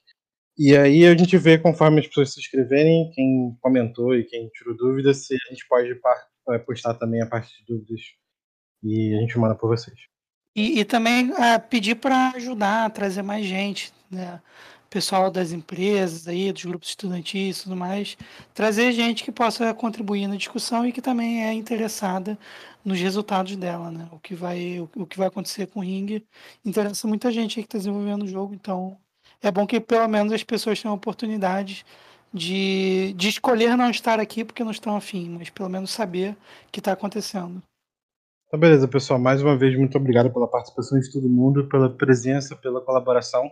[0.57, 4.77] E aí a gente vê, conforme as pessoas se inscreverem, quem comentou e quem tirou
[4.77, 5.99] dúvidas, se a gente pode
[6.51, 8.01] eh, postar também a parte de dúvidas
[8.83, 9.97] e a gente manda por vocês.
[10.55, 14.41] E, e também ah, pedir para ajudar a trazer mais gente, né?
[14.89, 18.17] Pessoal das empresas aí, dos grupos estudantis e tudo mais,
[18.53, 22.37] trazer gente que possa contribuir na discussão e que também é interessada
[22.85, 24.09] nos resultados dela, né?
[24.11, 26.27] O que vai, o, que vai acontecer com o ringue
[26.65, 28.99] interessa muita gente que está desenvolvendo o jogo, então
[29.41, 31.85] é bom que pelo menos as pessoas tenham oportunidade
[32.33, 36.73] de, de escolher não estar aqui porque não estão afim, mas pelo menos saber o
[36.73, 37.63] que está acontecendo.
[38.51, 39.17] Então, beleza, pessoal.
[39.17, 43.49] Mais uma vez, muito obrigado pela participação de todo mundo, pela presença, pela colaboração.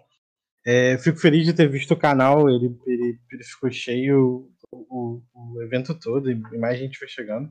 [0.67, 5.23] É, fico feliz de ter visto o canal, ele, ele, ele ficou cheio o, o,
[5.55, 7.49] o evento todo e mais gente foi chegando.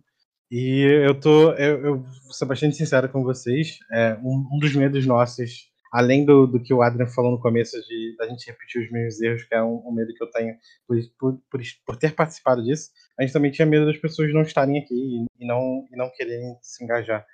[0.51, 3.77] E eu tô, eu, eu vou ser bastante sincero com vocês.
[3.93, 7.77] É, um, um dos medos nossos, além do, do que o Adrian falou no começo,
[7.87, 10.53] de da gente repetir os mesmos erros, que é um, um medo que eu tenho
[10.85, 14.41] por, por, por, por ter participado disso, a gente também tinha medo das pessoas não
[14.41, 17.25] estarem aqui e, e não, e não quererem se engajar.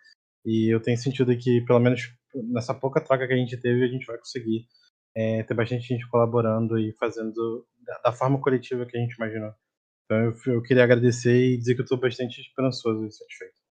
[0.45, 2.13] E eu tenho sentido que, pelo menos
[2.51, 4.67] nessa pouca troca que a gente teve, a gente vai conseguir
[5.15, 9.53] é, ter bastante gente colaborando e fazendo da, da forma coletiva que a gente imaginou.
[10.05, 13.61] Então eu, eu queria agradecer e dizer que eu estou bastante esperançoso e satisfeito.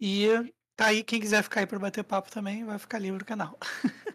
[0.00, 0.28] E
[0.76, 3.58] tá aí, quem quiser ficar aí para bater papo também, vai ficar livre no canal.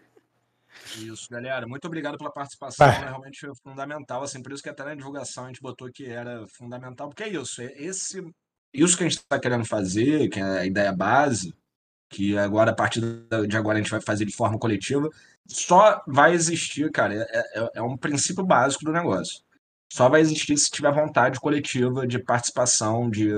[0.98, 1.66] Isso, galera.
[1.66, 2.86] Muito obrigado pela participação.
[2.86, 4.22] Né, Realmente foi fundamental.
[4.22, 7.28] Assim, por isso que até na divulgação a gente botou que era fundamental, porque é
[7.28, 7.62] isso.
[7.62, 8.22] É esse,
[8.72, 11.54] isso que a gente está querendo fazer, que é a ideia base,
[12.08, 13.00] que agora, a partir
[13.48, 15.10] de agora, a gente vai fazer de forma coletiva,
[15.46, 17.14] só vai existir, cara.
[17.14, 19.40] É, é, é um princípio básico do negócio.
[19.92, 23.30] Só vai existir se tiver vontade coletiva de participação, de,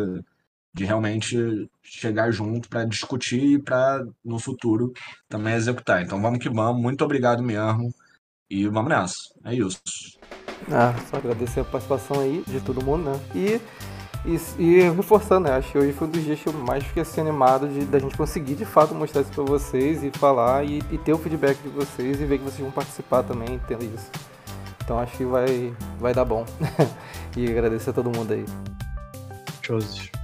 [0.72, 4.92] de realmente chegar junto para discutir e para, no futuro,
[5.28, 6.02] também executar.
[6.02, 6.82] Então vamos que vamos.
[6.82, 7.92] Muito obrigado mesmo.
[8.50, 9.14] E vamos nessa.
[9.44, 9.78] É isso.
[10.70, 13.20] Ah, só agradecer a participação aí de todo mundo, né?
[13.34, 13.60] E,
[14.24, 15.56] e, e reforçando, né?
[15.56, 17.98] Acho que hoje foi um dos dias que eu mais fiquei assim, animado de da
[17.98, 21.58] gente conseguir de fato mostrar isso pra vocês e falar e, e ter o feedback
[21.62, 24.10] de vocês e ver que vocês vão participar também, tendo isso.
[24.82, 26.44] Então acho que vai, vai dar bom.
[27.36, 28.44] e agradecer a todo mundo aí.
[29.62, 30.17] Shows.